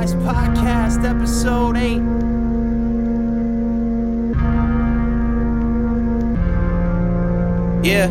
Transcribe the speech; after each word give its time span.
Lies 0.00 0.14
Podcast, 0.14 1.04
Episode 1.04 1.76
8. 1.76 2.00
Yeah. 7.84 8.08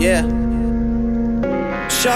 Yeah. 0.00 0.37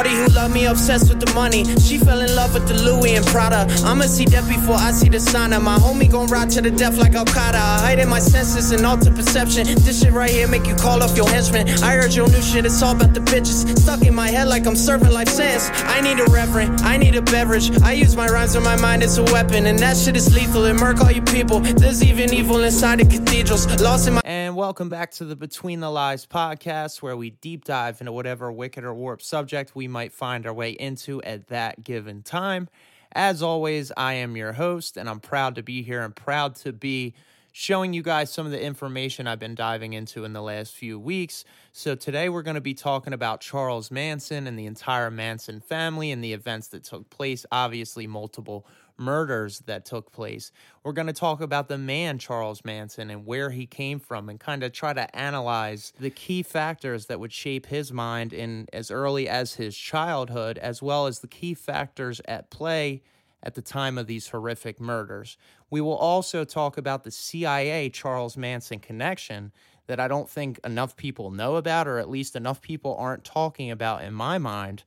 Shorty 0.03 0.17
who 0.17 0.27
love 0.34 0.53
me, 0.53 0.66
obsessed 0.66 1.09
with 1.09 1.21
the 1.21 1.32
money. 1.32 1.64
She 1.79 1.96
fell 1.96 2.21
in 2.23 2.35
love 2.35 2.55
with 2.55 2.66
the 2.66 2.75
Louis 2.75 3.14
and 3.14 3.25
Prada. 3.27 3.66
I'ma 3.85 4.07
see 4.07 4.25
death 4.25 4.48
before 4.48 4.75
I 4.75 4.91
see 4.91 5.09
the 5.09 5.18
sauna. 5.18 5.62
My 5.62 5.77
homie 5.77 6.11
gon' 6.11 6.27
ride 6.27 6.50
to 6.50 6.61
the 6.61 6.73
death 6.73 6.96
like 6.96 7.14
Al 7.14 7.25
Qaeda. 7.25 7.55
I 7.55 7.79
hiding 7.86 8.09
my 8.09 8.18
senses 8.18 8.73
and 8.73 8.85
alter 8.85 9.12
perception. 9.12 9.64
This 9.67 10.03
shit 10.03 10.12
right 10.12 10.30
here 10.30 10.49
make 10.49 10.67
you 10.67 10.75
call 10.75 11.04
off 11.04 11.17
your 11.17 11.29
henchmen. 11.29 11.68
I 11.85 11.95
heard 11.95 12.14
your 12.14 12.29
new 12.29 12.43
shit, 12.43 12.67
it's 12.67 12.82
all 12.82 12.96
about 12.96 13.14
the 13.14 13.21
bitches. 13.21 13.79
Stuck 13.79 14.03
in 14.03 14.12
my 14.14 14.29
head 14.29 14.49
like 14.49 14.67
I'm 14.67 14.75
serving 14.75 15.12
life 15.12 15.29
sentence. 15.29 15.71
I 15.85 16.00
need 16.00 16.19
a 16.19 16.25
reverend, 16.32 16.81
I 16.81 16.96
need 16.96 17.14
a 17.14 17.23
beverage. 17.23 17.71
I 17.82 17.93
use 17.93 18.17
my 18.17 18.26
rhymes 18.26 18.57
in 18.57 18.64
my 18.64 18.76
mind 18.81 19.04
as 19.04 19.18
a 19.18 19.25
weapon. 19.25 19.67
And 19.67 19.79
that 19.79 19.96
shit 19.96 20.17
is 20.17 20.34
lethal. 20.34 20.64
And 20.64 20.81
murk 20.81 21.00
all 21.00 21.12
you 21.12 21.23
people. 21.23 21.61
There's 21.61 22.03
even 22.03 22.34
evil 22.34 22.64
inside 22.64 22.98
the 22.98 23.04
cathedrals. 23.04 23.81
Lost 23.81 24.09
in 24.09 24.14
my. 24.14 24.23
And 24.25 24.42
welcome 24.56 24.88
back 24.88 25.11
to 25.12 25.24
the 25.24 25.36
Between 25.36 25.80
the 25.80 25.90
Lies 25.90 26.26
podcast, 26.26 27.00
where 27.00 27.16
we 27.16 27.30
deep 27.30 27.64
dive 27.64 28.00
into 28.00 28.12
whatever 28.12 28.50
wicked 28.52 28.84
or 28.84 28.92
warped 28.92 29.25
subject 29.25 29.75
we 29.75 29.88
might 29.88 30.12
find 30.12 30.46
our 30.46 30.52
way 30.52 30.72
into 30.72 31.22
at 31.22 31.48
that 31.48 31.84
given 31.84 32.22
time. 32.22 32.69
As 33.12 33.42
always, 33.42 33.92
I 33.97 34.14
am 34.14 34.36
your 34.36 34.52
host, 34.52 34.97
and 34.97 35.08
I'm 35.08 35.20
proud 35.20 35.55
to 35.55 35.62
be 35.62 35.83
here 35.83 36.02
and 36.02 36.14
proud 36.14 36.56
to 36.56 36.72
be 36.72 37.14
showing 37.52 37.92
you 37.92 38.02
guys 38.02 38.33
some 38.33 38.47
of 38.47 38.52
the 38.52 38.62
information 38.62 39.27
I've 39.27 39.38
been 39.38 39.55
diving 39.55 39.92
into 39.92 40.25
in 40.25 40.33
the 40.33 40.42
last 40.42 40.75
few 40.75 40.98
weeks. 40.98 41.44
So, 41.72 41.94
today 41.94 42.28
we're 42.28 42.42
going 42.42 42.55
to 42.55 42.61
be 42.61 42.75
talking 42.75 43.12
about 43.12 43.41
Charles 43.41 43.91
Manson 43.91 44.47
and 44.47 44.58
the 44.58 44.66
entire 44.66 45.11
Manson 45.11 45.61
family 45.61 46.11
and 46.11 46.22
the 46.22 46.33
events 46.33 46.69
that 46.69 46.84
took 46.84 47.11
place. 47.11 47.47
Obviously, 47.53 48.06
multiple 48.06 48.66
murders 48.97 49.61
that 49.61 49.85
took 49.85 50.12
place. 50.12 50.53
We're 50.83 50.93
going 50.93 51.07
to 51.07 51.12
talk 51.12 51.41
about 51.41 51.69
the 51.69 51.79
man, 51.79 52.19
Charles 52.19 52.65
Manson, 52.65 53.11
and 53.11 53.27
where 53.27 53.51
he 53.51 53.67
came 53.67 53.99
from, 53.99 54.29
and 54.29 54.39
kind 54.39 54.62
of 54.62 54.73
try 54.73 54.93
to 54.93 55.15
analyze 55.17 55.93
the 55.99 56.11
key 56.11 56.43
factors 56.43 57.07
that 57.07 57.21
would 57.21 57.33
shape 57.33 57.67
his 57.67 57.93
mind 57.93 58.33
in 58.33 58.67
as 58.73 58.91
early 58.91 59.29
as 59.29 59.55
his 59.55 59.77
childhood, 59.77 60.59
as 60.59 60.83
well 60.83 61.07
as 61.07 61.21
the 61.21 61.29
key 61.29 61.55
factors 61.55 62.21
at 62.27 62.51
play 62.51 63.03
at 63.43 63.55
the 63.55 63.62
time 63.62 63.99
of 63.99 64.07
these 64.07 64.29
horrific 64.29 64.81
murders. 64.81 65.37
We 65.71 65.81
will 65.81 65.97
also 65.97 66.45
talk 66.45 66.77
about 66.77 67.05
the 67.05 67.11
CIA 67.11 67.91
Charles 67.91 68.37
Manson 68.37 68.79
connection 68.79 69.53
that 69.87 69.99
I 69.99 70.06
don't 70.06 70.31
think 70.31 70.61
enough 70.65 70.97
people 70.97 71.31
know 71.31 71.56
about, 71.56 71.89
or 71.89 71.99
at 71.99 72.09
least 72.09 72.37
enough 72.37 72.61
people 72.61 72.97
aren't 72.97 73.25
talking 73.25 73.71
about 73.71 74.05
in 74.05 74.15
my 74.15 74.39
mind 74.39 74.84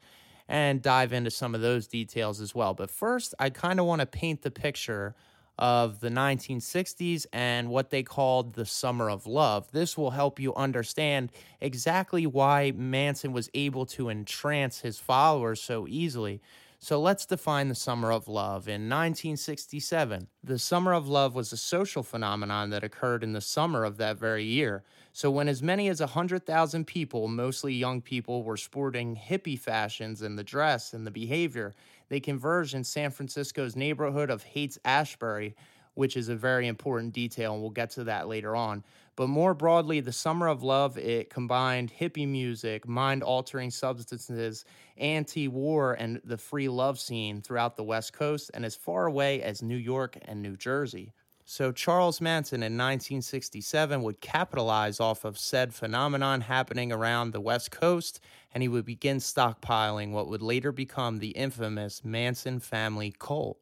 and 0.47 0.81
dive 0.81 1.13
into 1.13 1.31
some 1.31 1.55
of 1.55 1.61
those 1.61 1.87
details 1.87 2.39
as 2.41 2.53
well. 2.53 2.73
But 2.73 2.89
first, 2.89 3.33
I 3.39 3.49
kind 3.49 3.79
of 3.79 3.85
want 3.85 4.01
to 4.01 4.05
paint 4.05 4.41
the 4.41 4.51
picture 4.51 5.15
of 5.57 6.01
the 6.01 6.09
1960s 6.09 7.25
and 7.31 7.69
what 7.69 7.89
they 7.89 8.03
called 8.03 8.53
the 8.53 8.65
Summer 8.65 9.09
of 9.09 9.25
Love. 9.25 9.71
This 9.71 9.97
will 9.97 10.11
help 10.11 10.39
you 10.39 10.53
understand 10.55 11.31
exactly 11.61 12.27
why 12.27 12.73
Manson 12.75 13.31
was 13.31 13.49
able 13.53 13.85
to 13.87 14.09
entrance 14.09 14.81
his 14.81 14.99
followers 14.99 15.61
so 15.61 15.87
easily. 15.87 16.41
So 16.85 17.01
let's 17.01 17.25
define 17.25 17.69
the 17.69 17.73
Summer 17.73 18.11
of 18.11 18.27
Love. 18.27 18.67
In 18.67 18.87
1967, 18.87 20.27
the 20.43 20.59
Summer 20.59 20.93
of 20.93 21.07
Love 21.07 21.33
was 21.33 21.51
a 21.51 21.57
social 21.57 22.03
phenomenon 22.03 22.69
that 22.69 22.83
occurred 22.83 23.23
in 23.23 23.33
the 23.33 23.41
summer 23.41 23.83
of 23.85 23.97
that 23.97 24.19
very 24.19 24.43
year. 24.43 24.83
So, 25.11 25.31
when 25.31 25.47
as 25.47 25.63
many 25.63 25.87
as 25.87 25.99
100,000 25.99 26.85
people, 26.85 27.27
mostly 27.27 27.73
young 27.73 28.03
people, 28.03 28.43
were 28.43 28.55
sporting 28.55 29.15
hippie 29.15 29.57
fashions 29.57 30.21
in 30.21 30.35
the 30.35 30.43
dress 30.43 30.93
and 30.93 31.07
the 31.07 31.11
behavior, 31.11 31.73
they 32.09 32.19
converged 32.19 32.75
in 32.75 32.83
San 32.83 33.09
Francisco's 33.09 33.75
neighborhood 33.75 34.29
of 34.29 34.43
Haight 34.43 34.77
Ashbury, 34.85 35.55
which 35.95 36.15
is 36.15 36.29
a 36.29 36.35
very 36.35 36.67
important 36.67 37.13
detail, 37.13 37.53
and 37.53 37.63
we'll 37.63 37.71
get 37.71 37.89
to 37.91 38.03
that 38.03 38.27
later 38.27 38.55
on. 38.55 38.83
But 39.15 39.27
more 39.27 39.53
broadly, 39.53 40.01
the 40.01 40.11
Summer 40.11 40.47
of 40.47 40.61
Love, 40.61 40.97
it 40.97 41.29
combined 41.29 41.93
hippie 41.99 42.27
music, 42.27 42.87
mind 42.87 43.23
altering 43.23 43.71
substances, 43.71 44.65
anti 44.97 45.47
war, 45.47 45.93
and 45.93 46.21
the 46.25 46.37
free 46.37 46.67
love 46.67 46.99
scene 46.99 47.41
throughout 47.41 47.77
the 47.77 47.83
West 47.83 48.11
Coast 48.11 48.51
and 48.53 48.65
as 48.65 48.75
far 48.75 49.05
away 49.05 49.41
as 49.41 49.61
New 49.61 49.77
York 49.77 50.17
and 50.23 50.41
New 50.41 50.57
Jersey. 50.57 51.13
So, 51.47 51.71
Charles 51.71 52.19
Manson 52.19 52.63
in 52.63 52.73
1967 52.73 54.01
would 54.01 54.19
capitalize 54.19 54.99
off 54.99 55.23
of 55.23 55.37
said 55.37 55.75
phenomenon 55.75 56.41
happening 56.41 56.91
around 56.91 57.31
the 57.31 57.39
West 57.39 57.69
Coast, 57.69 58.19
and 58.51 58.63
he 58.63 58.67
would 58.67 58.83
begin 58.83 59.17
stockpiling 59.17 60.11
what 60.11 60.27
would 60.27 60.41
later 60.41 60.71
become 60.71 61.19
the 61.19 61.29
infamous 61.29 62.03
Manson 62.03 62.59
family 62.59 63.13
cult. 63.17 63.59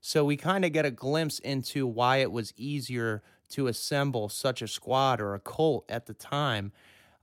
So, 0.00 0.24
we 0.24 0.36
kind 0.36 0.64
of 0.64 0.72
get 0.72 0.86
a 0.86 0.92
glimpse 0.92 1.40
into 1.40 1.88
why 1.88 2.18
it 2.18 2.30
was 2.30 2.54
easier 2.56 3.22
to 3.50 3.66
assemble 3.66 4.28
such 4.28 4.62
a 4.62 4.68
squad 4.68 5.20
or 5.20 5.34
a 5.34 5.40
cult 5.40 5.84
at 5.88 6.06
the 6.06 6.14
time. 6.14 6.72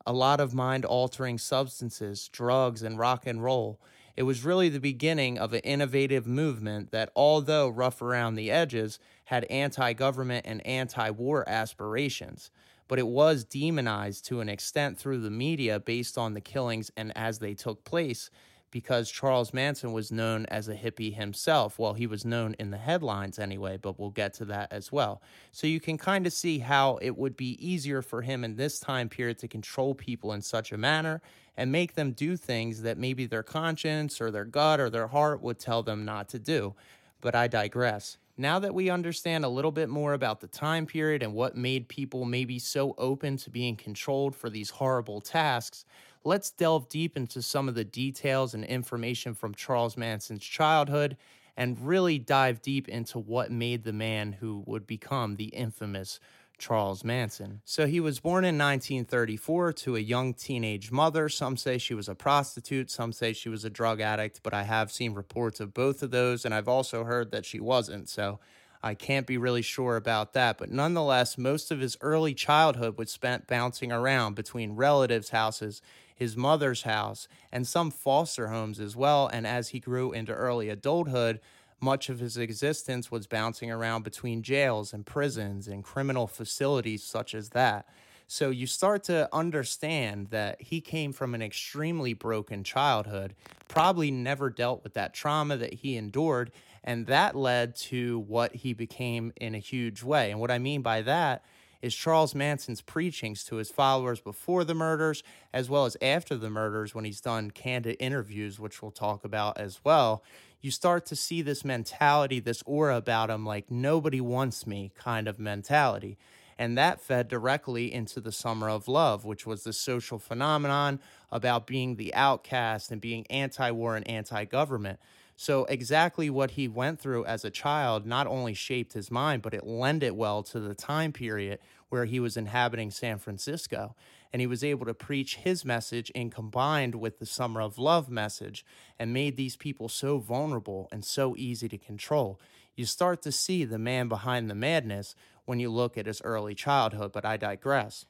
A 0.05 0.13
lot 0.13 0.39
of 0.39 0.53
mind 0.53 0.85
altering 0.85 1.37
substances, 1.37 2.27
drugs, 2.29 2.81
and 2.81 2.97
rock 2.97 3.27
and 3.27 3.43
roll. 3.43 3.79
It 4.15 4.23
was 4.23 4.43
really 4.43 4.69
the 4.69 4.79
beginning 4.79 5.37
of 5.37 5.53
an 5.53 5.61
innovative 5.61 6.27
movement 6.27 6.91
that, 6.91 7.11
although 7.15 7.69
rough 7.69 8.01
around 8.01 8.35
the 8.35 8.51
edges, 8.51 8.99
had 9.25 9.45
anti 9.45 9.93
government 9.93 10.45
and 10.45 10.65
anti 10.65 11.09
war 11.11 11.47
aspirations. 11.47 12.51
But 12.87 12.99
it 12.99 13.07
was 13.07 13.45
demonized 13.45 14.25
to 14.25 14.41
an 14.41 14.49
extent 14.49 14.97
through 14.97 15.21
the 15.21 15.29
media 15.29 15.79
based 15.79 16.17
on 16.17 16.33
the 16.33 16.41
killings 16.41 16.91
and 16.97 17.15
as 17.15 17.39
they 17.39 17.53
took 17.53 17.85
place 17.85 18.29
because 18.71 19.11
Charles 19.11 19.53
Manson 19.53 19.91
was 19.91 20.11
known 20.11 20.45
as 20.47 20.67
a 20.67 20.75
hippie 20.75 21.13
himself. 21.13 21.77
Well, 21.77 21.93
he 21.93 22.07
was 22.07 22.25
known 22.25 22.55
in 22.57 22.71
the 22.71 22.77
headlines 22.77 23.37
anyway, 23.37 23.77
but 23.77 23.99
we'll 23.99 24.09
get 24.09 24.33
to 24.35 24.45
that 24.45 24.71
as 24.71 24.91
well. 24.91 25.21
So 25.51 25.67
you 25.67 25.79
can 25.79 25.97
kind 25.97 26.25
of 26.25 26.33
see 26.33 26.59
how 26.59 26.97
it 27.01 27.17
would 27.17 27.35
be 27.35 27.57
easier 27.65 28.01
for 28.01 28.21
him 28.21 28.43
in 28.43 28.55
this 28.55 28.79
time 28.79 29.09
period 29.09 29.37
to 29.39 29.47
control 29.47 29.93
people 29.93 30.33
in 30.33 30.41
such 30.41 30.71
a 30.71 30.77
manner 30.77 31.21
and 31.57 31.71
make 31.71 31.95
them 31.95 32.11
do 32.13 32.37
things 32.37 32.81
that 32.81 32.97
maybe 32.97 33.25
their 33.25 33.43
conscience 33.43 34.21
or 34.21 34.31
their 34.31 34.45
gut 34.45 34.79
or 34.79 34.89
their 34.89 35.07
heart 35.07 35.41
would 35.41 35.59
tell 35.59 35.83
them 35.83 36.05
not 36.05 36.29
to 36.29 36.39
do. 36.39 36.73
But 37.19 37.35
I 37.35 37.47
digress. 37.47 38.17
Now 38.37 38.57
that 38.59 38.73
we 38.73 38.89
understand 38.89 39.45
a 39.45 39.49
little 39.49 39.71
bit 39.71 39.89
more 39.89 40.13
about 40.13 40.39
the 40.39 40.47
time 40.47 40.85
period 40.85 41.21
and 41.21 41.33
what 41.33 41.55
made 41.55 41.87
people 41.87 42.25
maybe 42.25 42.57
so 42.57 42.95
open 42.97 43.37
to 43.37 43.49
being 43.49 43.75
controlled 43.75 44.35
for 44.35 44.49
these 44.49 44.71
horrible 44.71 45.21
tasks, 45.21 45.85
let's 46.23 46.51
delve 46.51 46.89
deep 46.89 47.17
into 47.17 47.41
some 47.41 47.67
of 47.67 47.75
the 47.75 47.83
details 47.83 48.53
and 48.53 48.63
information 48.63 49.33
from 49.33 49.55
Charles 49.55 49.97
Manson's 49.97 50.43
childhood 50.43 51.17
and 51.57 51.85
really 51.85 52.17
dive 52.17 52.61
deep 52.61 52.87
into 52.87 53.19
what 53.19 53.51
made 53.51 53.83
the 53.83 53.93
man 53.93 54.33
who 54.33 54.63
would 54.65 54.87
become 54.87 55.35
the 55.35 55.45
infamous 55.45 56.19
Charles 56.57 57.03
Manson. 57.03 57.61
So 57.65 57.87
he 57.87 57.99
was 57.99 58.19
born 58.19 58.45
in 58.45 58.57
1934 58.57 59.73
to 59.73 59.95
a 59.95 59.99
young 59.99 60.33
teenage 60.33 60.91
mother. 60.91 61.27
Some 61.27 61.57
say 61.57 61.77
she 61.77 61.95
was 61.95 62.07
a 62.07 62.15
prostitute, 62.15 62.91
some 62.91 63.11
say 63.11 63.33
she 63.33 63.49
was 63.49 63.65
a 63.65 63.69
drug 63.69 63.99
addict, 63.99 64.41
but 64.43 64.53
I 64.53 64.63
have 64.63 64.91
seen 64.91 65.13
reports 65.13 65.59
of 65.59 65.73
both 65.73 66.03
of 66.03 66.11
those, 66.11 66.45
and 66.45 66.53
I've 66.53 66.67
also 66.67 67.03
heard 67.03 67.31
that 67.31 67.45
she 67.45 67.59
wasn't. 67.59 68.07
So 68.09 68.39
I 68.83 68.93
can't 68.93 69.27
be 69.27 69.37
really 69.37 69.61
sure 69.63 69.95
about 69.95 70.33
that. 70.33 70.57
But 70.57 70.71
nonetheless, 70.71 71.37
most 71.37 71.71
of 71.71 71.79
his 71.79 71.97
early 72.01 72.33
childhood 72.33 72.97
was 72.97 73.11
spent 73.11 73.47
bouncing 73.47 73.91
around 73.91 74.35
between 74.35 74.75
relatives' 74.75 75.29
houses 75.29 75.81
his 76.21 76.37
mother's 76.37 76.83
house, 76.83 77.27
and 77.51 77.67
some 77.67 77.89
foster 77.89 78.49
homes 78.49 78.79
as 78.79 78.95
well. 78.95 79.27
And 79.33 79.47
as 79.47 79.69
he 79.69 79.79
grew 79.79 80.11
into 80.11 80.31
early 80.31 80.69
adulthood, 80.69 81.39
much 81.79 82.09
of 82.09 82.19
his 82.19 82.37
existence 82.37 83.09
was 83.09 83.25
bouncing 83.25 83.71
around 83.71 84.03
between 84.03 84.43
jails 84.43 84.93
and 84.93 85.03
prisons 85.03 85.67
and 85.67 85.83
criminal 85.83 86.27
facilities 86.27 87.03
such 87.03 87.33
as 87.33 87.49
that. 87.49 87.87
So 88.27 88.51
you 88.51 88.67
start 88.67 89.03
to 89.05 89.27
understand 89.33 90.27
that 90.27 90.61
he 90.61 90.79
came 90.79 91.11
from 91.11 91.33
an 91.33 91.41
extremely 91.41 92.13
broken 92.13 92.63
childhood, 92.63 93.33
probably 93.67 94.11
never 94.11 94.51
dealt 94.51 94.83
with 94.83 94.93
that 94.93 95.15
trauma 95.15 95.57
that 95.57 95.73
he 95.73 95.97
endured, 95.97 96.51
and 96.83 97.07
that 97.07 97.35
led 97.35 97.75
to 97.77 98.19
what 98.19 98.53
he 98.57 98.73
became 98.73 99.33
in 99.37 99.55
a 99.55 99.59
huge 99.59 100.03
way. 100.03 100.29
And 100.29 100.39
what 100.39 100.51
I 100.51 100.59
mean 100.59 100.83
by 100.83 101.01
that 101.01 101.43
is 101.81 101.95
Charles 101.95 102.35
Manson's 102.35 102.81
preachings 102.81 103.43
to 103.45 103.55
his 103.55 103.69
followers 103.69 104.19
before 104.19 104.63
the 104.63 104.75
murders, 104.75 105.23
as 105.53 105.69
well 105.69 105.85
as 105.85 105.97
after 106.01 106.35
the 106.35 106.49
murders 106.49 106.93
when 106.93 107.05
he's 107.05 107.21
done 107.21 107.51
candid 107.51 107.97
interviews, 107.99 108.59
which 108.59 108.81
we'll 108.81 108.91
talk 108.91 109.23
about 109.23 109.57
as 109.57 109.79
well. 109.83 110.23
You 110.61 110.69
start 110.69 111.05
to 111.07 111.15
see 111.15 111.41
this 111.41 111.65
mentality, 111.65 112.39
this 112.39 112.61
aura 112.65 112.97
about 112.97 113.29
him, 113.29 113.45
like 113.45 113.71
nobody 113.71 114.21
wants 114.21 114.67
me 114.67 114.91
kind 114.95 115.27
of 115.27 115.39
mentality. 115.39 116.17
And 116.57 116.77
that 116.77 117.01
fed 117.01 117.27
directly 117.27 117.91
into 117.91 118.21
the 118.21 118.31
Summer 118.31 118.69
of 118.69 118.87
Love, 118.87 119.25
which 119.25 119.47
was 119.47 119.63
the 119.63 119.73
social 119.73 120.19
phenomenon 120.19 120.99
about 121.31 121.65
being 121.65 121.95
the 121.95 122.13
outcast 122.13 122.91
and 122.91 123.01
being 123.01 123.25
anti 123.31 123.71
war 123.71 123.95
and 123.95 124.07
anti 124.07 124.45
government. 124.45 124.99
So, 125.43 125.65
exactly 125.65 126.29
what 126.29 126.51
he 126.51 126.67
went 126.67 126.99
through 126.99 127.25
as 127.25 127.43
a 127.43 127.49
child 127.49 128.05
not 128.05 128.27
only 128.27 128.53
shaped 128.53 128.93
his 128.93 129.09
mind, 129.09 129.41
but 129.41 129.55
it 129.55 129.65
lent 129.65 130.03
it 130.03 130.15
well 130.15 130.43
to 130.43 130.59
the 130.59 130.75
time 130.75 131.11
period 131.11 131.57
where 131.89 132.05
he 132.05 132.19
was 132.19 132.37
inhabiting 132.37 132.91
San 132.91 133.17
Francisco. 133.17 133.95
and 134.31 134.39
he 134.39 134.45
was 134.45 134.63
able 134.63 134.85
to 134.85 134.93
preach 134.93 135.37
his 135.37 135.65
message 135.65 136.11
and 136.13 136.31
combined 136.31 136.93
with 136.93 137.17
the 137.17 137.25
Summer 137.25 137.59
of 137.59 137.79
Love 137.79 138.07
message 138.07 138.63
and 138.99 139.11
made 139.11 139.35
these 139.35 139.57
people 139.57 139.89
so 139.89 140.19
vulnerable 140.19 140.87
and 140.91 141.03
so 141.03 141.35
easy 141.35 141.67
to 141.67 141.77
control. 141.79 142.39
You 142.75 142.85
start 142.85 143.23
to 143.23 143.31
see 143.31 143.65
the 143.65 143.79
man 143.79 144.09
behind 144.09 144.47
the 144.47 144.55
madness 144.55 145.15
when 145.45 145.59
you 145.59 145.71
look 145.71 145.97
at 145.97 146.05
his 146.05 146.21
early 146.21 146.53
childhood, 146.53 147.11
but 147.11 147.25
I 147.25 147.37
digress. 147.37 148.05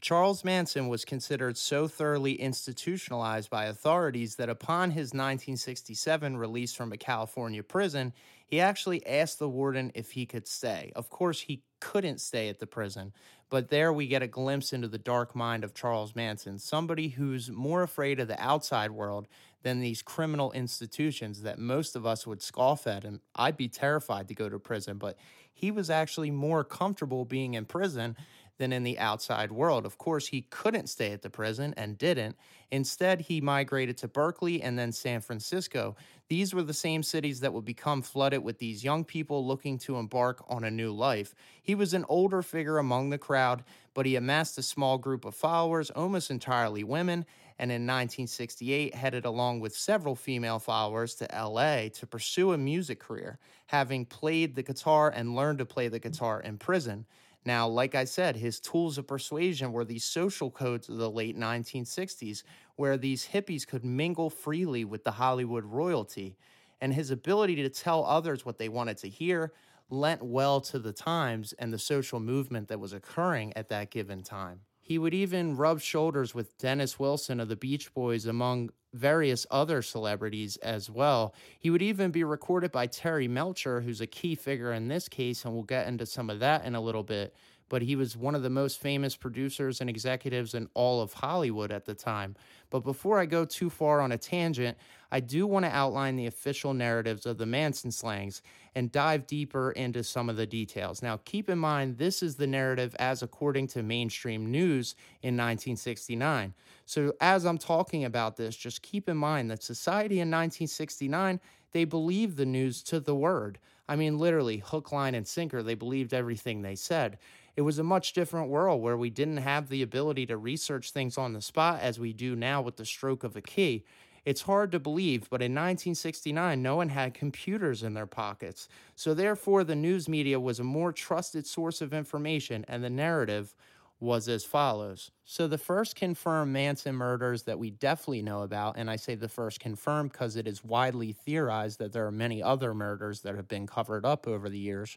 Charles 0.00 0.44
Manson 0.44 0.88
was 0.88 1.04
considered 1.04 1.56
so 1.56 1.88
thoroughly 1.88 2.34
institutionalized 2.34 3.48
by 3.48 3.64
authorities 3.64 4.36
that 4.36 4.48
upon 4.48 4.90
his 4.90 5.08
1967 5.08 6.36
release 6.36 6.74
from 6.74 6.92
a 6.92 6.96
California 6.98 7.62
prison, 7.62 8.12
he 8.46 8.60
actually 8.60 9.06
asked 9.06 9.38
the 9.38 9.48
warden 9.48 9.90
if 9.94 10.10
he 10.10 10.26
could 10.26 10.46
stay. 10.46 10.92
Of 10.96 11.08
course, 11.08 11.40
he 11.40 11.62
couldn't 11.80 12.20
stay 12.20 12.48
at 12.48 12.58
the 12.58 12.66
prison, 12.66 13.12
but 13.48 13.70
there 13.70 13.92
we 13.92 14.06
get 14.06 14.22
a 14.22 14.26
glimpse 14.26 14.72
into 14.72 14.88
the 14.88 14.98
dark 14.98 15.34
mind 15.34 15.64
of 15.64 15.74
Charles 15.74 16.14
Manson, 16.14 16.58
somebody 16.58 17.08
who's 17.08 17.50
more 17.50 17.82
afraid 17.82 18.20
of 18.20 18.28
the 18.28 18.40
outside 18.40 18.90
world 18.90 19.28
than 19.62 19.80
these 19.80 20.02
criminal 20.02 20.52
institutions 20.52 21.42
that 21.42 21.58
most 21.58 21.96
of 21.96 22.04
us 22.06 22.26
would 22.26 22.42
scoff 22.42 22.86
at. 22.86 23.04
And 23.04 23.20
I'd 23.34 23.56
be 23.56 23.68
terrified 23.68 24.28
to 24.28 24.34
go 24.34 24.48
to 24.48 24.58
prison, 24.58 24.98
but 24.98 25.16
he 25.52 25.70
was 25.70 25.90
actually 25.90 26.30
more 26.30 26.64
comfortable 26.64 27.24
being 27.24 27.54
in 27.54 27.66
prison 27.66 28.16
than 28.60 28.74
in 28.74 28.82
the 28.82 28.98
outside 28.98 29.50
world. 29.50 29.86
Of 29.86 29.96
course, 29.96 30.26
he 30.26 30.42
couldn't 30.42 30.88
stay 30.88 31.12
at 31.12 31.22
the 31.22 31.30
prison 31.30 31.72
and 31.78 31.96
didn't. 31.96 32.36
Instead, 32.70 33.22
he 33.22 33.40
migrated 33.40 33.96
to 33.96 34.06
Berkeley 34.06 34.60
and 34.60 34.78
then 34.78 34.92
San 34.92 35.22
Francisco. 35.22 35.96
These 36.28 36.52
were 36.52 36.62
the 36.62 36.74
same 36.74 37.02
cities 37.02 37.40
that 37.40 37.54
would 37.54 37.64
become 37.64 38.02
flooded 38.02 38.44
with 38.44 38.58
these 38.58 38.84
young 38.84 39.02
people 39.02 39.46
looking 39.46 39.78
to 39.78 39.96
embark 39.96 40.44
on 40.46 40.62
a 40.62 40.70
new 40.70 40.92
life. 40.92 41.34
He 41.62 41.74
was 41.74 41.94
an 41.94 42.04
older 42.06 42.42
figure 42.42 42.76
among 42.76 43.08
the 43.08 43.16
crowd, 43.16 43.64
but 43.94 44.04
he 44.04 44.14
amassed 44.14 44.58
a 44.58 44.62
small 44.62 44.98
group 44.98 45.24
of 45.24 45.34
followers, 45.34 45.88
almost 45.88 46.30
entirely 46.30 46.84
women, 46.84 47.24
and 47.58 47.70
in 47.70 47.86
1968 47.86 48.94
headed 48.94 49.24
along 49.24 49.60
with 49.60 49.74
several 49.74 50.14
female 50.14 50.58
followers 50.58 51.14
to 51.14 51.28
LA 51.32 51.88
to 51.88 52.06
pursue 52.06 52.52
a 52.52 52.58
music 52.58 53.00
career, 53.00 53.38
having 53.68 54.04
played 54.04 54.54
the 54.54 54.62
guitar 54.62 55.08
and 55.08 55.34
learned 55.34 55.58
to 55.58 55.66
play 55.66 55.88
the 55.88 55.98
guitar 55.98 56.42
in 56.42 56.58
prison. 56.58 57.06
Now, 57.44 57.66
like 57.68 57.94
I 57.94 58.04
said, 58.04 58.36
his 58.36 58.60
tools 58.60 58.98
of 58.98 59.06
persuasion 59.06 59.72
were 59.72 59.84
these 59.84 60.04
social 60.04 60.50
codes 60.50 60.88
of 60.88 60.96
the 60.98 61.10
late 61.10 61.36
1960s, 61.36 62.42
where 62.76 62.96
these 62.96 63.28
hippies 63.28 63.66
could 63.66 63.84
mingle 63.84 64.30
freely 64.30 64.84
with 64.84 65.04
the 65.04 65.12
Hollywood 65.12 65.64
royalty. 65.64 66.36
And 66.80 66.94
his 66.94 67.10
ability 67.10 67.56
to 67.56 67.68
tell 67.70 68.04
others 68.04 68.44
what 68.44 68.58
they 68.58 68.68
wanted 68.68 68.98
to 68.98 69.08
hear 69.08 69.52
lent 69.90 70.22
well 70.22 70.60
to 70.62 70.78
the 70.78 70.92
times 70.92 71.52
and 71.54 71.72
the 71.72 71.78
social 71.78 72.20
movement 72.20 72.68
that 72.68 72.80
was 72.80 72.92
occurring 72.92 73.52
at 73.56 73.68
that 73.70 73.90
given 73.90 74.22
time. 74.22 74.60
He 74.90 74.98
would 74.98 75.14
even 75.14 75.56
rub 75.56 75.80
shoulders 75.80 76.34
with 76.34 76.58
Dennis 76.58 76.98
Wilson 76.98 77.38
of 77.38 77.46
the 77.46 77.54
Beach 77.54 77.94
Boys, 77.94 78.26
among 78.26 78.70
various 78.92 79.46
other 79.48 79.82
celebrities 79.82 80.56
as 80.56 80.90
well. 80.90 81.32
He 81.60 81.70
would 81.70 81.80
even 81.80 82.10
be 82.10 82.24
recorded 82.24 82.72
by 82.72 82.88
Terry 82.88 83.28
Melcher, 83.28 83.82
who's 83.82 84.00
a 84.00 84.08
key 84.08 84.34
figure 84.34 84.72
in 84.72 84.88
this 84.88 85.08
case, 85.08 85.44
and 85.44 85.54
we'll 85.54 85.62
get 85.62 85.86
into 85.86 86.06
some 86.06 86.28
of 86.28 86.40
that 86.40 86.64
in 86.64 86.74
a 86.74 86.80
little 86.80 87.04
bit 87.04 87.36
but 87.70 87.82
he 87.82 87.96
was 87.96 88.16
one 88.16 88.34
of 88.34 88.42
the 88.42 88.50
most 88.50 88.80
famous 88.80 89.16
producers 89.16 89.80
and 89.80 89.88
executives 89.88 90.54
in 90.54 90.68
all 90.74 91.00
of 91.00 91.12
Hollywood 91.12 91.70
at 91.70 91.86
the 91.86 91.94
time. 91.94 92.34
But 92.68 92.80
before 92.80 93.20
I 93.20 93.26
go 93.26 93.44
too 93.44 93.70
far 93.70 94.00
on 94.00 94.10
a 94.12 94.18
tangent, 94.18 94.76
I 95.10 95.20
do 95.20 95.46
want 95.46 95.64
to 95.64 95.74
outline 95.74 96.16
the 96.16 96.26
official 96.26 96.74
narratives 96.74 97.26
of 97.26 97.38
the 97.38 97.46
Manson 97.46 97.90
slangs 97.90 98.42
and 98.74 98.92
dive 98.92 99.26
deeper 99.26 99.72
into 99.72 100.04
some 100.04 100.28
of 100.28 100.36
the 100.36 100.46
details. 100.46 101.02
Now, 101.02 101.18
keep 101.24 101.48
in 101.48 101.58
mind, 101.58 101.98
this 101.98 102.22
is 102.22 102.36
the 102.36 102.46
narrative 102.46 102.94
as 102.98 103.22
according 103.22 103.66
to 103.68 103.82
mainstream 103.82 104.50
news 104.50 104.94
in 105.22 105.34
1969. 105.34 106.54
So, 106.86 107.14
as 107.20 107.44
I'm 107.44 107.58
talking 107.58 108.04
about 108.04 108.36
this, 108.36 108.56
just 108.56 108.82
keep 108.82 109.08
in 109.08 109.16
mind 109.16 109.50
that 109.50 109.62
society 109.62 110.16
in 110.16 110.28
1969 110.28 111.40
they 111.72 111.84
believed 111.84 112.36
the 112.36 112.46
news 112.46 112.82
to 112.82 112.98
the 112.98 113.14
word. 113.14 113.58
I 113.88 113.94
mean, 113.94 114.18
literally, 114.18 114.58
hook, 114.58 114.90
line, 114.90 115.14
and 115.14 115.26
sinker, 115.26 115.62
they 115.62 115.74
believed 115.74 116.12
everything 116.12 116.62
they 116.62 116.74
said 116.74 117.16
it 117.56 117.62
was 117.62 117.78
a 117.78 117.84
much 117.84 118.12
different 118.12 118.48
world 118.48 118.80
where 118.80 118.96
we 118.96 119.10
didn't 119.10 119.38
have 119.38 119.68
the 119.68 119.82
ability 119.82 120.26
to 120.26 120.36
research 120.36 120.92
things 120.92 121.18
on 121.18 121.32
the 121.32 121.42
spot 121.42 121.80
as 121.80 121.98
we 121.98 122.12
do 122.12 122.36
now 122.36 122.62
with 122.62 122.76
the 122.76 122.84
stroke 122.86 123.24
of 123.24 123.36
a 123.36 123.42
key. 123.42 123.84
It's 124.30 124.42
hard 124.42 124.70
to 124.70 124.78
believe, 124.78 125.28
but 125.28 125.42
in 125.42 125.50
1969, 125.50 126.62
no 126.62 126.76
one 126.76 126.90
had 126.90 127.14
computers 127.14 127.82
in 127.82 127.94
their 127.94 128.06
pockets. 128.06 128.68
So, 128.94 129.12
therefore, 129.12 129.64
the 129.64 129.74
news 129.74 130.08
media 130.08 130.38
was 130.38 130.60
a 130.60 130.62
more 130.62 130.92
trusted 130.92 131.48
source 131.48 131.80
of 131.80 131.92
information, 131.92 132.64
and 132.68 132.84
the 132.84 132.90
narrative 132.90 133.56
was 133.98 134.28
as 134.28 134.44
follows. 134.44 135.10
So, 135.24 135.48
the 135.48 135.58
first 135.58 135.96
confirmed 135.96 136.52
Manson 136.52 136.94
murders 136.94 137.42
that 137.42 137.58
we 137.58 137.70
definitely 137.70 138.22
know 138.22 138.42
about, 138.42 138.76
and 138.78 138.88
I 138.88 138.94
say 138.94 139.16
the 139.16 139.28
first 139.28 139.58
confirmed 139.58 140.12
because 140.12 140.36
it 140.36 140.46
is 140.46 140.62
widely 140.62 141.12
theorized 141.12 141.80
that 141.80 141.92
there 141.92 142.06
are 142.06 142.12
many 142.12 142.40
other 142.40 142.72
murders 142.72 143.22
that 143.22 143.34
have 143.34 143.48
been 143.48 143.66
covered 143.66 144.06
up 144.06 144.28
over 144.28 144.48
the 144.48 144.60
years, 144.60 144.96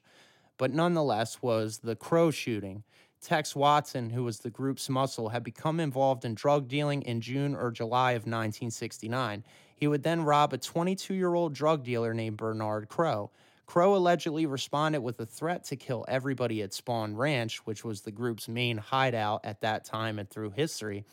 but 0.59 0.71
nonetheless 0.71 1.41
was 1.41 1.79
the 1.79 1.95
Crow 1.95 2.29
shooting. 2.29 2.83
Tex 3.23 3.55
Watson, 3.55 4.09
who 4.09 4.23
was 4.23 4.39
the 4.39 4.49
group's 4.49 4.89
muscle, 4.89 5.29
had 5.29 5.43
become 5.43 5.79
involved 5.79 6.25
in 6.25 6.35
drug 6.35 6.67
dealing 6.67 7.01
in 7.03 7.21
June 7.21 7.55
or 7.55 7.71
July 7.71 8.11
of 8.11 8.23
1969. 8.23 9.43
He 9.75 9.87
would 9.87 10.03
then 10.03 10.23
rob 10.23 10.53
a 10.53 10.57
22 10.57 11.13
year 11.13 11.33
old 11.33 11.53
drug 11.53 11.83
dealer 11.83 12.13
named 12.13 12.37
Bernard 12.37 12.89
Crow. 12.89 13.31
Crow 13.65 13.95
allegedly 13.95 14.45
responded 14.45 15.01
with 15.01 15.19
a 15.19 15.25
threat 15.25 15.63
to 15.65 15.75
kill 15.75 16.05
everybody 16.07 16.61
at 16.61 16.71
Spahn 16.71 17.17
Ranch, 17.17 17.65
which 17.65 17.83
was 17.83 18.01
the 18.01 18.11
group's 18.11 18.47
main 18.47 18.77
hideout 18.77 19.45
at 19.45 19.61
that 19.61 19.85
time 19.85 20.19
and 20.19 20.29
through 20.29 20.51
history. 20.51 21.05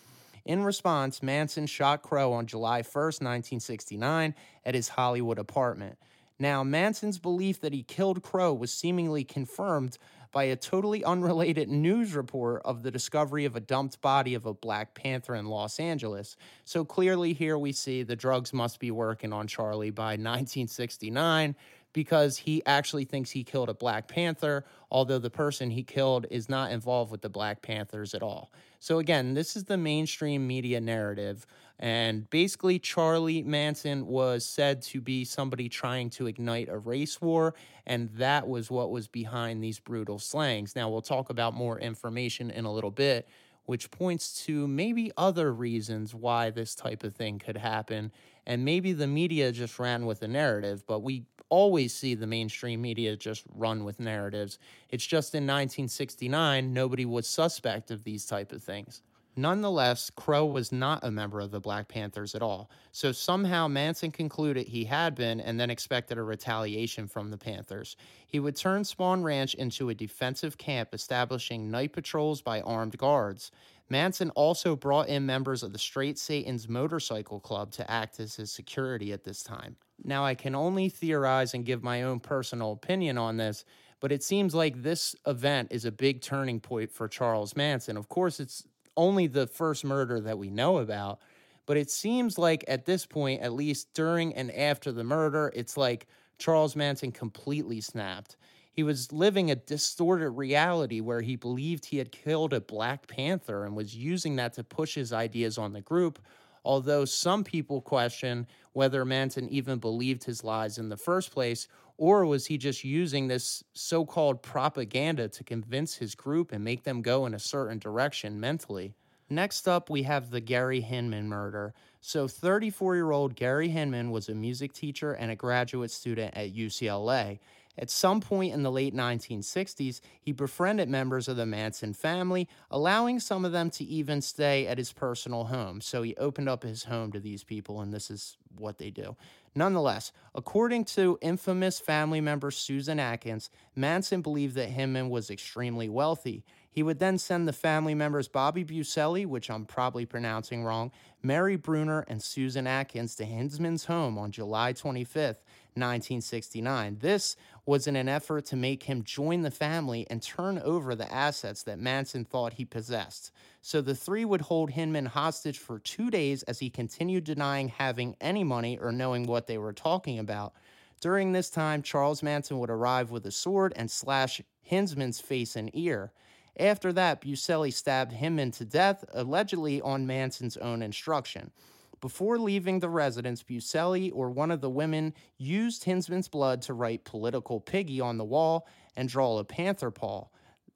In 0.44 0.64
response, 0.64 1.22
Manson 1.22 1.66
shot 1.66 2.02
Crow 2.02 2.32
on 2.32 2.46
July 2.46 2.82
1st, 2.82 3.22
1969, 3.22 4.34
at 4.64 4.74
his 4.74 4.88
Hollywood 4.88 5.38
apartment. 5.38 5.96
Now, 6.40 6.64
Manson's 6.64 7.18
belief 7.18 7.60
that 7.60 7.74
he 7.74 7.82
killed 7.82 8.22
Crow 8.22 8.54
was 8.54 8.72
seemingly 8.72 9.24
confirmed 9.24 9.98
by 10.32 10.44
a 10.44 10.56
totally 10.56 11.04
unrelated 11.04 11.68
news 11.68 12.14
report 12.14 12.62
of 12.64 12.82
the 12.82 12.90
discovery 12.90 13.44
of 13.44 13.56
a 13.56 13.60
dumped 13.60 14.00
body 14.00 14.34
of 14.34 14.46
a 14.46 14.54
Black 14.54 14.94
Panther 14.94 15.34
in 15.34 15.46
Los 15.46 15.80
Angeles. 15.80 16.36
So 16.64 16.84
clearly, 16.84 17.32
here 17.32 17.58
we 17.58 17.72
see 17.72 18.02
the 18.02 18.16
drugs 18.16 18.52
must 18.52 18.78
be 18.78 18.90
working 18.90 19.32
on 19.32 19.46
Charlie 19.46 19.90
by 19.90 20.12
1969 20.12 21.56
because 21.92 22.36
he 22.38 22.62
actually 22.66 23.04
thinks 23.04 23.30
he 23.30 23.44
killed 23.44 23.68
a 23.68 23.74
Black 23.74 24.08
Panther, 24.08 24.64
although 24.90 25.18
the 25.18 25.30
person 25.30 25.70
he 25.70 25.82
killed 25.82 26.26
is 26.30 26.48
not 26.48 26.70
involved 26.70 27.10
with 27.10 27.22
the 27.22 27.28
Black 27.28 27.62
Panthers 27.62 28.14
at 28.14 28.22
all. 28.22 28.52
So, 28.78 28.98
again, 28.98 29.34
this 29.34 29.56
is 29.56 29.64
the 29.64 29.76
mainstream 29.76 30.46
media 30.46 30.80
narrative. 30.80 31.46
And 31.78 32.28
basically, 32.30 32.78
Charlie 32.78 33.42
Manson 33.42 34.06
was 34.06 34.44
said 34.44 34.82
to 34.82 35.00
be 35.00 35.24
somebody 35.24 35.68
trying 35.68 36.10
to 36.10 36.26
ignite 36.26 36.68
a 36.68 36.78
race 36.78 37.20
war, 37.20 37.54
and 37.86 38.10
that 38.14 38.46
was 38.46 38.70
what 38.70 38.90
was 38.90 39.08
behind 39.08 39.62
these 39.62 39.78
brutal 39.78 40.18
slangs. 40.18 40.76
Now, 40.76 40.90
we'll 40.90 41.02
talk 41.02 41.30
about 41.30 41.54
more 41.54 41.78
information 41.78 42.50
in 42.50 42.64
a 42.64 42.72
little 42.72 42.90
bit 42.90 43.28
which 43.70 43.88
points 43.92 44.44
to 44.44 44.66
maybe 44.66 45.12
other 45.16 45.52
reasons 45.52 46.12
why 46.12 46.50
this 46.50 46.74
type 46.74 47.04
of 47.04 47.14
thing 47.14 47.38
could 47.38 47.56
happen. 47.56 48.10
And 48.50 48.64
maybe 48.64 48.92
the 48.92 49.06
media 49.06 49.52
just 49.52 49.78
ran 49.78 50.06
with 50.06 50.22
a 50.22 50.26
narrative, 50.26 50.82
but 50.84 51.04
we 51.04 51.22
always 51.50 51.94
see 51.94 52.16
the 52.16 52.26
mainstream 52.26 52.82
media 52.82 53.16
just 53.16 53.44
run 53.54 53.84
with 53.84 54.00
narratives. 54.00 54.58
It's 54.88 55.06
just 55.06 55.36
in 55.36 55.44
1969, 55.44 56.72
nobody 56.72 57.04
was 57.04 57.28
suspect 57.28 57.92
of 57.92 58.02
these 58.02 58.26
type 58.26 58.50
of 58.50 58.60
things. 58.60 59.02
Nonetheless, 59.36 60.10
Crow 60.10 60.44
was 60.44 60.72
not 60.72 61.04
a 61.04 61.12
member 61.12 61.38
of 61.38 61.52
the 61.52 61.60
Black 61.60 61.86
Panthers 61.86 62.34
at 62.34 62.42
all. 62.42 62.68
So 62.90 63.12
somehow 63.12 63.68
Manson 63.68 64.10
concluded 64.10 64.66
he 64.66 64.84
had 64.84 65.14
been 65.14 65.40
and 65.40 65.60
then 65.60 65.70
expected 65.70 66.18
a 66.18 66.22
retaliation 66.24 67.06
from 67.06 67.30
the 67.30 67.38
Panthers. 67.38 67.96
He 68.26 68.40
would 68.40 68.56
turn 68.56 68.82
Spahn 68.82 69.22
Ranch 69.22 69.54
into 69.54 69.90
a 69.90 69.94
defensive 69.94 70.58
camp, 70.58 70.92
establishing 70.92 71.70
night 71.70 71.92
patrols 71.92 72.42
by 72.42 72.60
armed 72.62 72.98
guards. 72.98 73.52
Manson 73.90 74.30
also 74.30 74.76
brought 74.76 75.08
in 75.08 75.26
members 75.26 75.62
of 75.62 75.72
the 75.72 75.78
Straight 75.78 76.18
Satan's 76.18 76.68
motorcycle 76.68 77.40
club 77.40 77.72
to 77.72 77.90
act 77.90 78.20
as 78.20 78.36
his 78.36 78.52
security 78.52 79.12
at 79.12 79.24
this 79.24 79.42
time. 79.42 79.76
Now, 80.02 80.24
I 80.24 80.34
can 80.34 80.54
only 80.54 80.88
theorize 80.88 81.52
and 81.52 81.66
give 81.66 81.82
my 81.82 82.04
own 82.04 82.20
personal 82.20 82.72
opinion 82.72 83.18
on 83.18 83.36
this, 83.36 83.64
but 84.00 84.12
it 84.12 84.22
seems 84.22 84.54
like 84.54 84.82
this 84.82 85.14
event 85.26 85.68
is 85.72 85.84
a 85.84 85.92
big 85.92 86.22
turning 86.22 86.60
point 86.60 86.90
for 86.90 87.08
Charles 87.08 87.56
Manson. 87.56 87.96
Of 87.96 88.08
course, 88.08 88.40
it's 88.40 88.64
only 88.96 89.26
the 89.26 89.46
first 89.46 89.84
murder 89.84 90.20
that 90.20 90.38
we 90.38 90.50
know 90.50 90.78
about. 90.78 91.20
But 91.66 91.76
it 91.76 91.90
seems 91.90 92.38
like 92.38 92.64
at 92.66 92.84
this 92.84 93.06
point, 93.06 93.42
at 93.42 93.52
least 93.52 93.94
during 93.94 94.34
and 94.34 94.50
after 94.50 94.90
the 94.90 95.04
murder, 95.04 95.52
it's 95.54 95.76
like 95.76 96.08
Charles 96.38 96.74
Manson 96.74 97.12
completely 97.12 97.80
snapped. 97.80 98.36
He 98.80 98.84
was 98.84 99.12
living 99.12 99.50
a 99.50 99.56
distorted 99.56 100.30
reality 100.30 101.02
where 101.02 101.20
he 101.20 101.36
believed 101.36 101.84
he 101.84 101.98
had 101.98 102.10
killed 102.10 102.54
a 102.54 102.62
Black 102.62 103.06
Panther 103.06 103.66
and 103.66 103.76
was 103.76 103.94
using 103.94 104.36
that 104.36 104.54
to 104.54 104.64
push 104.64 104.94
his 104.94 105.12
ideas 105.12 105.58
on 105.58 105.74
the 105.74 105.82
group. 105.82 106.18
Although 106.64 107.04
some 107.04 107.44
people 107.44 107.82
question 107.82 108.46
whether 108.72 109.04
Manson 109.04 109.50
even 109.50 109.80
believed 109.80 110.24
his 110.24 110.42
lies 110.42 110.78
in 110.78 110.88
the 110.88 110.96
first 110.96 111.30
place 111.30 111.68
or 111.98 112.24
was 112.24 112.46
he 112.46 112.56
just 112.56 112.82
using 112.82 113.28
this 113.28 113.62
so 113.74 114.06
called 114.06 114.42
propaganda 114.42 115.28
to 115.28 115.44
convince 115.44 115.96
his 115.96 116.14
group 116.14 116.50
and 116.50 116.64
make 116.64 116.84
them 116.84 117.02
go 117.02 117.26
in 117.26 117.34
a 117.34 117.38
certain 117.38 117.78
direction 117.78 118.40
mentally? 118.40 118.94
Next 119.28 119.68
up, 119.68 119.90
we 119.90 120.04
have 120.04 120.30
the 120.30 120.40
Gary 120.40 120.80
Hinman 120.80 121.28
murder. 121.28 121.74
So, 122.00 122.26
34 122.26 122.96
year 122.96 123.10
old 123.10 123.36
Gary 123.36 123.68
Hinman 123.68 124.10
was 124.10 124.30
a 124.30 124.34
music 124.34 124.72
teacher 124.72 125.12
and 125.12 125.30
a 125.30 125.36
graduate 125.36 125.90
student 125.90 126.34
at 126.34 126.54
UCLA. 126.54 127.40
At 127.80 127.88
some 127.88 128.20
point 128.20 128.52
in 128.52 128.62
the 128.62 128.70
late 128.70 128.94
1960s, 128.94 130.00
he 130.20 130.32
befriended 130.32 130.90
members 130.90 131.28
of 131.28 131.38
the 131.38 131.46
Manson 131.46 131.94
family, 131.94 132.46
allowing 132.70 133.18
some 133.18 133.46
of 133.46 133.52
them 133.52 133.70
to 133.70 133.84
even 133.84 134.20
stay 134.20 134.66
at 134.66 134.76
his 134.76 134.92
personal 134.92 135.44
home. 135.44 135.80
So 135.80 136.02
he 136.02 136.14
opened 136.16 136.50
up 136.50 136.62
his 136.62 136.84
home 136.84 137.10
to 137.12 137.20
these 137.20 137.42
people, 137.42 137.80
and 137.80 137.90
this 137.90 138.10
is 138.10 138.36
what 138.58 138.76
they 138.76 138.90
do. 138.90 139.16
Nonetheless, 139.54 140.12
according 140.34 140.84
to 140.84 141.18
infamous 141.22 141.80
family 141.80 142.20
member 142.20 142.50
Susan 142.50 143.00
Atkins, 143.00 143.48
Manson 143.74 144.20
believed 144.20 144.56
that 144.56 144.68
Hinman 144.68 145.08
was 145.08 145.30
extremely 145.30 145.88
wealthy. 145.88 146.44
He 146.70 146.82
would 146.84 147.00
then 147.00 147.18
send 147.18 147.48
the 147.48 147.52
family 147.52 147.94
members 147.94 148.28
Bobby 148.28 148.64
Buscelli, 148.64 149.26
which 149.26 149.50
I'm 149.50 149.64
probably 149.64 150.06
pronouncing 150.06 150.62
wrong, 150.62 150.92
Mary 151.22 151.56
Brunner, 151.56 152.04
and 152.06 152.22
Susan 152.22 152.66
Atkins 152.66 153.16
to 153.16 153.24
Hinman's 153.24 153.86
home 153.86 154.18
on 154.18 154.30
July 154.30 154.72
25th, 154.72 155.38
1969. 155.80 156.98
This 157.00 157.36
was 157.66 157.86
in 157.86 157.96
an 157.96 158.08
effort 158.08 158.44
to 158.46 158.56
make 158.56 158.84
him 158.84 159.02
join 159.02 159.42
the 159.42 159.50
family 159.50 160.06
and 160.10 160.22
turn 160.22 160.58
over 160.58 160.94
the 160.94 161.12
assets 161.12 161.62
that 161.64 161.78
Manson 161.78 162.24
thought 162.24 162.54
he 162.54 162.64
possessed. 162.64 163.32
So 163.62 163.80
the 163.80 163.94
three 163.94 164.24
would 164.24 164.42
hold 164.42 164.70
Hinman 164.70 165.06
hostage 165.06 165.58
for 165.58 165.78
two 165.78 166.10
days 166.10 166.42
as 166.44 166.58
he 166.58 166.70
continued 166.70 167.24
denying 167.24 167.68
having 167.68 168.16
any 168.20 168.44
money 168.44 168.78
or 168.78 168.92
knowing 168.92 169.26
what 169.26 169.46
they 169.46 169.58
were 169.58 169.72
talking 169.72 170.18
about. 170.18 170.54
During 171.00 171.32
this 171.32 171.50
time, 171.50 171.82
Charles 171.82 172.22
Manson 172.22 172.58
would 172.58 172.70
arrive 172.70 173.10
with 173.10 173.26
a 173.26 173.30
sword 173.30 173.72
and 173.74 173.90
slash 173.90 174.40
Hinman's 174.62 175.20
face 175.20 175.56
and 175.56 175.70
ear. 175.74 176.12
After 176.58 176.92
that, 176.92 177.22
Buscelli 177.22 177.72
stabbed 177.72 178.12
Hinman 178.12 178.50
to 178.52 178.64
death, 178.64 179.04
allegedly 179.12 179.80
on 179.80 180.06
Manson's 180.06 180.56
own 180.58 180.82
instruction. 180.82 181.52
Before 182.00 182.38
leaving 182.38 182.80
the 182.80 182.88
residence, 182.88 183.42
Buscelli 183.42 184.10
or 184.14 184.30
one 184.30 184.50
of 184.50 184.60
the 184.60 184.70
women 184.70 185.12
used 185.36 185.84
Hinsman's 185.84 186.28
blood 186.28 186.62
to 186.62 186.74
write 186.74 187.04
political 187.04 187.60
piggy 187.60 188.00
on 188.00 188.16
the 188.16 188.24
wall 188.24 188.66
and 188.96 189.08
draw 189.08 189.38
a 189.38 189.44
panther 189.44 189.90
paw, 189.90 190.28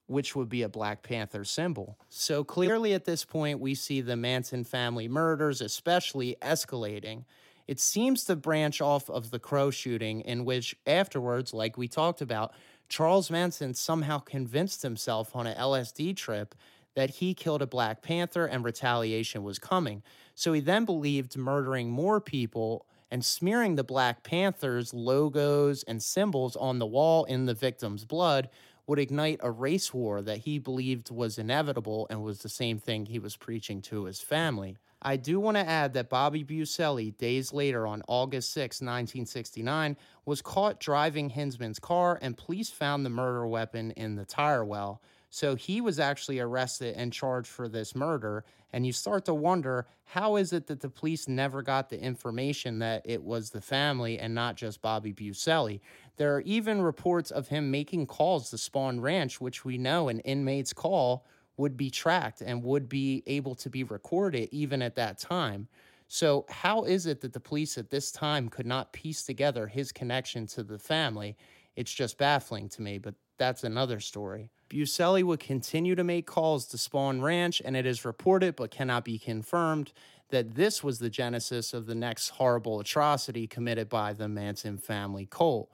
which 0.06 0.36
would 0.36 0.50
be 0.50 0.62
a 0.62 0.68
Black 0.68 1.02
Panther 1.02 1.44
symbol. 1.44 1.98
So 2.10 2.44
clearly 2.44 2.92
at 2.92 3.06
this 3.06 3.24
point, 3.24 3.58
we 3.58 3.74
see 3.74 4.02
the 4.02 4.16
Manson 4.16 4.64
family 4.64 5.08
murders, 5.08 5.62
especially 5.62 6.36
escalating. 6.42 7.24
It 7.66 7.80
seems 7.80 8.24
to 8.24 8.36
branch 8.36 8.82
off 8.82 9.08
of 9.08 9.30
the 9.30 9.38
Crow 9.38 9.70
shooting, 9.70 10.20
in 10.20 10.44
which 10.44 10.76
afterwards, 10.86 11.54
like 11.54 11.78
we 11.78 11.88
talked 11.88 12.20
about, 12.20 12.52
Charles 12.90 13.30
Manson 13.30 13.72
somehow 13.72 14.18
convinced 14.18 14.82
himself 14.82 15.34
on 15.34 15.46
an 15.46 15.56
LSD 15.56 16.14
trip 16.16 16.54
that 16.94 17.10
he 17.10 17.34
killed 17.34 17.62
a 17.62 17.66
Black 17.66 18.02
Panther 18.02 18.46
and 18.46 18.64
retaliation 18.64 19.42
was 19.42 19.58
coming. 19.58 20.02
So 20.34 20.52
he 20.52 20.60
then 20.60 20.84
believed 20.84 21.36
murdering 21.36 21.90
more 21.90 22.20
people 22.20 22.86
and 23.10 23.24
smearing 23.24 23.76
the 23.76 23.84
Black 23.84 24.22
Panthers' 24.22 24.92
logos 24.92 25.82
and 25.84 26.02
symbols 26.02 26.56
on 26.56 26.78
the 26.78 26.86
wall 26.86 27.24
in 27.24 27.46
the 27.46 27.54
victim's 27.54 28.04
blood 28.04 28.48
would 28.86 28.98
ignite 28.98 29.40
a 29.42 29.50
race 29.50 29.94
war 29.94 30.20
that 30.22 30.38
he 30.38 30.58
believed 30.58 31.10
was 31.10 31.38
inevitable 31.38 32.06
and 32.10 32.22
was 32.22 32.40
the 32.40 32.48
same 32.48 32.78
thing 32.78 33.06
he 33.06 33.18
was 33.18 33.36
preaching 33.36 33.80
to 33.80 34.04
his 34.04 34.20
family. 34.20 34.76
I 35.00 35.16
do 35.16 35.38
want 35.38 35.56
to 35.58 35.68
add 35.68 35.92
that 35.94 36.08
Bobby 36.08 36.42
Buscelli, 36.42 37.16
days 37.16 37.52
later 37.52 37.86
on 37.86 38.02
August 38.08 38.52
6, 38.52 38.80
1969, 38.80 39.96
was 40.24 40.40
caught 40.40 40.80
driving 40.80 41.30
Hinman's 41.30 41.78
car 41.78 42.18
and 42.22 42.36
police 42.36 42.70
found 42.70 43.04
the 43.04 43.10
murder 43.10 43.46
weapon 43.46 43.90
in 43.92 44.16
the 44.16 44.24
tire 44.24 44.64
well. 44.64 45.02
So 45.34 45.56
he 45.56 45.80
was 45.80 45.98
actually 45.98 46.38
arrested 46.38 46.94
and 46.96 47.12
charged 47.12 47.48
for 47.48 47.68
this 47.68 47.96
murder. 47.96 48.44
And 48.72 48.86
you 48.86 48.92
start 48.92 49.24
to 49.24 49.34
wonder 49.34 49.88
how 50.04 50.36
is 50.36 50.52
it 50.52 50.68
that 50.68 50.78
the 50.78 50.88
police 50.88 51.26
never 51.26 51.60
got 51.60 51.88
the 51.88 52.00
information 52.00 52.78
that 52.78 53.02
it 53.04 53.20
was 53.20 53.50
the 53.50 53.60
family 53.60 54.16
and 54.16 54.32
not 54.32 54.54
just 54.54 54.80
Bobby 54.80 55.12
Buscelli? 55.12 55.80
There 56.18 56.36
are 56.36 56.42
even 56.42 56.82
reports 56.82 57.32
of 57.32 57.48
him 57.48 57.72
making 57.72 58.06
calls 58.06 58.50
to 58.50 58.56
Spahn 58.56 59.00
Ranch, 59.00 59.40
which 59.40 59.64
we 59.64 59.76
know 59.76 60.08
an 60.08 60.20
inmate's 60.20 60.72
call 60.72 61.26
would 61.56 61.76
be 61.76 61.90
tracked 61.90 62.40
and 62.40 62.62
would 62.62 62.88
be 62.88 63.24
able 63.26 63.56
to 63.56 63.68
be 63.68 63.82
recorded 63.82 64.48
even 64.52 64.82
at 64.82 64.94
that 64.94 65.18
time. 65.18 65.66
So, 66.06 66.46
how 66.48 66.84
is 66.84 67.06
it 67.06 67.22
that 67.22 67.32
the 67.32 67.40
police 67.40 67.76
at 67.76 67.90
this 67.90 68.12
time 68.12 68.48
could 68.48 68.66
not 68.66 68.92
piece 68.92 69.24
together 69.24 69.66
his 69.66 69.90
connection 69.90 70.46
to 70.48 70.62
the 70.62 70.78
family? 70.78 71.36
It's 71.74 71.92
just 71.92 72.18
baffling 72.18 72.68
to 72.68 72.82
me, 72.82 72.98
but 72.98 73.16
that's 73.36 73.64
another 73.64 73.98
story. 73.98 74.52
Buscelli 74.68 75.22
would 75.22 75.40
continue 75.40 75.94
to 75.94 76.04
make 76.04 76.26
calls 76.26 76.66
to 76.66 76.76
Spahn 76.76 77.22
Ranch, 77.22 77.62
and 77.64 77.76
it 77.76 77.86
is 77.86 78.04
reported 78.04 78.56
but 78.56 78.70
cannot 78.70 79.04
be 79.04 79.18
confirmed 79.18 79.92
that 80.30 80.54
this 80.54 80.82
was 80.82 80.98
the 80.98 81.10
genesis 81.10 81.72
of 81.72 81.86
the 81.86 81.94
next 81.94 82.30
horrible 82.30 82.80
atrocity 82.80 83.46
committed 83.46 83.88
by 83.88 84.12
the 84.12 84.28
Manson 84.28 84.78
family 84.78 85.26
cult. 85.26 85.70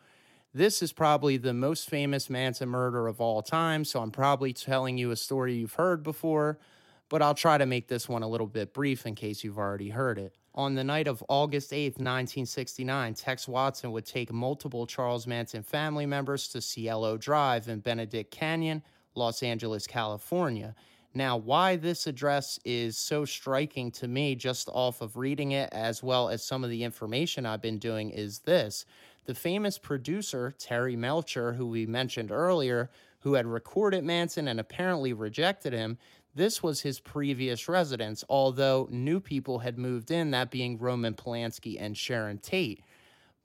This 0.53 0.83
is 0.83 0.93
probably 0.93 1.37
the 1.37 1.55
most 1.55 1.89
famous 1.89 2.29
Manson 2.29 2.69
murder 2.69 3.07
of 3.07 3.21
all 3.21 3.41
time, 3.41 3.85
so 3.85 4.01
I'm 4.01 4.11
probably 4.11 4.53
telling 4.53 4.99
you 4.99 5.13
a 5.13 5.17
story 5.17 5.55
you've 5.55 5.75
heard 5.75 6.03
before, 6.03 6.59
but 7.09 7.23
I'll 7.23 7.35
try 7.35 7.57
to 7.57 7.67
make 7.67 7.87
this 7.87 8.09
one 8.09 8.23
a 8.23 8.29
little 8.29 8.49
bit 8.49 8.75
brief 8.75 9.07
in 9.07 9.15
case 9.15 9.45
you've 9.45 9.59
already 9.59 9.91
heard 9.91 10.19
it. 10.19 10.35
On 10.55 10.75
the 10.75 10.83
night 10.83 11.07
of 11.07 11.23
August 11.29 11.73
8, 11.73 11.93
1969, 11.93 13.15
Tex 13.15 13.47
Watson 13.47 13.93
would 13.93 14.05
take 14.05 14.33
multiple 14.33 14.85
Charles 14.85 15.27
Manson 15.27 15.63
family 15.63 16.07
members 16.07 16.49
to 16.49 16.61
Cielo 16.61 17.17
Drive 17.17 17.69
in 17.69 17.79
Benedict 17.79 18.33
Canyon, 18.33 18.83
Los 19.15 19.45
Angeles, 19.45 19.87
California. 19.87 20.75
Now, 21.15 21.37
why 21.37 21.77
this 21.77 22.09
address 22.09 22.59
is 22.65 22.97
so 22.97 23.25
striking 23.25 23.93
to 23.93 24.09
me 24.09 24.35
just 24.35 24.69
off 24.69 25.01
of 25.01 25.17
reading 25.17 25.53
it, 25.53 25.69
as 25.73 26.03
well 26.03 26.29
as 26.29 26.43
some 26.43 26.65
of 26.65 26.71
the 26.71 26.83
information 26.83 27.47
I've 27.47 27.63
been 27.63 27.79
doing, 27.79 28.11
is 28.11 28.41
this. 28.41 28.85
The 29.27 29.35
famous 29.35 29.79
producer, 29.79 30.53
Terry 30.59 30.97
Melcher, 30.97 31.53
who 31.53 31.67
we 31.67 31.87
mentioned 31.87 32.33
earlier, 32.33 32.91
who 33.21 33.35
had 33.35 33.47
recorded 33.47 34.03
Manson 34.03 34.49
and 34.49 34.59
apparently 34.59 35.13
rejected 35.13 35.73
him, 35.73 35.99
this 36.35 36.63
was 36.63 36.81
his 36.81 37.01
previous 37.01 37.69
residence, 37.69 38.25
although 38.29 38.89
new 38.91 39.21
people 39.21 39.61
had 39.61 39.79
moved 39.79 40.11
in, 40.11 40.31
that 40.31 40.51
being 40.51 40.79
Roman 40.79 41.15
Polanski 41.15 41.77
and 41.81 41.97
Sharon 41.97 42.39
Tate. 42.39 42.83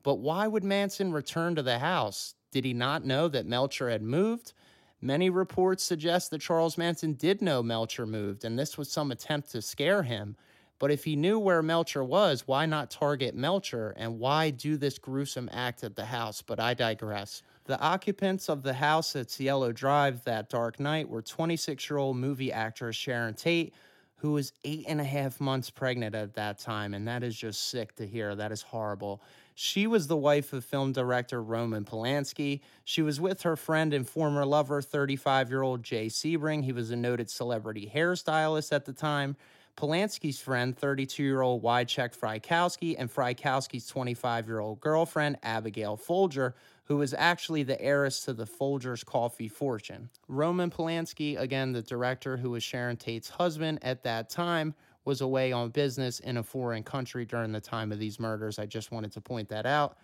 But 0.04 0.16
why 0.16 0.48
would 0.48 0.64
Manson 0.64 1.12
return 1.12 1.56
to 1.56 1.64
the 1.64 1.80
house? 1.80 2.36
Did 2.52 2.64
he 2.64 2.74
not 2.74 3.04
know 3.04 3.28
that 3.28 3.48
Melcher 3.48 3.90
had 3.90 4.04
moved? 4.04 4.54
Many 5.02 5.30
reports 5.30 5.84
suggest 5.84 6.32
that 6.32 6.42
Charles 6.42 6.78
Manson 6.78 7.14
did 7.14 7.42
know 7.42 7.62
Melcher 7.62 8.06
moved, 8.06 8.46
and 8.46 8.58
this 8.58 8.78
was 8.78 8.92
some 8.92 9.12
attempt 9.12 9.52
to 9.52 9.62
scare 9.62 10.04
him. 10.04 10.36
But 10.78 10.92
if 10.92 11.04
he 11.04 11.16
knew 11.16 11.40
where 11.40 11.64
Melcher 11.64 12.04
was, 12.04 12.48
why 12.48 12.66
not 12.66 12.92
target 12.92 13.34
Melcher 13.34 13.94
and 13.98 14.20
why 14.20 14.50
do 14.52 14.78
this 14.78 15.00
gruesome 15.00 15.50
act 15.52 15.84
at 15.84 15.96
the 15.96 16.06
house? 16.06 16.42
But 16.42 16.60
I 16.60 16.74
digress. 16.74 17.42
The 17.66 17.80
occupants 17.80 18.48
of 18.48 18.62
the 18.62 18.74
house 18.74 19.16
at 19.16 19.32
Cielo 19.32 19.72
Drive 19.72 20.24
that 20.26 20.50
dark 20.50 20.80
night 20.80 21.10
were 21.10 21.24
26 21.24 21.90
year 21.90 21.98
old 21.98 22.16
movie 22.16 22.52
actress 22.52 22.96
Sharon 22.96 23.34
Tate, 23.34 23.74
who 24.18 24.34
was 24.34 24.54
eight 24.64 24.86
and 24.88 25.02
a 25.02 25.04
half 25.04 25.42
months 25.42 25.72
pregnant 25.72 26.14
at 26.14 26.36
that 26.36 26.60
time. 26.60 26.94
And 26.94 27.08
that 27.08 27.24
is 27.24 27.36
just 27.36 27.70
sick 27.70 27.96
to 27.96 28.06
hear. 28.06 28.36
That 28.36 28.52
is 28.52 28.62
horrible. 28.62 29.20
She 29.56 29.88
was 29.88 30.06
the 30.06 30.16
wife 30.16 30.54
of 30.54 30.64
film 30.64 30.92
director 30.92 31.42
Roman 31.42 31.86
Polanski. 31.86 32.62
She 32.84 33.02
was 33.02 33.20
with 33.20 33.42
her 33.42 33.56
friend 33.56 33.96
and 33.96 34.08
former 34.08 34.46
lover, 34.46 34.84
35 34.84 35.50
year 35.50 35.64
old 35.64 35.82
Jay 35.82 36.06
Sebring. 36.06 36.64
He 36.64 36.72
was 36.72 36.92
a 36.92 36.96
noted 36.96 37.32
celebrity 37.32 37.92
hairstylist 37.92 38.74
at 38.74 38.86
the 38.86 38.94
time. 38.94 39.38
Polanski's 39.76 40.40
friend, 40.40 40.78
32 40.78 41.24
year 41.24 41.42
old 41.42 41.64
Wojciech 41.64 42.16
Frykowski, 42.16 42.96
and 42.98 43.14
Frykowski's 43.14 43.88
25 43.88 44.48
year 44.48 44.60
old 44.60 44.80
girlfriend, 44.80 45.38
Abigail 45.44 45.98
Folger, 45.98 46.54
who 46.86 46.98
was 46.98 47.14
actually 47.18 47.64
the 47.64 47.82
heiress 47.82 48.22
to 48.22 48.34
the 48.34 48.46
Folgers 48.46 49.04
coffee 49.04 49.48
fortune. 49.48 50.10
Roman 50.28 50.70
Polanski, 50.70 51.40
again, 51.40 51.72
the 51.72 51.82
director 51.82 52.38
who 52.38 52.52
was 52.52 52.64
Sharon 52.64 52.98
Tate's 52.98 53.30
husband 53.30 53.80
at 53.82 54.04
that 54.04 54.30
time, 54.30 54.74
was 55.04 55.22
away 55.22 55.52
on 55.52 55.70
business 55.70 56.20
in 56.20 56.38
a 56.38 56.44
foreign 56.44 56.84
country 56.84 57.26
during 57.26 57.52
the 57.52 57.62
time 57.62 57.92
of 57.92 58.00
these 58.00 58.20
murders. 58.20 58.58
I 58.58 58.66
just 58.66 58.92
wanted 58.92 59.12
to 59.14 59.22
point 59.22 59.50
that 59.50 59.66
out. 59.66 59.98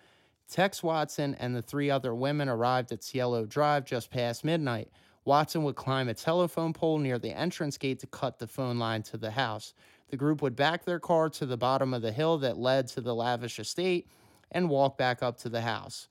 Tex 0.50 0.83
Watson 0.83 1.35
and 1.39 1.55
the 1.55 1.61
three 1.61 1.89
other 1.89 2.13
women 2.13 2.50
arrived 2.50 2.91
at 2.91 3.03
Cielo 3.03 3.45
Drive 3.45 3.85
just 3.85 4.11
past 4.11 4.43
midnight. 4.43 4.89
Watson 5.23 5.63
would 5.63 5.75
climb 5.75 6.09
a 6.09 6.13
telephone 6.13 6.73
pole 6.73 6.97
near 6.97 7.19
the 7.19 7.31
entrance 7.31 7.77
gate 7.77 8.00
to 8.00 8.07
cut 8.07 8.39
the 8.39 8.47
phone 8.47 8.79
line 8.79 9.03
to 9.03 9.17
the 9.17 9.31
house. 9.31 9.73
The 10.09 10.17
group 10.17 10.41
would 10.41 10.55
back 10.55 10.83
their 10.83 11.00
car 11.00 11.29
to 11.29 11.45
the 11.45 11.57
bottom 11.57 11.93
of 11.93 12.01
the 12.01 12.11
hill 12.11 12.39
that 12.39 12.57
led 12.57 12.88
to 12.89 13.01
the 13.01 13.15
lavish 13.15 13.59
estate 13.59 14.07
and 14.51 14.69
walk 14.69 14.97
back 14.97 15.23
up 15.23 15.38
to 15.38 15.50
the 15.50 15.61
house. 15.61 16.07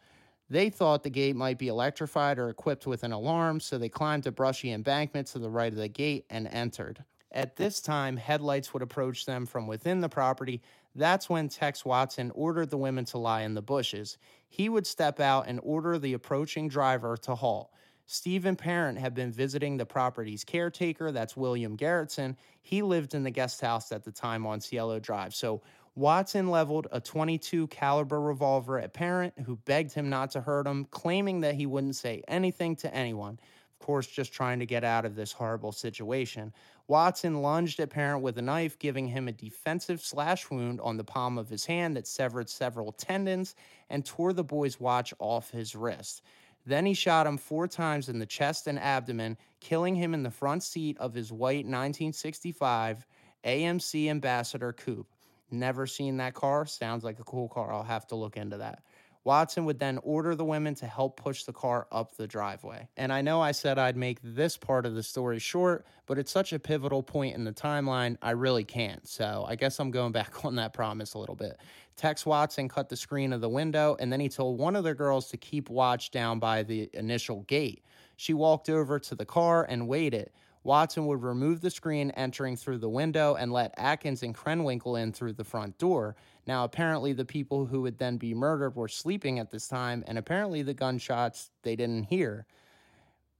They 0.50 0.68
thought 0.68 1.04
the 1.04 1.10
gate 1.10 1.36
might 1.36 1.58
be 1.58 1.68
electrified 1.68 2.38
or 2.38 2.50
equipped 2.50 2.84
with 2.84 3.04
an 3.04 3.12
alarm, 3.12 3.60
so 3.60 3.78
they 3.78 3.88
climbed 3.88 4.26
a 4.26 4.32
brushy 4.32 4.72
embankment 4.72 5.28
to 5.28 5.38
the 5.38 5.48
right 5.48 5.72
of 5.72 5.78
the 5.78 5.88
gate 5.88 6.26
and 6.28 6.48
entered. 6.48 7.04
At 7.30 7.54
this 7.54 7.80
time, 7.80 8.16
headlights 8.16 8.74
would 8.74 8.82
approach 8.82 9.24
them 9.24 9.46
from 9.46 9.68
within 9.68 10.00
the 10.00 10.08
property. 10.08 10.60
That's 10.96 11.30
when 11.30 11.48
Tex 11.48 11.84
Watson 11.84 12.32
ordered 12.34 12.70
the 12.70 12.76
women 12.76 13.04
to 13.06 13.18
lie 13.18 13.42
in 13.42 13.54
the 13.54 13.62
bushes. 13.62 14.18
He 14.48 14.68
would 14.68 14.88
step 14.88 15.20
out 15.20 15.46
and 15.46 15.60
order 15.62 15.96
the 16.00 16.14
approaching 16.14 16.68
driver 16.68 17.16
to 17.18 17.36
halt. 17.36 17.70
Stephen 18.06 18.56
Parent 18.56 18.98
had 18.98 19.14
been 19.14 19.30
visiting 19.30 19.76
the 19.76 19.86
property's 19.86 20.42
caretaker, 20.42 21.12
that's 21.12 21.36
William 21.36 21.76
Garretson. 21.76 22.34
He 22.60 22.82
lived 22.82 23.14
in 23.14 23.22
the 23.22 23.30
guest 23.30 23.60
house 23.60 23.92
at 23.92 24.02
the 24.02 24.10
time 24.10 24.44
on 24.48 24.60
Cielo 24.60 24.98
Drive. 24.98 25.32
So 25.32 25.62
Watson 26.00 26.48
leveled 26.48 26.86
a 26.92 26.98
22 26.98 27.66
caliber 27.66 28.18
revolver 28.22 28.78
at 28.78 28.94
Parent, 28.94 29.34
who 29.44 29.56
begged 29.56 29.92
him 29.92 30.08
not 30.08 30.30
to 30.30 30.40
hurt 30.40 30.66
him, 30.66 30.86
claiming 30.86 31.40
that 31.40 31.56
he 31.56 31.66
wouldn't 31.66 31.94
say 31.94 32.22
anything 32.26 32.74
to 32.76 32.94
anyone. 32.94 33.38
Of 33.78 33.84
course, 33.84 34.06
just 34.06 34.32
trying 34.32 34.60
to 34.60 34.66
get 34.66 34.82
out 34.82 35.04
of 35.04 35.14
this 35.14 35.30
horrible 35.30 35.72
situation. 35.72 36.54
Watson 36.88 37.42
lunged 37.42 37.80
at 37.80 37.90
Parent 37.90 38.22
with 38.22 38.38
a 38.38 38.42
knife, 38.42 38.78
giving 38.78 39.08
him 39.08 39.28
a 39.28 39.32
defensive 39.32 40.00
slash 40.00 40.50
wound 40.50 40.80
on 40.80 40.96
the 40.96 41.04
palm 41.04 41.36
of 41.36 41.50
his 41.50 41.66
hand 41.66 41.96
that 41.96 42.06
severed 42.06 42.48
several 42.48 42.92
tendons 42.92 43.54
and 43.90 44.06
tore 44.06 44.32
the 44.32 44.42
boy's 44.42 44.80
watch 44.80 45.12
off 45.18 45.50
his 45.50 45.76
wrist. 45.76 46.22
Then 46.64 46.86
he 46.86 46.94
shot 46.94 47.26
him 47.26 47.36
four 47.36 47.68
times 47.68 48.08
in 48.08 48.18
the 48.18 48.24
chest 48.24 48.66
and 48.66 48.78
abdomen, 48.78 49.36
killing 49.60 49.96
him 49.96 50.14
in 50.14 50.22
the 50.22 50.30
front 50.30 50.62
seat 50.62 50.96
of 50.98 51.12
his 51.12 51.30
white 51.30 51.66
1965 51.66 53.06
AMC 53.44 54.08
Ambassador 54.08 54.72
coupe. 54.72 55.06
Never 55.50 55.86
seen 55.86 56.16
that 56.18 56.34
car. 56.34 56.66
Sounds 56.66 57.04
like 57.04 57.18
a 57.18 57.24
cool 57.24 57.48
car. 57.48 57.72
I'll 57.72 57.82
have 57.82 58.06
to 58.08 58.16
look 58.16 58.36
into 58.36 58.58
that. 58.58 58.82
Watson 59.24 59.66
would 59.66 59.78
then 59.78 59.98
order 60.02 60.34
the 60.34 60.44
women 60.44 60.74
to 60.76 60.86
help 60.86 61.18
push 61.18 61.44
the 61.44 61.52
car 61.52 61.86
up 61.92 62.16
the 62.16 62.26
driveway. 62.26 62.88
And 62.96 63.12
I 63.12 63.20
know 63.20 63.40
I 63.40 63.52
said 63.52 63.78
I'd 63.78 63.96
make 63.96 64.18
this 64.22 64.56
part 64.56 64.86
of 64.86 64.94
the 64.94 65.02
story 65.02 65.38
short, 65.38 65.84
but 66.06 66.18
it's 66.18 66.32
such 66.32 66.54
a 66.54 66.58
pivotal 66.58 67.02
point 67.02 67.34
in 67.34 67.44
the 67.44 67.52
timeline, 67.52 68.16
I 68.22 68.30
really 68.30 68.64
can't. 68.64 69.06
So 69.06 69.44
I 69.46 69.56
guess 69.56 69.78
I'm 69.78 69.90
going 69.90 70.12
back 70.12 70.44
on 70.44 70.56
that 70.56 70.72
promise 70.72 71.14
a 71.14 71.18
little 71.18 71.36
bit. 71.36 71.58
Tex 71.96 72.24
Watson 72.24 72.66
cut 72.66 72.88
the 72.88 72.96
screen 72.96 73.34
of 73.34 73.42
the 73.42 73.48
window, 73.48 73.94
and 74.00 74.10
then 74.10 74.20
he 74.20 74.30
told 74.30 74.58
one 74.58 74.74
of 74.74 74.84
the 74.84 74.94
girls 74.94 75.28
to 75.30 75.36
keep 75.36 75.68
watch 75.68 76.10
down 76.10 76.38
by 76.38 76.62
the 76.62 76.88
initial 76.94 77.42
gate. 77.42 77.84
She 78.16 78.32
walked 78.32 78.70
over 78.70 78.98
to 78.98 79.14
the 79.14 79.26
car 79.26 79.66
and 79.68 79.86
waited. 79.86 80.30
Watson 80.62 81.06
would 81.06 81.22
remove 81.22 81.60
the 81.60 81.70
screen 81.70 82.10
entering 82.10 82.56
through 82.56 82.78
the 82.78 82.88
window 82.88 83.34
and 83.34 83.52
let 83.52 83.74
Atkins 83.78 84.22
and 84.22 84.34
Krenwinkel 84.34 85.00
in 85.00 85.12
through 85.12 85.32
the 85.32 85.44
front 85.44 85.78
door. 85.78 86.16
Now, 86.46 86.64
apparently, 86.64 87.14
the 87.14 87.24
people 87.24 87.64
who 87.66 87.80
would 87.82 87.98
then 87.98 88.18
be 88.18 88.34
murdered 88.34 88.76
were 88.76 88.88
sleeping 88.88 89.38
at 89.38 89.50
this 89.50 89.68
time, 89.68 90.04
and 90.06 90.18
apparently, 90.18 90.62
the 90.62 90.74
gunshots 90.74 91.50
they 91.62 91.76
didn't 91.76 92.04
hear. 92.04 92.46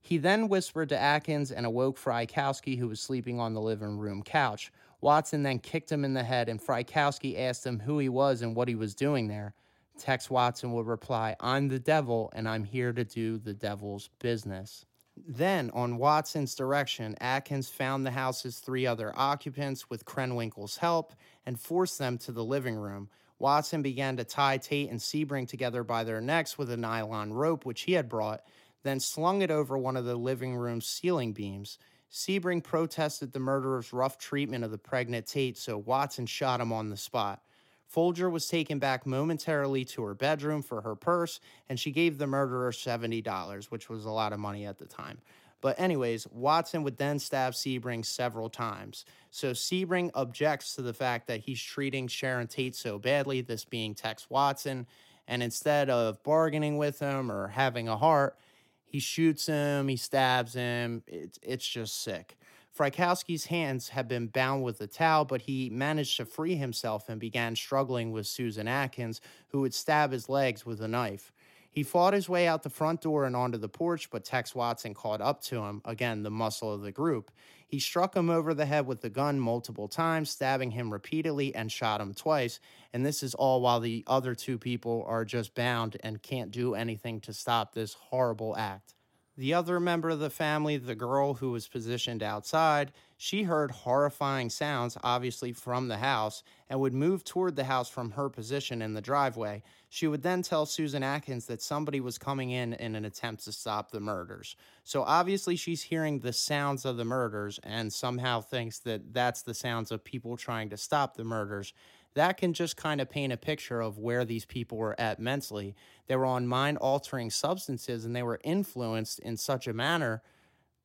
He 0.00 0.16
then 0.16 0.48
whispered 0.48 0.88
to 0.88 0.98
Atkins 0.98 1.52
and 1.52 1.66
awoke 1.66 1.98
Frykowski, 1.98 2.78
who 2.78 2.88
was 2.88 3.00
sleeping 3.00 3.38
on 3.38 3.52
the 3.52 3.60
living 3.60 3.98
room 3.98 4.22
couch. 4.22 4.72
Watson 5.02 5.42
then 5.42 5.58
kicked 5.58 5.92
him 5.92 6.06
in 6.06 6.14
the 6.14 6.24
head, 6.24 6.48
and 6.48 6.60
Frykowski 6.60 7.38
asked 7.38 7.66
him 7.66 7.80
who 7.80 7.98
he 7.98 8.08
was 8.08 8.40
and 8.40 8.56
what 8.56 8.68
he 8.68 8.74
was 8.74 8.94
doing 8.94 9.28
there. 9.28 9.52
Tex 9.98 10.30
Watson 10.30 10.72
would 10.72 10.86
reply, 10.86 11.36
I'm 11.40 11.68
the 11.68 11.78
devil, 11.78 12.32
and 12.34 12.48
I'm 12.48 12.64
here 12.64 12.94
to 12.94 13.04
do 13.04 13.36
the 13.36 13.52
devil's 13.52 14.08
business. 14.18 14.86
Then, 15.26 15.70
on 15.72 15.98
Watson's 15.98 16.54
direction, 16.54 17.16
Atkins 17.20 17.68
found 17.68 18.04
the 18.04 18.10
house's 18.10 18.58
three 18.58 18.86
other 18.86 19.12
occupants 19.16 19.88
with 19.88 20.04
Krenwinkel's 20.04 20.76
help 20.76 21.12
and 21.46 21.58
forced 21.58 21.98
them 21.98 22.18
to 22.18 22.32
the 22.32 22.44
living 22.44 22.76
room. 22.76 23.08
Watson 23.38 23.82
began 23.82 24.16
to 24.18 24.24
tie 24.24 24.58
Tate 24.58 24.90
and 24.90 25.00
Sebring 25.00 25.48
together 25.48 25.82
by 25.82 26.04
their 26.04 26.20
necks 26.20 26.58
with 26.58 26.70
a 26.70 26.76
nylon 26.76 27.32
rope 27.32 27.64
which 27.64 27.82
he 27.82 27.92
had 27.92 28.08
brought, 28.08 28.42
then 28.82 29.00
slung 29.00 29.42
it 29.42 29.50
over 29.50 29.78
one 29.78 29.96
of 29.96 30.04
the 30.04 30.16
living 30.16 30.54
room's 30.54 30.86
ceiling 30.86 31.32
beams. 31.32 31.78
Sebring 32.12 32.62
protested 32.62 33.32
the 33.32 33.38
murderer's 33.38 33.92
rough 33.92 34.18
treatment 34.18 34.64
of 34.64 34.70
the 34.70 34.78
pregnant 34.78 35.26
Tate, 35.26 35.56
so 35.56 35.78
Watson 35.78 36.26
shot 36.26 36.60
him 36.60 36.72
on 36.72 36.90
the 36.90 36.96
spot. 36.96 37.42
Folger 37.90 38.30
was 38.30 38.46
taken 38.46 38.78
back 38.78 39.04
momentarily 39.04 39.84
to 39.84 40.04
her 40.04 40.14
bedroom 40.14 40.62
for 40.62 40.80
her 40.82 40.94
purse, 40.94 41.40
and 41.68 41.78
she 41.78 41.90
gave 41.90 42.18
the 42.18 42.26
murderer 42.26 42.70
$70, 42.70 43.64
which 43.64 43.88
was 43.88 44.04
a 44.04 44.10
lot 44.10 44.32
of 44.32 44.38
money 44.38 44.64
at 44.64 44.78
the 44.78 44.86
time. 44.86 45.18
But, 45.60 45.78
anyways, 45.78 46.28
Watson 46.28 46.84
would 46.84 46.98
then 46.98 47.18
stab 47.18 47.52
Sebring 47.52 48.06
several 48.06 48.48
times. 48.48 49.04
So, 49.32 49.50
Sebring 49.50 50.12
objects 50.14 50.76
to 50.76 50.82
the 50.82 50.94
fact 50.94 51.26
that 51.26 51.40
he's 51.40 51.60
treating 51.60 52.06
Sharon 52.06 52.46
Tate 52.46 52.76
so 52.76 52.96
badly, 52.96 53.40
this 53.40 53.64
being 53.64 53.96
Tex 53.96 54.30
Watson, 54.30 54.86
and 55.26 55.42
instead 55.42 55.90
of 55.90 56.22
bargaining 56.22 56.78
with 56.78 57.00
him 57.00 57.30
or 57.30 57.48
having 57.48 57.88
a 57.88 57.96
heart, 57.96 58.38
he 58.84 59.00
shoots 59.00 59.46
him, 59.46 59.88
he 59.88 59.96
stabs 59.96 60.54
him. 60.54 61.02
It's, 61.08 61.40
it's 61.42 61.66
just 61.66 62.02
sick. 62.02 62.38
Frykowski's 62.80 63.44
hands 63.44 63.90
had 63.90 64.08
been 64.08 64.28
bound 64.28 64.62
with 64.62 64.80
a 64.80 64.86
towel, 64.86 65.26
but 65.26 65.42
he 65.42 65.68
managed 65.68 66.16
to 66.16 66.24
free 66.24 66.54
himself 66.54 67.10
and 67.10 67.20
began 67.20 67.54
struggling 67.54 68.10
with 68.10 68.26
Susan 68.26 68.66
Atkins, 68.66 69.20
who 69.48 69.60
would 69.60 69.74
stab 69.74 70.12
his 70.12 70.30
legs 70.30 70.64
with 70.64 70.80
a 70.80 70.88
knife. 70.88 71.30
He 71.70 71.82
fought 71.82 72.14
his 72.14 72.26
way 72.26 72.48
out 72.48 72.62
the 72.62 72.70
front 72.70 73.02
door 73.02 73.26
and 73.26 73.36
onto 73.36 73.58
the 73.58 73.68
porch, 73.68 74.08
but 74.08 74.24
Tex 74.24 74.54
Watson 74.54 74.94
caught 74.94 75.20
up 75.20 75.42
to 75.42 75.62
him, 75.62 75.82
again, 75.84 76.22
the 76.22 76.30
muscle 76.30 76.72
of 76.72 76.80
the 76.80 76.90
group. 76.90 77.30
He 77.68 77.80
struck 77.80 78.16
him 78.16 78.30
over 78.30 78.54
the 78.54 78.64
head 78.64 78.86
with 78.86 79.02
the 79.02 79.10
gun 79.10 79.38
multiple 79.38 79.86
times, 79.86 80.30
stabbing 80.30 80.70
him 80.70 80.90
repeatedly, 80.90 81.54
and 81.54 81.70
shot 81.70 82.00
him 82.00 82.14
twice. 82.14 82.60
And 82.94 83.04
this 83.04 83.22
is 83.22 83.34
all 83.34 83.60
while 83.60 83.80
the 83.80 84.04
other 84.06 84.34
two 84.34 84.56
people 84.56 85.04
are 85.06 85.26
just 85.26 85.54
bound 85.54 85.98
and 86.02 86.22
can't 86.22 86.50
do 86.50 86.74
anything 86.74 87.20
to 87.20 87.34
stop 87.34 87.74
this 87.74 87.92
horrible 87.92 88.56
act. 88.56 88.94
The 89.40 89.54
other 89.54 89.80
member 89.80 90.10
of 90.10 90.18
the 90.18 90.28
family, 90.28 90.76
the 90.76 90.94
girl 90.94 91.32
who 91.32 91.52
was 91.52 91.66
positioned 91.66 92.22
outside, 92.22 92.92
she 93.16 93.44
heard 93.44 93.70
horrifying 93.70 94.50
sounds, 94.50 94.98
obviously 95.02 95.54
from 95.54 95.88
the 95.88 95.96
house, 95.96 96.42
and 96.68 96.78
would 96.78 96.92
move 96.92 97.24
toward 97.24 97.56
the 97.56 97.64
house 97.64 97.88
from 97.88 98.10
her 98.10 98.28
position 98.28 98.82
in 98.82 98.92
the 98.92 99.00
driveway. 99.00 99.62
She 99.88 100.06
would 100.06 100.20
then 100.20 100.42
tell 100.42 100.66
Susan 100.66 101.02
Atkins 101.02 101.46
that 101.46 101.62
somebody 101.62 102.00
was 102.00 102.18
coming 102.18 102.50
in 102.50 102.74
in 102.74 102.94
an 102.94 103.06
attempt 103.06 103.44
to 103.44 103.52
stop 103.52 103.90
the 103.90 103.98
murders. 103.98 104.56
So 104.84 105.04
obviously, 105.04 105.56
she's 105.56 105.84
hearing 105.84 106.18
the 106.18 106.34
sounds 106.34 106.84
of 106.84 106.98
the 106.98 107.06
murders 107.06 107.58
and 107.62 107.90
somehow 107.90 108.42
thinks 108.42 108.80
that 108.80 109.14
that's 109.14 109.40
the 109.40 109.54
sounds 109.54 109.90
of 109.90 110.04
people 110.04 110.36
trying 110.36 110.68
to 110.68 110.76
stop 110.76 111.16
the 111.16 111.24
murders 111.24 111.72
that 112.14 112.36
can 112.36 112.52
just 112.52 112.76
kind 112.76 113.00
of 113.00 113.08
paint 113.08 113.32
a 113.32 113.36
picture 113.36 113.80
of 113.80 113.98
where 113.98 114.24
these 114.24 114.44
people 114.44 114.78
were 114.78 114.98
at 114.98 115.20
mentally. 115.20 115.74
They 116.06 116.16
were 116.16 116.26
on 116.26 116.46
mind 116.46 116.78
altering 116.78 117.30
substances 117.30 118.04
and 118.04 118.14
they 118.14 118.22
were 118.22 118.40
influenced 118.42 119.20
in 119.20 119.36
such 119.36 119.66
a 119.66 119.72
manner 119.72 120.22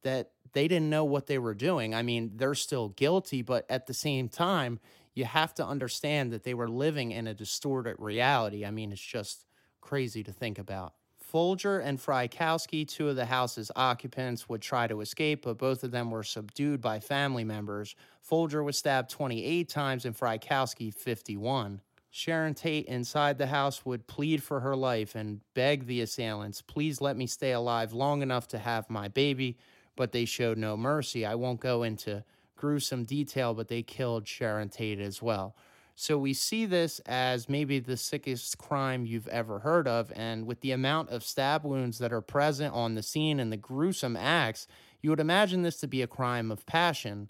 that 0.03 0.31
they 0.53 0.67
didn't 0.67 0.89
know 0.89 1.03
what 1.03 1.25
they 1.25 1.39
were 1.39 1.55
doing. 1.55 1.95
I 1.95 2.03
mean, 2.03 2.33
they're 2.35 2.53
still 2.53 2.89
guilty, 2.89 3.41
but 3.41 3.65
at 3.69 3.87
the 3.87 3.93
same 3.93 4.29
time, 4.29 4.79
you 5.15 5.25
have 5.25 5.53
to 5.55 5.65
understand 5.65 6.31
that 6.31 6.43
they 6.43 6.53
were 6.53 6.69
living 6.69 7.11
in 7.11 7.25
a 7.25 7.33
distorted 7.33 7.95
reality. 7.97 8.65
I 8.65 8.71
mean, 8.71 8.91
it's 8.91 9.01
just 9.01 9.45
crazy 9.81 10.23
to 10.23 10.31
think 10.31 10.59
about. 10.59 10.93
Folger 11.35 11.79
and 11.79 11.99
Frykowski, 11.99 12.87
two 12.87 13.09
of 13.09 13.17
the 13.17 13.25
house's 13.25 13.69
occupants, 13.75 14.47
would 14.47 14.61
try 14.61 14.87
to 14.87 15.01
escape, 15.01 15.43
but 15.43 15.57
both 15.57 15.83
of 15.83 15.91
them 15.91 16.09
were 16.09 16.23
subdued 16.23 16.79
by 16.79 16.97
family 17.01 17.43
members. 17.43 17.93
Folger 18.21 18.63
was 18.63 18.77
stabbed 18.77 19.09
28 19.09 19.67
times 19.67 20.05
and 20.05 20.17
Frykowski 20.17 20.93
51. 20.93 21.81
Sharon 22.09 22.53
Tate 22.53 22.85
inside 22.85 23.37
the 23.37 23.47
house 23.47 23.85
would 23.85 24.07
plead 24.07 24.41
for 24.41 24.61
her 24.61 24.77
life 24.77 25.13
and 25.13 25.41
beg 25.53 25.87
the 25.87 25.99
assailants, 25.99 26.61
please 26.61 27.01
let 27.01 27.17
me 27.17 27.27
stay 27.27 27.51
alive 27.51 27.91
long 27.91 28.21
enough 28.21 28.47
to 28.47 28.57
have 28.57 28.89
my 28.89 29.09
baby, 29.09 29.57
but 29.97 30.13
they 30.13 30.23
showed 30.23 30.57
no 30.57 30.77
mercy. 30.77 31.25
I 31.25 31.35
won't 31.35 31.59
go 31.59 31.83
into 31.83 32.23
gruesome 32.55 33.03
detail, 33.03 33.53
but 33.53 33.67
they 33.67 33.83
killed 33.83 34.25
Sharon 34.25 34.69
Tate 34.69 35.01
as 35.01 35.21
well. 35.21 35.53
So 35.95 36.17
we 36.17 36.33
see 36.33 36.65
this 36.65 36.99
as 37.05 37.47
maybe 37.47 37.79
the 37.79 37.95
sickest 37.95 38.57
crime 38.57 39.05
you've 39.05 39.29
ever 39.29 39.59
heard 39.59 39.87
of. 39.87 40.11
And 40.15 40.45
with 40.45 40.59
the 40.59 40.71
amount 40.71 41.09
of 41.09 41.23
stab 41.23 41.63
wounds 41.63 41.99
that 41.99 42.11
are 42.11 42.21
present 42.21 42.73
on 42.73 42.95
the 42.95 43.03
scene 43.03 43.39
and 43.39 43.51
the 43.51 43.57
gruesome 43.57 44.17
acts, 44.17 44.67
you 45.01 45.09
would 45.09 45.21
imagine 45.21 45.61
this 45.61 45.77
to 45.77 45.87
be 45.87 46.01
a 46.01 46.07
crime 46.07 46.51
of 46.51 46.65
passion. 46.65 47.29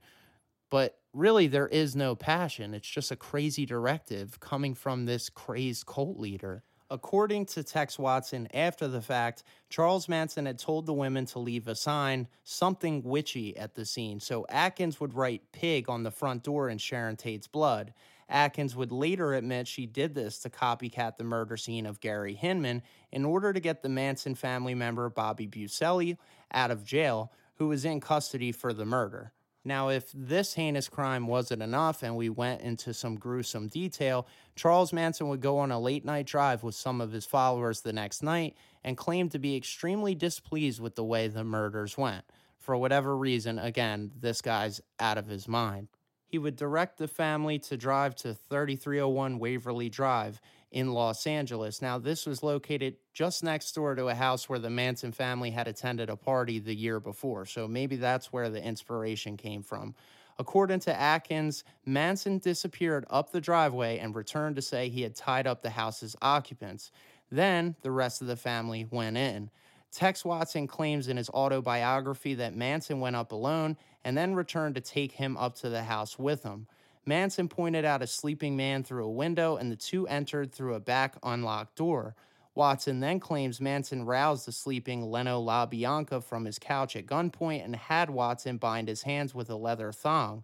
But 0.72 0.98
really, 1.14 1.46
there 1.46 1.68
is 1.68 1.96
no 1.96 2.16
passion. 2.16 2.74
It's 2.74 2.90
just 2.90 3.12
a 3.12 3.16
crazy 3.16 3.68
directive 3.68 4.40
coming 4.40 4.74
from 4.74 5.06
this 5.06 5.30
crazed 5.30 5.86
cult 5.86 6.20
leader. 6.20 6.64
According 6.90 7.48
to 7.48 7.64
Tex 7.64 7.98
Watson, 7.98 8.48
after 8.54 8.88
the 8.88 9.02
fact, 9.02 9.44
Charles 9.70 10.08
Manson 10.08 10.46
had 10.46 10.60
told 10.60 10.86
the 10.86 10.94
women 10.94 11.26
to 11.28 11.40
leave 11.40 11.68
a 11.68 11.76
sign, 11.76 12.28
something 12.44 13.02
witchy, 13.04 13.58
at 13.58 13.74
the 13.74 13.86
scene. 13.86 14.20
So 14.20 14.46
Atkins 14.50 15.00
would 15.00 15.16
write 15.16 15.52
pig 15.52 15.90
on 15.90 16.04
the 16.04 16.12
front 16.12 16.44
door 16.44 16.70
in 16.70 16.78
Sharon 16.78 17.16
Tate's 17.16 17.48
blood. 17.48 17.94
Atkins 18.28 18.76
would 18.76 18.92
later 18.92 19.34
admit 19.34 19.68
she 19.68 19.86
did 19.86 20.16
this 20.16 20.40
to 20.40 20.50
copycat 20.50 21.18
the 21.18 21.24
murder 21.24 21.58
scene 21.58 21.86
of 21.86 22.00
Gary 22.00 22.34
Hinman 22.34 22.82
in 23.12 23.24
order 23.26 23.54
to 23.54 23.60
get 23.60 23.82
the 23.82 23.90
Manson 23.90 24.36
family 24.36 24.74
member 24.74 25.10
Bobby 25.10 25.48
Buselli 25.48 26.18
out 26.52 26.72
of 26.72 26.84
jail, 26.84 27.32
who 27.56 27.68
was 27.68 27.86
in 27.86 28.00
custody 28.00 28.52
for 28.52 28.74
the 28.74 28.86
murder. 28.86 29.32
Now, 29.68 29.90
if 29.90 30.12
this 30.14 30.54
heinous 30.54 30.88
crime 30.88 31.26
wasn't 31.26 31.64
enough 31.64 32.04
and 32.04 32.16
we 32.16 32.30
went 32.30 32.62
into 32.62 32.94
some 32.94 33.16
gruesome 33.16 33.68
detail, 33.68 34.28
Charles 34.56 34.94
Manson 34.94 35.28
would 35.30 35.42
go 35.42 35.58
on 35.58 35.72
a 35.72 35.80
late 35.80 36.06
night 36.06 36.28
drive 36.28 36.62
with 36.62 36.76
some 36.76 37.02
of 37.02 37.12
his 37.12 37.26
followers 37.26 37.82
the 37.82 37.94
next 37.94 38.22
night 38.22 38.56
and 38.84 38.96
claim 38.96 39.28
to 39.30 39.40
be 39.40 39.56
extremely 39.56 40.14
displeased 40.14 40.80
with 40.80 40.96
the 40.96 41.04
way 41.04 41.28
the 41.28 41.44
murders 41.44 41.98
went. 41.98 42.24
For 42.60 42.78
whatever 42.78 43.18
reason, 43.18 43.58
again, 43.58 44.12
this 44.20 44.42
guy's 44.42 44.82
out 45.00 45.18
of 45.18 45.28
his 45.28 45.48
mind. 45.48 45.88
He 46.28 46.38
would 46.38 46.56
direct 46.56 46.98
the 46.98 47.08
family 47.08 47.60
to 47.60 47.78
drive 47.78 48.16
to 48.16 48.34
3301 48.34 49.40
Waverly 49.40 49.90
Drive 49.90 50.42
in 50.72 50.92
Los 50.92 51.26
Angeles. 51.26 51.82
Now, 51.82 51.98
this 51.98 52.26
was 52.26 52.44
located 52.44 52.98
just 53.14 53.44
next 53.44 53.72
door 53.74 53.96
to 53.96 54.10
a 54.10 54.16
house 54.16 54.50
where 54.50 54.60
the 54.60 54.70
Manson 54.70 55.12
family 55.12 55.52
had 55.52 55.68
attended 55.68 56.10
a 56.10 56.18
party 56.18 56.60
the 56.60 56.76
year 56.76 57.00
before. 57.00 57.46
So 57.46 57.68
maybe 57.68 57.96
that's 57.96 58.34
where 58.34 58.50
the 58.50 58.62
inspiration 58.62 59.38
came 59.38 59.64
from. 59.64 59.96
According 60.38 60.82
to 60.82 61.00
Atkins, 61.00 61.64
Manson 61.86 62.40
disappeared 62.40 63.06
up 63.10 63.32
the 63.32 63.40
driveway 63.40 64.00
and 64.00 64.14
returned 64.14 64.58
to 64.58 64.62
say 64.62 64.90
he 64.90 65.04
had 65.04 65.16
tied 65.16 65.48
up 65.48 65.62
the 65.62 65.70
house's 65.70 66.16
occupants. 66.22 66.92
Then 67.32 67.76
the 67.82 67.92
rest 67.92 68.22
of 68.22 68.28
the 68.28 68.36
family 68.36 68.86
went 68.92 69.16
in. 69.16 69.50
Tex 69.94 70.26
Watson 70.26 70.68
claims 70.68 71.08
in 71.08 71.16
his 71.16 71.30
autobiography 71.30 72.34
that 72.34 72.54
Manson 72.54 73.00
went 73.00 73.16
up 73.16 73.32
alone 73.32 73.78
and 74.06 74.16
then 74.16 74.36
returned 74.36 74.76
to 74.76 74.82
take 74.82 75.14
him 75.14 75.36
up 75.36 75.56
to 75.56 75.68
the 75.68 75.84
house 75.84 76.18
with 76.18 76.44
him. 76.44 76.68
Manson 77.08 77.50
pointed 77.50 77.84
out 77.84 78.04
a 78.04 78.08
sleeping 78.08 78.56
man 78.56 78.84
through 78.84 79.06
a 79.06 79.12
window, 79.12 79.58
and 79.58 79.72
the 79.72 79.76
two 79.76 80.08
entered 80.08 80.54
through 80.54 80.76
a 80.76 80.80
back 80.80 81.18
unlocked 81.24 81.76
door. 81.76 82.16
Watson 82.54 83.00
then 83.00 83.20
claims 83.20 83.60
Manson 83.60 84.06
roused 84.06 84.48
the 84.48 84.52
sleeping 84.52 85.12
Leno 85.12 85.44
LaBianca 85.44 86.24
from 86.24 86.46
his 86.46 86.58
couch 86.58 86.96
at 86.96 87.06
gunpoint 87.06 87.66
and 87.66 87.76
had 87.76 88.10
Watson 88.10 88.58
bind 88.58 88.88
his 88.88 89.02
hands 89.02 89.36
with 89.36 89.50
a 89.50 89.56
leather 89.56 89.92
thong. 89.92 90.44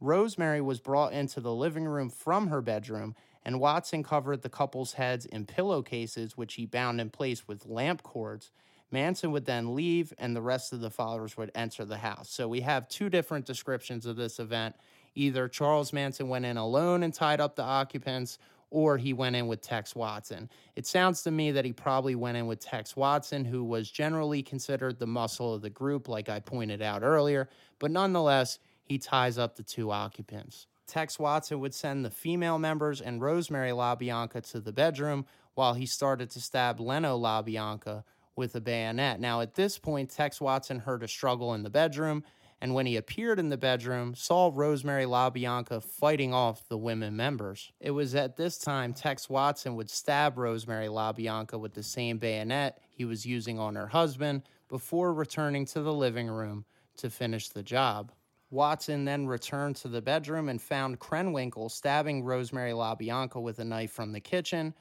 Rosemary 0.00 0.60
was 0.60 0.80
brought 0.80 1.12
into 1.12 1.40
the 1.40 1.54
living 1.54 1.84
room 1.84 2.10
from 2.10 2.48
her 2.48 2.60
bedroom, 2.60 3.14
and 3.44 3.60
Watson 3.60 4.02
covered 4.02 4.42
the 4.42 4.50
couple's 4.50 4.94
heads 4.94 5.24
in 5.24 5.46
pillowcases, 5.46 6.36
which 6.36 6.54
he 6.54 6.66
bound 6.66 7.00
in 7.00 7.10
place 7.10 7.46
with 7.46 7.66
lamp 7.66 8.02
cords. 8.02 8.50
Manson 8.90 9.32
would 9.32 9.46
then 9.46 9.74
leave, 9.74 10.12
and 10.18 10.34
the 10.34 10.42
rest 10.42 10.72
of 10.72 10.80
the 10.80 10.90
followers 10.90 11.36
would 11.36 11.50
enter 11.54 11.84
the 11.84 11.96
house. 11.96 12.30
So 12.30 12.48
we 12.48 12.60
have 12.60 12.88
two 12.88 13.08
different 13.08 13.44
descriptions 13.44 14.06
of 14.06 14.16
this 14.16 14.38
event, 14.38 14.76
either 15.14 15.48
Charles 15.48 15.92
Manson 15.92 16.28
went 16.28 16.44
in 16.44 16.56
alone 16.56 17.02
and 17.02 17.12
tied 17.12 17.40
up 17.40 17.56
the 17.56 17.62
occupants, 17.62 18.38
or 18.70 18.98
he 18.98 19.12
went 19.12 19.36
in 19.36 19.46
with 19.46 19.62
Tex 19.62 19.94
Watson. 19.94 20.50
It 20.74 20.86
sounds 20.86 21.22
to 21.22 21.30
me 21.30 21.52
that 21.52 21.64
he 21.64 21.72
probably 21.72 22.14
went 22.14 22.36
in 22.36 22.46
with 22.46 22.60
Tex 22.60 22.96
Watson, 22.96 23.44
who 23.44 23.64
was 23.64 23.90
generally 23.90 24.42
considered 24.42 24.98
the 24.98 25.06
muscle 25.06 25.54
of 25.54 25.62
the 25.62 25.70
group, 25.70 26.08
like 26.08 26.28
I 26.28 26.40
pointed 26.40 26.82
out 26.82 27.02
earlier, 27.02 27.48
but 27.78 27.90
nonetheless, 27.90 28.58
he 28.82 28.98
ties 28.98 29.38
up 29.38 29.56
the 29.56 29.62
two 29.62 29.90
occupants. 29.90 30.66
Tex 30.86 31.18
Watson 31.18 31.58
would 31.60 31.74
send 31.74 32.04
the 32.04 32.10
female 32.10 32.58
members 32.58 33.00
and 33.00 33.20
Rosemary 33.20 33.70
LaBianca 33.70 34.48
to 34.52 34.60
the 34.60 34.72
bedroom 34.72 35.26
while 35.54 35.74
he 35.74 35.86
started 35.86 36.30
to 36.30 36.40
stab 36.40 36.78
Leno 36.78 37.18
LaBianca 37.18 38.04
with 38.36 38.54
a 38.54 38.60
bayonet. 38.60 39.18
Now, 39.18 39.40
at 39.40 39.54
this 39.54 39.78
point, 39.78 40.10
Tex 40.10 40.40
Watson 40.40 40.80
heard 40.80 41.02
a 41.02 41.08
struggle 41.08 41.54
in 41.54 41.62
the 41.62 41.70
bedroom 41.70 42.22
and 42.60 42.74
when 42.74 42.86
he 42.86 42.96
appeared 42.96 43.38
in 43.38 43.50
the 43.50 43.58
bedroom, 43.58 44.14
saw 44.14 44.50
Rosemary 44.52 45.04
LaBianca 45.04 45.82
fighting 45.82 46.32
off 46.32 46.68
the 46.68 46.78
women 46.78 47.14
members. 47.14 47.70
It 47.80 47.90
was 47.90 48.14
at 48.14 48.36
this 48.36 48.56
time 48.56 48.94
Tex 48.94 49.28
Watson 49.28 49.76
would 49.76 49.90
stab 49.90 50.38
Rosemary 50.38 50.86
LaBianca 50.86 51.60
with 51.60 51.74
the 51.74 51.82
same 51.82 52.18
bayonet 52.18 52.80
he 52.90 53.04
was 53.04 53.26
using 53.26 53.58
on 53.58 53.74
her 53.74 53.88
husband 53.88 54.42
before 54.68 55.12
returning 55.12 55.66
to 55.66 55.82
the 55.82 55.92
living 55.92 56.28
room 56.28 56.64
to 56.96 57.10
finish 57.10 57.50
the 57.50 57.62
job. 57.62 58.10
Watson 58.50 59.04
then 59.04 59.26
returned 59.26 59.76
to 59.76 59.88
the 59.88 60.00
bedroom 60.00 60.48
and 60.48 60.62
found 60.62 60.98
Krenwinkel 60.98 61.70
stabbing 61.70 62.24
Rosemary 62.24 62.72
LaBianca 62.72 63.42
with 63.42 63.58
a 63.58 63.64
knife 63.64 63.90
from 63.90 64.12
the 64.12 64.20
kitchen. 64.20 64.72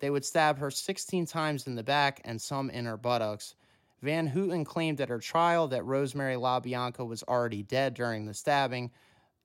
They 0.00 0.10
would 0.10 0.24
stab 0.24 0.58
her 0.58 0.70
16 0.70 1.26
times 1.26 1.66
in 1.66 1.74
the 1.74 1.82
back 1.82 2.20
and 2.24 2.40
some 2.40 2.70
in 2.70 2.86
her 2.86 2.96
buttocks. 2.96 3.54
Van 4.00 4.28
Houten 4.28 4.64
claimed 4.64 5.00
at 5.00 5.08
her 5.08 5.18
trial 5.18 5.68
that 5.68 5.84
Rosemary 5.84 6.36
LaBianca 6.36 7.06
was 7.06 7.24
already 7.24 7.62
dead 7.62 7.94
during 7.94 8.26
the 8.26 8.34
stabbing. 8.34 8.92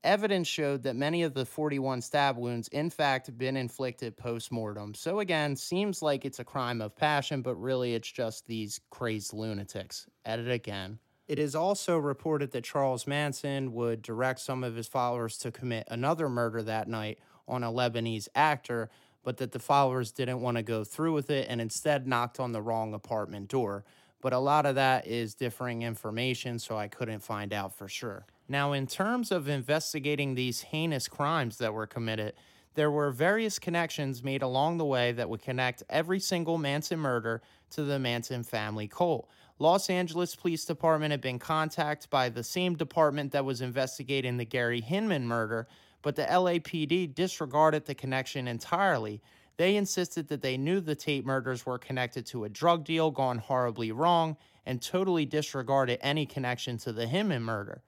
Evidence 0.04 0.48
showed 0.48 0.84
that 0.84 0.96
many 0.96 1.24
of 1.24 1.34
the 1.34 1.46
41 1.46 2.02
stab 2.02 2.38
wounds, 2.38 2.68
in 2.68 2.90
fact, 2.90 3.36
been 3.38 3.56
inflicted 3.56 4.18
post 4.18 4.52
mortem. 4.52 4.94
So, 4.94 5.20
again, 5.20 5.56
seems 5.56 6.02
like 6.02 6.26
it's 6.26 6.40
a 6.40 6.44
crime 6.44 6.82
of 6.82 6.96
passion, 6.96 7.42
but 7.42 7.56
really 7.56 7.96
it's 7.96 8.12
just 8.12 8.46
these 8.46 8.82
crazed 8.90 9.34
lunatics. 9.34 10.06
Edit 10.26 10.52
again. 10.52 11.00
It 11.28 11.40
is 11.40 11.56
also 11.56 11.98
reported 11.98 12.52
that 12.52 12.66
Charles 12.66 13.08
Manson 13.08 13.72
would 13.74 14.02
direct 14.02 14.42
some 14.42 14.64
of 14.64 14.76
his 14.76 14.88
followers 14.88 15.38
to 15.38 15.52
commit 15.52 15.88
another 15.90 16.28
murder 16.28 16.62
that 16.64 16.90
night 16.90 17.18
on 17.48 17.64
a 17.64 17.72
Lebanese 17.72 18.28
actor, 18.36 18.90
but 19.24 19.38
that 19.38 19.52
the 19.52 19.60
followers 19.60 20.12
didn't 20.12 20.42
want 20.42 20.58
to 20.58 20.64
go 20.64 20.84
through 20.84 21.14
with 21.14 21.30
it 21.30 21.48
and 21.50 21.60
instead 21.62 22.08
knocked 22.08 22.40
on 22.40 22.52
the 22.52 22.62
wrong 22.62 22.94
apartment 22.94 23.48
door 23.50 23.84
but 24.24 24.32
a 24.32 24.40
lot 24.40 24.66
of 24.66 24.76
that 24.76 25.06
is 25.06 25.36
differing 25.36 25.82
information, 25.82 26.58
so 26.58 26.78
I 26.78 26.88
couldn't 26.88 27.20
find 27.20 27.52
out 27.52 27.76
for 27.76 27.90
sure. 27.90 28.26
Now, 28.48 28.72
in 28.72 28.88
terms 28.88 29.34
of 29.34 29.50
investigating 29.50 30.34
these 30.34 30.62
heinous 30.62 31.10
crimes 31.10 31.58
that 31.58 31.74
were 31.74 31.88
committed, 31.88 32.34
there 32.76 32.90
were 32.90 33.12
various 33.12 33.60
connections 33.60 34.24
made 34.24 34.42
along 34.42 34.78
the 34.78 34.86
way 34.86 35.12
that 35.12 35.30
would 35.30 35.42
connect 35.42 35.84
every 35.90 36.22
single 36.22 36.58
Manson 36.58 37.00
murder 37.00 37.42
to 37.72 37.84
the 37.84 38.00
Manson 38.00 38.44
family 38.44 38.88
cult. 38.88 39.30
Los 39.60 39.90
Angeles 39.90 40.38
Police 40.38 40.64
Department 40.64 41.12
had 41.12 41.22
been 41.22 41.38
contacted 41.38 42.10
by 42.10 42.30
the 42.30 42.44
same 42.44 42.76
department 42.76 43.34
that 43.34 43.44
was 43.44 43.60
investigating 43.60 44.38
the 44.38 44.46
Gary 44.46 44.80
Hinman 44.80 45.28
murder, 45.28 45.68
but 46.04 46.16
the 46.16 46.24
LAPD 46.24 47.16
disregarded 47.16 47.86
the 47.86 47.96
connection 47.96 48.48
entirely. 48.48 49.24
They 49.58 49.76
insisted 49.76 50.28
that 50.28 50.44
they 50.44 50.58
knew 50.58 50.80
the 50.80 50.94
Tate 50.94 51.26
murders 51.26 51.66
were 51.66 51.80
connected 51.80 52.28
to 52.28 52.44
a 52.44 52.50
drug 52.50 52.84
deal 52.84 53.10
gone 53.10 53.40
horribly 53.40 53.92
wrong 53.92 54.38
and 54.66 54.82
totally 54.82 55.26
disregarded 55.26 56.00
any 56.02 56.28
connection 56.28 56.78
to 56.80 56.94
the 56.94 57.08
Hinman 57.08 57.42
murder. 57.42 57.82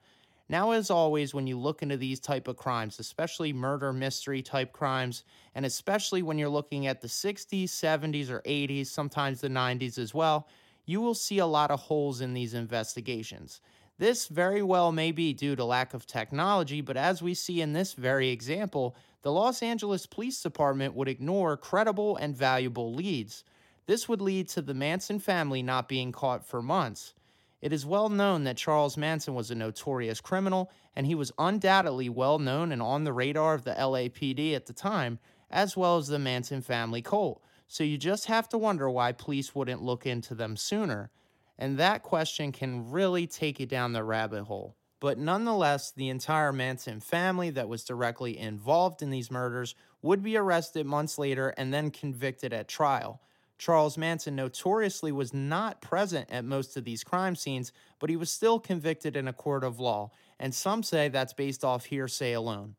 Now, 0.47 0.71
as 0.71 0.91
always, 0.91 1.33
when 1.33 1.47
you 1.47 1.57
look 1.57 1.81
into 1.81 1.97
these 1.97 2.19
type 2.19 2.47
of 2.47 2.55
crimes, 2.55 2.99
especially 2.99 3.51
murder 3.51 3.91
mystery 3.91 4.43
type 4.43 4.73
crimes, 4.73 5.23
and 5.55 5.65
especially 5.65 6.21
when 6.21 6.37
you're 6.37 6.49
looking 6.49 6.85
at 6.85 7.01
the 7.01 7.07
60s, 7.07 7.65
70s, 7.65 8.29
or 8.29 8.41
80s, 8.41 8.87
sometimes 8.87 9.41
the 9.41 9.49
90s 9.49 9.97
as 9.97 10.13
well, 10.13 10.47
you 10.85 11.01
will 11.01 11.15
see 11.15 11.39
a 11.39 11.47
lot 11.47 11.71
of 11.71 11.79
holes 11.79 12.21
in 12.21 12.33
these 12.33 12.53
investigations. 12.53 13.59
This 13.97 14.27
very 14.27 14.61
well 14.61 14.91
may 14.91 15.13
be 15.13 15.31
due 15.31 15.55
to 15.55 15.63
lack 15.63 15.93
of 15.93 16.05
technology, 16.05 16.81
but 16.81 16.97
as 16.97 17.21
we 17.21 17.33
see 17.33 17.61
in 17.61 17.71
this 17.71 17.93
very 17.93 18.29
example, 18.29 18.95
the 19.21 19.31
Los 19.31 19.63
Angeles 19.63 20.05
Police 20.05 20.41
Department 20.41 20.95
would 20.95 21.07
ignore 21.07 21.55
credible 21.55 22.17
and 22.17 22.35
valuable 22.35 22.93
leads. 22.93 23.45
This 23.85 24.09
would 24.09 24.19
lead 24.19 24.49
to 24.49 24.61
the 24.61 24.73
Manson 24.73 25.19
family 25.19 25.63
not 25.63 25.87
being 25.87 26.11
caught 26.11 26.45
for 26.45 26.61
months. 26.61 27.13
It 27.61 27.71
is 27.71 27.85
well 27.85 28.09
known 28.09 28.43
that 28.43 28.57
Charles 28.57 28.97
Manson 28.97 29.33
was 29.33 29.49
a 29.49 29.55
notorious 29.55 30.19
criminal, 30.19 30.71
and 30.93 31.07
he 31.07 31.15
was 31.15 31.31
undoubtedly 31.39 32.09
well 32.09 32.37
known 32.37 32.73
and 32.73 32.81
on 32.81 33.05
the 33.05 33.13
radar 33.13 33.53
of 33.53 33.63
the 33.63 33.71
LAPD 33.71 34.53
at 34.55 34.65
the 34.65 34.73
time, 34.73 35.19
as 35.49 35.77
well 35.77 35.97
as 35.97 36.07
the 36.07 36.19
Manson 36.19 36.61
family 36.61 37.01
cult. 37.01 37.41
So 37.67 37.85
you 37.85 37.97
just 37.97 38.25
have 38.25 38.49
to 38.49 38.57
wonder 38.57 38.89
why 38.89 39.13
police 39.13 39.55
wouldn't 39.55 39.81
look 39.81 40.05
into 40.05 40.35
them 40.35 40.57
sooner. 40.57 41.11
And 41.57 41.77
that 41.77 42.03
question 42.03 42.51
can 42.51 42.91
really 42.91 43.27
take 43.27 43.59
you 43.59 43.65
down 43.65 43.93
the 43.93 44.03
rabbit 44.03 44.43
hole. 44.43 44.75
But 44.99 45.17
nonetheless, 45.17 45.91
the 45.91 46.09
entire 46.09 46.51
Manson 46.51 46.99
family 46.99 47.49
that 47.51 47.69
was 47.69 47.83
directly 47.83 48.37
involved 48.37 49.01
in 49.01 49.09
these 49.09 49.31
murders 49.31 49.75
would 50.01 50.23
be 50.23 50.37
arrested 50.37 50.85
months 50.85 51.17
later 51.17 51.49
and 51.57 51.73
then 51.73 51.91
convicted 51.91 52.53
at 52.53 52.67
trial. 52.67 53.21
Charles 53.57 53.97
Manson 53.97 54.35
notoriously 54.35 55.11
was 55.11 55.33
not 55.33 55.81
present 55.81 56.29
at 56.29 56.43
most 56.43 56.75
of 56.75 56.83
these 56.83 57.03
crime 57.03 57.35
scenes, 57.35 57.71
but 57.99 58.09
he 58.09 58.17
was 58.17 58.31
still 58.31 58.59
convicted 58.59 59.15
in 59.15 59.27
a 59.27 59.33
court 59.33 59.63
of 59.63 59.79
law, 59.79 60.11
and 60.39 60.53
some 60.53 60.83
say 60.83 61.07
that's 61.07 61.33
based 61.33 61.63
off 61.63 61.85
hearsay 61.85 62.33
alone. 62.33 62.75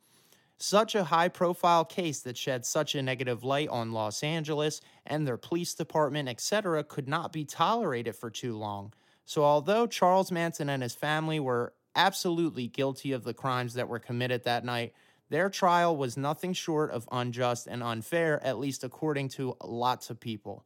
Such 0.58 0.94
a 0.94 1.04
high 1.04 1.28
profile 1.28 1.84
case 1.84 2.20
that 2.20 2.36
shed 2.36 2.64
such 2.64 2.94
a 2.94 3.02
negative 3.02 3.44
light 3.44 3.68
on 3.68 3.92
Los 3.92 4.22
Angeles 4.22 4.80
and 5.04 5.26
their 5.26 5.36
police 5.36 5.74
department, 5.74 6.28
etc., 6.28 6.82
could 6.82 7.08
not 7.08 7.32
be 7.32 7.44
tolerated 7.44 8.16
for 8.16 8.30
too 8.30 8.56
long. 8.56 8.94
So, 9.26 9.44
although 9.44 9.86
Charles 9.86 10.32
Manson 10.32 10.70
and 10.70 10.82
his 10.82 10.94
family 10.94 11.40
were 11.40 11.74
absolutely 11.94 12.68
guilty 12.68 13.12
of 13.12 13.24
the 13.24 13.34
crimes 13.34 13.74
that 13.74 13.88
were 13.88 13.98
committed 13.98 14.44
that 14.44 14.64
night, 14.64 14.94
their 15.28 15.50
trial 15.50 15.96
was 15.96 16.16
nothing 16.16 16.52
short 16.52 16.90
of 16.90 17.08
unjust 17.10 17.66
and 17.66 17.82
unfair, 17.82 18.42
at 18.44 18.58
least 18.58 18.84
according 18.84 19.28
to 19.30 19.56
lots 19.62 20.08
of 20.08 20.20
people. 20.20 20.64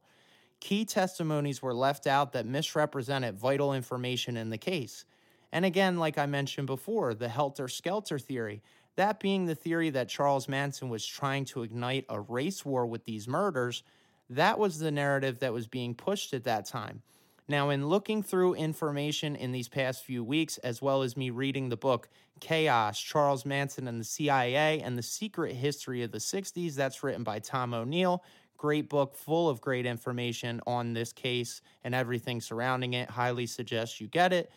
Key 0.59 0.85
testimonies 0.85 1.61
were 1.61 1.73
left 1.73 2.05
out 2.05 2.33
that 2.33 2.45
misrepresented 2.45 3.39
vital 3.39 3.73
information 3.73 4.37
in 4.37 4.51
the 4.51 4.59
case. 4.59 5.05
And 5.51 5.65
again, 5.65 5.97
like 5.97 6.17
I 6.17 6.27
mentioned 6.27 6.67
before, 6.67 7.13
the 7.13 7.27
helter 7.27 7.67
skelter 7.67 8.19
theory 8.19 8.61
that 8.95 9.19
being 9.19 9.45
the 9.45 9.55
theory 9.55 9.89
that 9.91 10.09
Charles 10.09 10.47
Manson 10.47 10.89
was 10.89 11.05
trying 11.05 11.45
to 11.45 11.63
ignite 11.63 12.05
a 12.09 12.19
race 12.19 12.65
war 12.65 12.85
with 12.85 13.05
these 13.05 13.27
murders, 13.27 13.83
that 14.29 14.59
was 14.59 14.79
the 14.79 14.91
narrative 14.91 15.39
that 15.39 15.53
was 15.53 15.67
being 15.67 15.93
pushed 15.93 16.33
at 16.33 16.43
that 16.45 16.65
time. 16.65 17.01
Now, 17.47 17.69
in 17.69 17.87
looking 17.87 18.23
through 18.23 18.53
information 18.55 19.35
in 19.35 19.51
these 19.51 19.67
past 19.67 20.05
few 20.05 20.23
weeks, 20.23 20.57
as 20.59 20.81
well 20.81 21.01
as 21.01 21.17
me 21.17 21.31
reading 21.31 21.69
the 21.69 21.77
book 21.77 22.07
Chaos 22.39 22.99
Charles 22.99 23.45
Manson 23.45 23.87
and 23.87 23.99
the 23.99 24.05
CIA 24.05 24.79
and 24.79 24.97
the 24.97 25.03
Secret 25.03 25.53
History 25.53 26.01
of 26.03 26.11
the 26.11 26.17
60s, 26.17 26.75
that's 26.75 27.03
written 27.03 27.23
by 27.23 27.39
Tom 27.39 27.73
O'Neill. 27.73 28.23
Great 28.57 28.89
book, 28.89 29.15
full 29.15 29.49
of 29.49 29.59
great 29.59 29.85
information 29.85 30.61
on 30.65 30.93
this 30.93 31.11
case 31.11 31.61
and 31.83 31.93
everything 31.93 32.39
surrounding 32.39 32.93
it. 32.93 33.09
Highly 33.09 33.47
suggest 33.47 33.99
you 33.99 34.07
get 34.07 34.31
it 34.31 34.51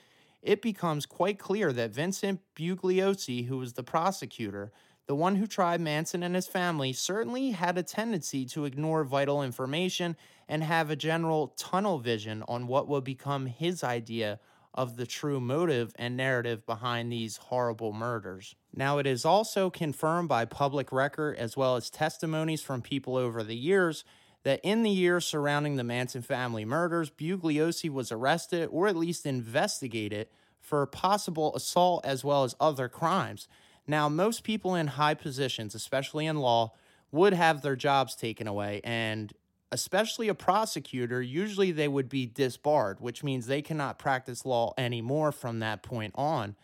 it 0.44 0.61
becomes 0.61 1.07
quite 1.07 1.38
clear 1.38 1.72
that 1.72 1.90
Vincent 1.90 2.40
Bugliosi, 2.54 3.46
who 3.46 3.57
was 3.57 3.72
the 3.72 3.83
prosecutor, 3.83 4.70
the 5.07 5.14
one 5.14 5.37
who 5.37 5.46
tried 5.46 5.80
Manson 5.80 6.22
and 6.22 6.35
his 6.35 6.46
family, 6.46 6.92
certainly 6.92 7.50
had 7.50 7.76
a 7.76 7.83
tendency 7.83 8.44
to 8.46 8.64
ignore 8.64 9.04
vital 9.04 9.42
information 9.42 10.16
and 10.48 10.62
have 10.62 10.90
a 10.90 10.96
general 10.96 11.48
tunnel 11.57 11.98
vision 11.98 12.44
on 12.46 12.66
what 12.66 12.88
would 12.88 13.04
become 13.04 13.46
his 13.46 13.83
idea 13.83 14.38
of 14.74 14.96
the 14.96 15.07
true 15.07 15.40
motive 15.40 15.94
and 15.96 16.16
narrative 16.16 16.66
behind 16.66 17.11
these 17.11 17.37
horrible 17.37 17.92
murders. 17.92 18.54
Now, 18.74 18.98
it 18.98 19.07
is 19.07 19.24
also 19.24 19.70
confirmed 19.70 20.28
by 20.28 20.44
public 20.44 20.90
record 20.90 21.37
as 21.37 21.57
well 21.57 21.76
as 21.76 21.88
testimonies 21.88 22.61
from 22.61 22.83
people 22.83 23.16
over 23.16 23.42
the 23.42 23.57
years 23.57 24.04
that 24.44 24.61
in 24.62 24.83
the 24.83 24.90
years 24.90 25.26
surrounding 25.26 25.76
the 25.76 25.85
Manson 25.85 26.22
family 26.22 26.64
murders, 26.64 27.11
Bugliosi 27.11 27.90
was 27.90 28.12
arrested 28.12 28.68
or 28.70 28.87
at 28.87 28.96
least 28.96 29.26
investigated 29.26 30.28
for 30.61 30.87
possible 30.87 31.54
assault 31.54 32.04
as 32.04 32.24
well 32.24 32.44
as 32.44 32.54
other 32.61 32.88
crimes. 32.88 33.48
Now, 33.87 34.09
most 34.09 34.44
people 34.44 34.74
in 34.74 34.87
high 34.87 35.14
positions, 35.14 35.74
especially 35.74 36.26
in 36.26 36.38
law, 36.38 36.72
would 37.11 37.33
have 37.33 37.62
their 37.62 37.76
jobs 37.76 38.14
taken 38.14 38.46
away, 38.46 38.80
and 38.83 39.33
especially 39.70 40.28
a 40.28 40.35
prosecutor, 40.35 41.20
usually 41.20 41.70
they 41.70 41.88
would 41.88 42.09
be 42.09 42.26
disbarred, 42.26 43.00
which 43.00 43.22
means 43.22 43.46
they 43.46 43.62
cannot 43.62 43.98
practice 43.98 44.44
law 44.44 44.72
anymore 44.78 45.33
from 45.33 45.59
that 45.59 45.83
point 45.83 46.14
on. 46.16 46.57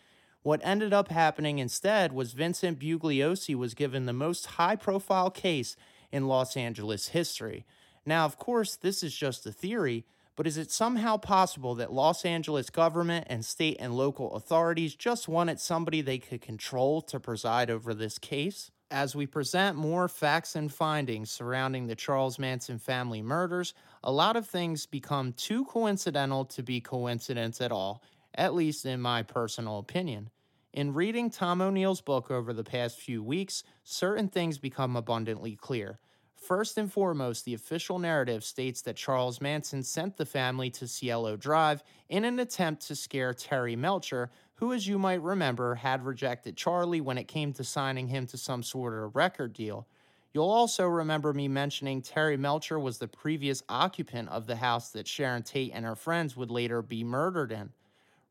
What 0.43 0.61
ended 0.63 0.93
up 0.93 1.09
happening 1.09 1.59
instead 1.59 2.11
was 2.11 2.33
Vincent 2.33 2.79
Bugliosi 2.79 3.55
was 3.55 3.73
given 3.75 4.05
the 4.05 4.13
most 4.13 4.45
high 4.45 4.75
profile 4.75 5.29
case 5.29 5.75
in 6.11 6.27
Los 6.27 6.57
Angeles 6.57 7.09
history. 7.09 7.65
Now, 8.05 8.25
of 8.25 8.37
course, 8.37 8.75
this 8.75 9.03
is 9.03 9.15
just 9.15 9.45
a 9.45 9.51
theory, 9.51 10.05
but 10.35 10.47
is 10.47 10.57
it 10.57 10.71
somehow 10.71 11.17
possible 11.17 11.75
that 11.75 11.93
Los 11.93 12.25
Angeles 12.25 12.69
government 12.69 13.27
and 13.29 13.45
state 13.45 13.77
and 13.79 13.95
local 13.95 14.33
authorities 14.33 14.95
just 14.95 15.27
wanted 15.27 15.59
somebody 15.59 16.01
they 16.01 16.17
could 16.17 16.41
control 16.41 17.01
to 17.03 17.19
preside 17.19 17.69
over 17.69 17.93
this 17.93 18.17
case? 18.17 18.71
As 18.89 19.15
we 19.15 19.25
present 19.25 19.77
more 19.77 20.07
facts 20.07 20.55
and 20.55 20.73
findings 20.73 21.31
surrounding 21.31 21.87
the 21.87 21.95
Charles 21.95 22.37
Manson 22.39 22.77
family 22.77 23.21
murders, 23.21 23.73
a 24.03 24.11
lot 24.11 24.35
of 24.35 24.47
things 24.47 24.85
become 24.85 25.31
too 25.33 25.63
coincidental 25.65 26.43
to 26.45 26.63
be 26.63 26.81
coincidence 26.81 27.61
at 27.61 27.71
all, 27.71 28.03
at 28.35 28.53
least 28.53 28.85
in 28.85 28.99
my 28.99 29.23
personal 29.23 29.79
opinion. 29.79 30.29
In 30.73 30.93
reading 30.93 31.29
Tom 31.29 31.61
O'Neill's 31.61 31.99
book 31.99 32.31
over 32.31 32.53
the 32.53 32.63
past 32.63 32.97
few 32.97 33.21
weeks, 33.21 33.65
certain 33.83 34.29
things 34.29 34.57
become 34.57 34.95
abundantly 34.95 35.57
clear. 35.57 35.99
First 36.33 36.77
and 36.77 36.89
foremost, 36.89 37.43
the 37.43 37.53
official 37.53 37.99
narrative 37.99 38.41
states 38.45 38.81
that 38.83 38.95
Charles 38.95 39.41
Manson 39.41 39.83
sent 39.83 40.15
the 40.15 40.25
family 40.25 40.69
to 40.69 40.87
Cielo 40.87 41.35
Drive 41.35 41.83
in 42.07 42.23
an 42.23 42.39
attempt 42.39 42.87
to 42.87 42.95
scare 42.95 43.33
Terry 43.33 43.75
Melcher, 43.75 44.31
who, 44.55 44.71
as 44.71 44.87
you 44.87 44.97
might 44.97 45.21
remember, 45.21 45.75
had 45.75 46.05
rejected 46.05 46.55
Charlie 46.55 47.01
when 47.01 47.17
it 47.17 47.27
came 47.27 47.51
to 47.53 47.65
signing 47.65 48.07
him 48.07 48.25
to 48.27 48.37
some 48.37 48.63
sort 48.63 48.93
of 48.93 49.13
record 49.13 49.51
deal. 49.51 49.89
You'll 50.33 50.49
also 50.49 50.87
remember 50.87 51.33
me 51.33 51.49
mentioning 51.49 52.01
Terry 52.01 52.37
Melcher 52.37 52.79
was 52.79 52.97
the 52.97 53.09
previous 53.09 53.61
occupant 53.67 54.29
of 54.29 54.47
the 54.47 54.55
house 54.55 54.91
that 54.91 55.05
Sharon 55.05 55.43
Tate 55.43 55.73
and 55.73 55.83
her 55.83 55.97
friends 55.97 56.37
would 56.37 56.49
later 56.49 56.81
be 56.81 57.03
murdered 57.03 57.51
in. 57.51 57.73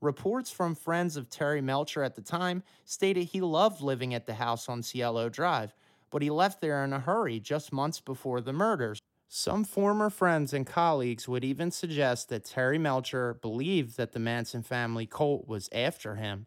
Reports 0.00 0.50
from 0.50 0.74
friends 0.74 1.18
of 1.18 1.28
Terry 1.28 1.60
Melcher 1.60 2.02
at 2.02 2.14
the 2.14 2.22
time 2.22 2.62
stated 2.86 3.24
he 3.24 3.42
loved 3.42 3.82
living 3.82 4.14
at 4.14 4.26
the 4.26 4.34
house 4.34 4.66
on 4.66 4.82
Cielo 4.82 5.28
Drive, 5.28 5.74
but 6.10 6.22
he 6.22 6.30
left 6.30 6.62
there 6.62 6.82
in 6.84 6.94
a 6.94 7.00
hurry 7.00 7.38
just 7.38 7.72
months 7.72 8.00
before 8.00 8.40
the 8.40 8.52
murders. 8.52 9.02
Some 9.28 9.62
former 9.62 10.08
friends 10.08 10.54
and 10.54 10.66
colleagues 10.66 11.28
would 11.28 11.44
even 11.44 11.70
suggest 11.70 12.30
that 12.30 12.46
Terry 12.46 12.78
Melcher 12.78 13.34
believed 13.34 13.98
that 13.98 14.12
the 14.12 14.18
Manson 14.18 14.62
family 14.62 15.06
cult 15.06 15.46
was 15.46 15.68
after 15.70 16.16
him. 16.16 16.46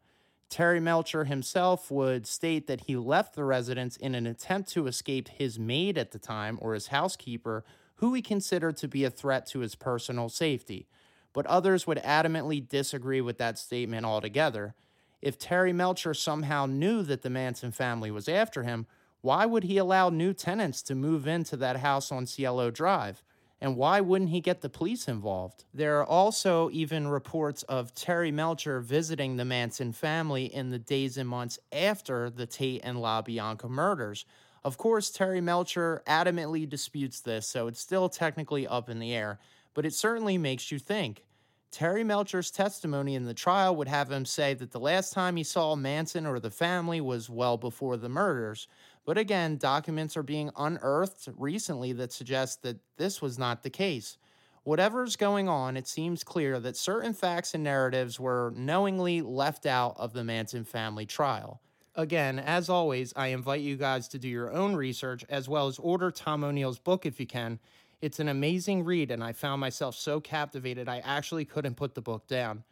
Terry 0.50 0.80
Melcher 0.80 1.26
himself 1.26 1.90
would 1.92 2.28
state 2.28 2.68
that 2.68 2.82
he 2.82 2.96
left 2.96 3.36
the 3.36 3.44
residence 3.44 3.98
in 3.98 4.16
an 4.16 4.28
attempt 4.28 4.70
to 4.72 4.88
escape 4.88 5.28
his 5.28 5.60
maid 5.60 5.98
at 5.98 6.12
the 6.12 6.20
time, 6.20 6.58
or 6.62 6.74
his 6.74 6.88
housekeeper, 6.88 7.64
who 7.96 8.14
he 8.14 8.22
considered 8.22 8.78
to 8.78 8.88
be 8.88 9.04
a 9.04 9.10
threat 9.10 9.46
to 9.48 9.60
his 9.60 9.76
personal 9.76 10.28
safety. 10.28 10.88
But 11.34 11.46
others 11.48 11.86
would 11.88 11.98
adamantly 12.00 12.68
disagree 12.68 13.22
with 13.22 13.38
that 13.40 13.58
statement 13.58 14.06
altogether. 14.06 14.76
If 15.22 15.38
Terry 15.38 15.74
Melcher 15.74 16.14
somehow 16.14 16.66
knew 16.66 17.02
that 17.04 17.22
the 17.22 17.30
Manson 17.30 17.72
family 17.72 18.12
was 18.12 18.30
after 18.30 18.64
him, 18.64 18.86
why 19.22 19.46
would 19.46 19.64
he 19.64 19.78
allow 19.78 20.10
new 20.10 20.34
tenants 20.34 20.82
to 20.84 20.96
move 20.96 21.28
into 21.28 21.56
that 21.58 21.78
house 21.78 22.12
on 22.12 22.26
Cielo 22.26 22.70
Drive? 22.70 23.24
And 23.62 23.78
why 23.78 24.02
wouldn't 24.02 24.32
he 24.32 24.42
get 24.42 24.60
the 24.60 24.68
police 24.68 25.08
involved? 25.08 25.64
There 25.74 25.98
are 26.02 26.06
also 26.06 26.70
even 26.74 27.08
reports 27.08 27.64
of 27.64 27.96
Terry 27.96 28.30
Melcher 28.30 28.82
visiting 28.82 29.38
the 29.38 29.46
Manson 29.46 29.94
family 29.94 30.54
in 30.54 30.70
the 30.70 30.80
days 30.80 31.18
and 31.18 31.30
months 31.30 31.58
after 31.72 32.30
the 32.30 32.46
Tate 32.46 32.82
and 32.84 32.98
LaBianca 32.98 33.70
murders. 33.70 34.26
Of 34.66 34.78
course, 34.78 35.10
Terry 35.10 35.40
Melcher 35.40 36.04
adamantly 36.06 36.68
disputes 36.68 37.22
this, 37.22 37.48
so 37.48 37.68
it's 37.68 37.80
still 37.80 38.10
technically 38.10 38.68
up 38.68 38.90
in 38.90 39.00
the 39.00 39.14
air, 39.14 39.40
but 39.74 39.86
it 39.86 39.94
certainly 39.94 40.38
makes 40.38 40.72
you 40.72 40.80
think. 40.80 41.24
Terry 41.72 42.04
Melcher's 42.04 42.52
testimony 42.52 43.16
in 43.16 43.24
the 43.24 43.34
trial 43.34 43.76
would 43.76 43.88
have 43.88 44.12
him 44.12 44.26
say 44.26 44.54
that 44.54 44.70
the 44.72 44.80
last 44.80 45.12
time 45.12 45.36
he 45.36 45.44
saw 45.44 45.76
Manson 45.76 46.28
or 46.28 46.40
the 46.40 46.52
family 46.52 47.02
was 47.02 47.32
well 47.32 47.58
before 47.58 47.98
the 47.98 48.10
murders. 48.10 48.68
But 49.06 49.18
again, 49.18 49.58
documents 49.58 50.16
are 50.16 50.24
being 50.24 50.52
unearthed 50.56 51.30
recently 51.36 51.92
that 51.94 52.14
suggest 52.14 52.62
that 52.62 52.78
this 52.98 53.24
was 53.24 53.40
not 53.40 53.64
the 53.64 53.72
case. 53.72 54.18
Whatever's 54.64 55.16
going 55.16 55.50
on, 55.50 55.76
it 55.76 55.88
seems 55.88 56.24
clear 56.24 56.60
that 56.60 56.78
certain 56.78 57.14
facts 57.14 57.56
and 57.56 57.64
narratives 57.64 58.20
were 58.20 58.54
knowingly 58.56 59.22
left 59.22 59.66
out 59.66 59.96
of 59.98 60.14
the 60.14 60.24
Manson 60.24 60.64
family 60.64 61.08
trial. 61.08 61.60
Again, 61.96 62.40
as 62.40 62.70
always, 62.70 63.14
I 63.16 63.28
invite 63.28 63.62
you 63.62 63.78
guys 63.78 64.08
to 64.10 64.20
do 64.20 64.28
your 64.28 64.54
own 64.54 64.76
research 64.76 65.26
as 65.28 65.50
well 65.50 65.68
as 65.68 65.80
order 65.80 66.12
Tom 66.12 66.44
O'Neill's 66.44 66.80
book 66.80 67.06
if 67.06 67.20
you 67.20 67.28
can. 67.28 67.60
It's 68.04 68.20
an 68.20 68.28
amazing 68.28 68.84
read, 68.84 69.12
and 69.12 69.24
I 69.24 69.32
found 69.32 69.62
myself 69.62 69.96
so 69.96 70.20
captivated 70.20 70.90
I 70.90 71.00
actually 71.06 71.46
couldn't 71.46 71.78
put 71.78 71.96
the 71.96 72.02
book 72.02 72.28
down. 72.28 72.66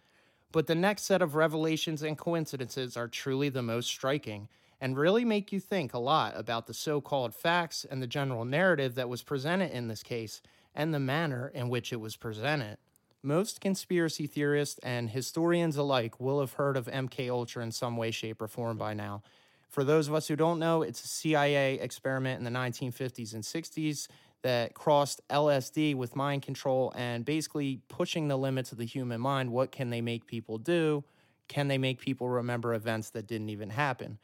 But 0.51 0.67
the 0.67 0.75
next 0.75 1.03
set 1.03 1.21
of 1.21 1.35
revelations 1.35 2.03
and 2.03 2.17
coincidences 2.17 2.97
are 2.97 3.07
truly 3.07 3.47
the 3.47 3.61
most 3.61 3.87
striking 3.87 4.49
and 4.81 4.97
really 4.97 5.23
make 5.23 5.53
you 5.53 5.61
think 5.61 5.93
a 5.93 5.99
lot 5.99 6.33
about 6.35 6.67
the 6.67 6.73
so 6.73 6.99
called 6.99 7.33
facts 7.33 7.85
and 7.89 8.01
the 8.01 8.07
general 8.07 8.43
narrative 8.43 8.95
that 8.95 9.07
was 9.07 9.23
presented 9.23 9.71
in 9.71 9.87
this 9.87 10.03
case 10.03 10.41
and 10.75 10.93
the 10.93 10.99
manner 10.99 11.49
in 11.55 11.69
which 11.69 11.93
it 11.93 12.01
was 12.01 12.17
presented. 12.17 12.75
Most 13.23 13.61
conspiracy 13.61 14.27
theorists 14.27 14.81
and 14.83 15.11
historians 15.11 15.77
alike 15.77 16.19
will 16.19 16.41
have 16.41 16.55
heard 16.55 16.75
of 16.75 16.87
MK 16.87 17.29
Ultra 17.29 17.63
in 17.63 17.71
some 17.71 17.95
way, 17.95 18.11
shape, 18.11 18.41
or 18.41 18.49
form 18.49 18.75
by 18.75 18.93
now. 18.93 19.23
For 19.69 19.85
those 19.85 20.09
of 20.09 20.13
us 20.13 20.27
who 20.27 20.35
don't 20.35 20.59
know, 20.59 20.81
it's 20.81 21.01
a 21.05 21.07
CIA 21.07 21.75
experiment 21.75 22.39
in 22.39 22.43
the 22.43 22.59
1950s 22.59 23.33
and 23.33 23.41
60s 23.41 24.09
that 24.43 24.73
crossed 24.73 25.21
LSD 25.29 25.95
with 25.95 26.15
mind 26.15 26.41
control 26.41 26.91
and 26.95 27.23
basically 27.23 27.81
pushing 27.87 28.27
the 28.27 28.37
limits 28.37 28.71
of 28.71 28.77
the 28.77 28.85
human 28.85 29.21
mind. 29.21 29.51
What 29.51 29.71
can 29.71 29.89
they 29.89 30.01
make 30.01 30.25
people 30.25 30.57
do? 30.57 31.03
Can 31.47 31.67
they 31.67 31.77
make 31.77 31.99
people 31.99 32.29
remember 32.29 32.73
events 32.73 33.09
that 33.11 33.27
didn't 33.27 33.49
even 33.49 33.71
happen? 33.71 34.17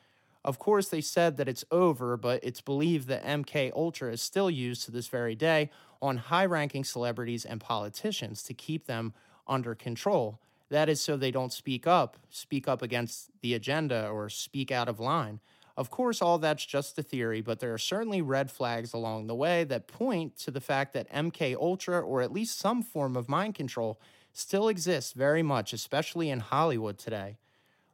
Of 0.43 0.59
course, 0.59 0.87
they 0.87 1.01
said 1.01 1.37
that 1.37 1.49
it's 1.49 1.65
over, 1.71 2.15
but 2.15 2.41
it's 2.41 2.61
believed 2.61 3.07
that 3.09 3.25
MK 3.25 3.73
Ultra 3.75 4.13
is 4.13 4.21
still 4.21 4.49
used 4.49 4.85
to 4.85 4.91
this 4.91 5.07
very 5.07 5.35
day 5.35 5.69
on 6.01 6.17
high-ranking 6.17 6.85
celebrities 6.85 7.43
and 7.43 7.59
politicians 7.59 8.43
to 8.43 8.53
keep 8.53 8.85
them 8.85 9.13
under 9.45 9.75
control. 9.75 10.39
That 10.69 10.89
is 10.89 11.01
so 11.01 11.17
they 11.17 11.31
don't 11.31 11.51
speak 11.51 11.85
up, 11.85 12.17
speak 12.29 12.67
up 12.67 12.81
against 12.81 13.29
the 13.41 13.53
agenda 13.53 14.07
or 14.07 14.29
speak 14.29 14.71
out 14.71 14.87
of 14.87 14.99
line. 14.99 15.39
Of 15.77 15.91
course, 15.91 16.23
all 16.23 16.39
that's 16.39 16.65
just 16.65 16.97
a 16.97 17.03
theory, 17.03 17.41
but 17.41 17.59
there 17.59 17.71
are 17.71 17.77
certainly 17.77 18.23
red 18.23 18.49
flags 18.49 18.93
along 18.93 19.27
the 19.27 19.35
way 19.35 19.63
that 19.65 19.87
point 19.87 20.35
to 20.39 20.49
the 20.49 20.59
fact 20.59 20.93
that 20.93 21.11
MK 21.11 21.55
Ultra 21.55 22.01
or 22.01 22.23
at 22.23 22.31
least 22.31 22.57
some 22.57 22.81
form 22.81 23.15
of 23.15 23.29
mind 23.29 23.53
control 23.53 23.99
still 24.33 24.69
exists 24.69 25.13
very 25.13 25.43
much, 25.43 25.73
especially 25.73 26.31
in 26.31 26.39
Hollywood 26.39 26.97
today. 26.97 27.37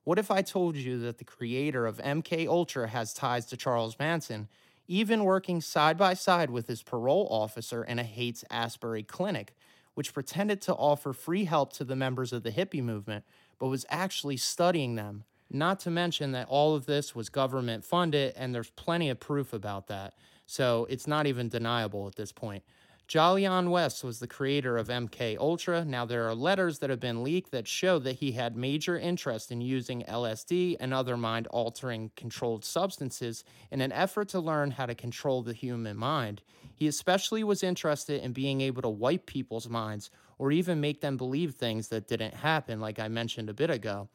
What 0.05 0.17
if 0.17 0.31
I 0.31 0.41
told 0.41 0.77
you 0.77 0.97
that 0.99 1.17
the 1.17 1.25
creator 1.25 1.85
of 1.85 1.97
MK 1.97 2.47
Ultra 2.47 2.87
has 2.87 3.13
ties 3.13 3.45
to 3.47 3.57
Charles 3.57 3.99
Manson, 3.99 4.47
even 4.87 5.25
working 5.25 5.59
side 5.59 5.97
by 5.97 6.13
side 6.13 6.49
with 6.49 6.67
his 6.67 6.83
parole 6.83 7.27
officer 7.29 7.83
in 7.83 7.99
a 7.99 8.03
Haight 8.03 8.45
Ashbury 8.49 9.03
clinic, 9.03 9.55
which 9.93 10.13
pretended 10.13 10.61
to 10.61 10.73
offer 10.73 11.11
free 11.11 11.45
help 11.45 11.73
to 11.73 11.83
the 11.83 11.95
members 11.97 12.31
of 12.31 12.43
the 12.43 12.51
hippie 12.51 12.83
movement, 12.83 13.25
but 13.59 13.67
was 13.67 13.85
actually 13.89 14.37
studying 14.37 14.95
them? 14.95 15.25
Not 15.53 15.79
to 15.81 15.91
mention 15.91 16.31
that 16.31 16.47
all 16.49 16.75
of 16.75 16.87
this 16.87 17.15
was 17.15 17.29
government 17.29 17.85
funded, 17.85 18.33
and 18.35 18.53
there's 18.53 18.71
plenty 18.71 19.09
of 19.09 19.19
proof 19.19 19.53
about 19.53 19.87
that. 19.87 20.15
So 20.47 20.87
it's 20.89 21.07
not 21.07 21.27
even 21.27 21.47
deniable 21.47 22.07
at 22.07 22.15
this 22.15 22.31
point. 22.31 22.63
Jolyon 23.07 23.69
West 23.69 24.03
was 24.03 24.19
the 24.19 24.27
creator 24.27 24.77
of 24.77 24.87
MK 24.87 25.37
Ultra. 25.37 25.85
Now 25.85 26.05
there 26.05 26.27
are 26.27 26.33
letters 26.33 26.79
that 26.79 26.89
have 26.89 27.01
been 27.01 27.23
leaked 27.23 27.51
that 27.51 27.67
show 27.67 27.99
that 27.99 28.13
he 28.15 28.31
had 28.31 28.55
major 28.55 28.97
interest 28.97 29.51
in 29.51 29.61
using 29.61 30.03
LSD 30.03 30.77
and 30.79 30.93
other 30.93 31.17
mind-altering 31.17 32.11
controlled 32.15 32.65
substances 32.65 33.43
in 33.71 33.81
an 33.81 33.91
effort 33.91 34.29
to 34.29 34.39
learn 34.39 34.71
how 34.71 34.85
to 34.85 34.95
control 34.95 35.43
the 35.43 35.53
human 35.53 35.97
mind. 35.97 36.41
He 36.73 36.87
especially 36.87 37.43
was 37.43 37.61
interested 37.61 38.23
in 38.23 38.31
being 38.31 38.61
able 38.61 38.81
to 38.81 38.89
wipe 38.89 39.27
people's 39.27 39.69
minds 39.69 40.09
or 40.39 40.51
even 40.51 40.81
make 40.81 41.01
them 41.01 41.17
believe 41.17 41.53
things 41.53 41.89
that 41.89 42.07
didn't 42.07 42.33
happen, 42.33 42.79
like 42.79 42.99
I 42.99 43.09
mentioned 43.09 43.49
a 43.49 43.53
bit 43.53 43.69
ago. 43.69 44.09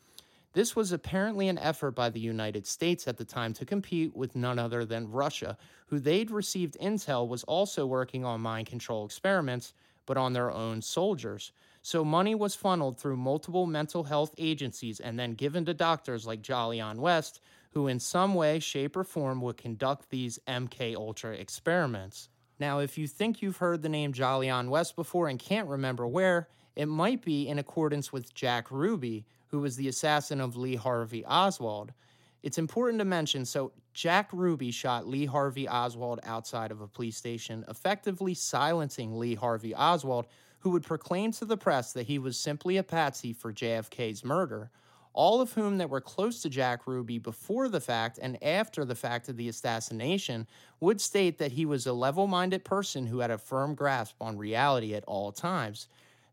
This 0.59 0.75
was 0.75 0.91
apparently 0.91 1.47
an 1.47 1.59
effort 1.59 1.93
by 1.93 2.11
the 2.11 2.19
United 2.19 2.67
States 2.67 3.07
at 3.07 3.17
the 3.17 3.25
time 3.25 3.53
to 3.53 3.65
compete 3.65 4.17
with 4.17 4.35
none 4.35 4.59
other 4.59 4.85
than 4.85 5.09
Russia, 5.09 5.57
who 5.87 6.01
they'd 6.01 6.33
received 6.33 6.77
intel 6.83 7.29
was 7.29 7.45
also 7.45 7.87
working 7.87 8.25
on 8.25 8.41
mind 8.41 8.67
control 8.67 9.07
experiments, 9.07 9.73
but 10.05 10.17
on 10.17 10.33
their 10.33 10.51
own 10.51 10.83
soldiers. 10.83 11.53
So 11.83 12.05
money 12.05 12.35
was 12.35 12.57
funneled 12.57 12.99
through 12.99 13.19
multiple 13.19 13.67
mental 13.67 14.03
health 14.03 14.35
agencies 14.37 14.99
and 14.99 15.17
then 15.17 15.35
given 15.35 15.65
to 15.67 15.75
doctors 15.75 16.27
like 16.27 16.43
Jolyon 16.43 16.97
West, 16.97 17.41
who 17.71 17.87
in 17.87 18.01
some 18.01 18.35
way, 18.35 18.59
shape, 18.59 18.97
or 18.97 19.05
form 19.05 19.41
would 19.43 19.59
conduct 19.59 20.11
these 20.11 20.41
MK 20.49 20.97
Ultra 20.97 21.35
experiments. 21.35 22.31
Now, 22.59 22.81
if 22.81 22.99
you 22.99 23.07
think 23.07 23.43
you've 23.43 23.59
heard 23.59 23.83
the 23.83 23.89
name 23.89 24.13
Jolyon 24.13 24.71
West 24.71 24.97
before 24.97 25.29
and 25.29 25.39
can't 25.39 25.69
remember 25.69 26.05
where, 26.05 26.49
it 26.75 26.87
might 26.87 27.25
be 27.25 27.47
in 27.47 27.61
accordance 27.61 28.13
with 28.13 28.35
Jack 28.35 28.73
Ruby, 28.73 29.25
who 29.49 29.61
was 29.61 29.77
the 29.77 29.89
assassin 29.89 30.41
of 30.41 30.57
Lee 30.57 30.77
Harvey 30.77 31.25
Oswald. 31.25 31.93
It's 32.43 32.59
important 32.59 33.01
to 33.01 33.05
mention 33.05 33.45
so, 33.45 33.73
Jack 33.93 34.29
Ruby 34.33 34.71
shot 34.71 35.09
Lee 35.09 35.27
Harvey 35.27 35.69
Oswald 35.69 36.21
outside 36.23 36.71
of 36.71 36.81
a 36.81 36.87
police 36.87 37.17
station, 37.17 37.65
effectively 37.69 38.33
silencing 38.33 39.19
Lee 39.19 39.35
Harvey 39.35 39.75
Oswald, 39.75 40.27
who 40.61 40.71
would 40.71 40.85
proclaim 40.85 41.33
to 41.33 41.45
the 41.45 41.57
press 41.57 41.93
that 41.93 42.07
he 42.07 42.19
was 42.19 42.39
simply 42.39 42.77
a 42.77 42.83
patsy 42.83 43.33
for 43.33 43.53
JFK's 43.53 44.25
murder. 44.25 44.71
All 45.15 45.41
of 45.41 45.53
whom 45.55 45.79
that 45.79 45.91
were 45.91 46.01
close 46.01 46.43
to 46.43 46.49
Jack 46.49 46.87
Ruby 46.87 47.19
before 47.19 47.69
the 47.69 47.81
fact 47.81 48.21
and 48.23 48.41
after 48.41 48.85
the 48.85 48.95
fact 48.95 49.29
of 49.29 49.37
the 49.37 49.49
assassination 49.49 50.47
would 50.79 51.01
state 51.01 51.39
that 51.39 51.53
he 51.53 51.67
was 51.67 51.87
a 51.87 51.93
level 51.93 52.29
minded 52.29 52.65
person 52.65 53.07
who 53.07 53.19
had 53.19 53.33
a 53.33 53.39
firm 53.39 53.75
grasp 53.75 54.15
on 54.21 54.39
reality 54.39 54.95
at 54.95 55.05
all 55.07 55.33
times. 55.33 55.89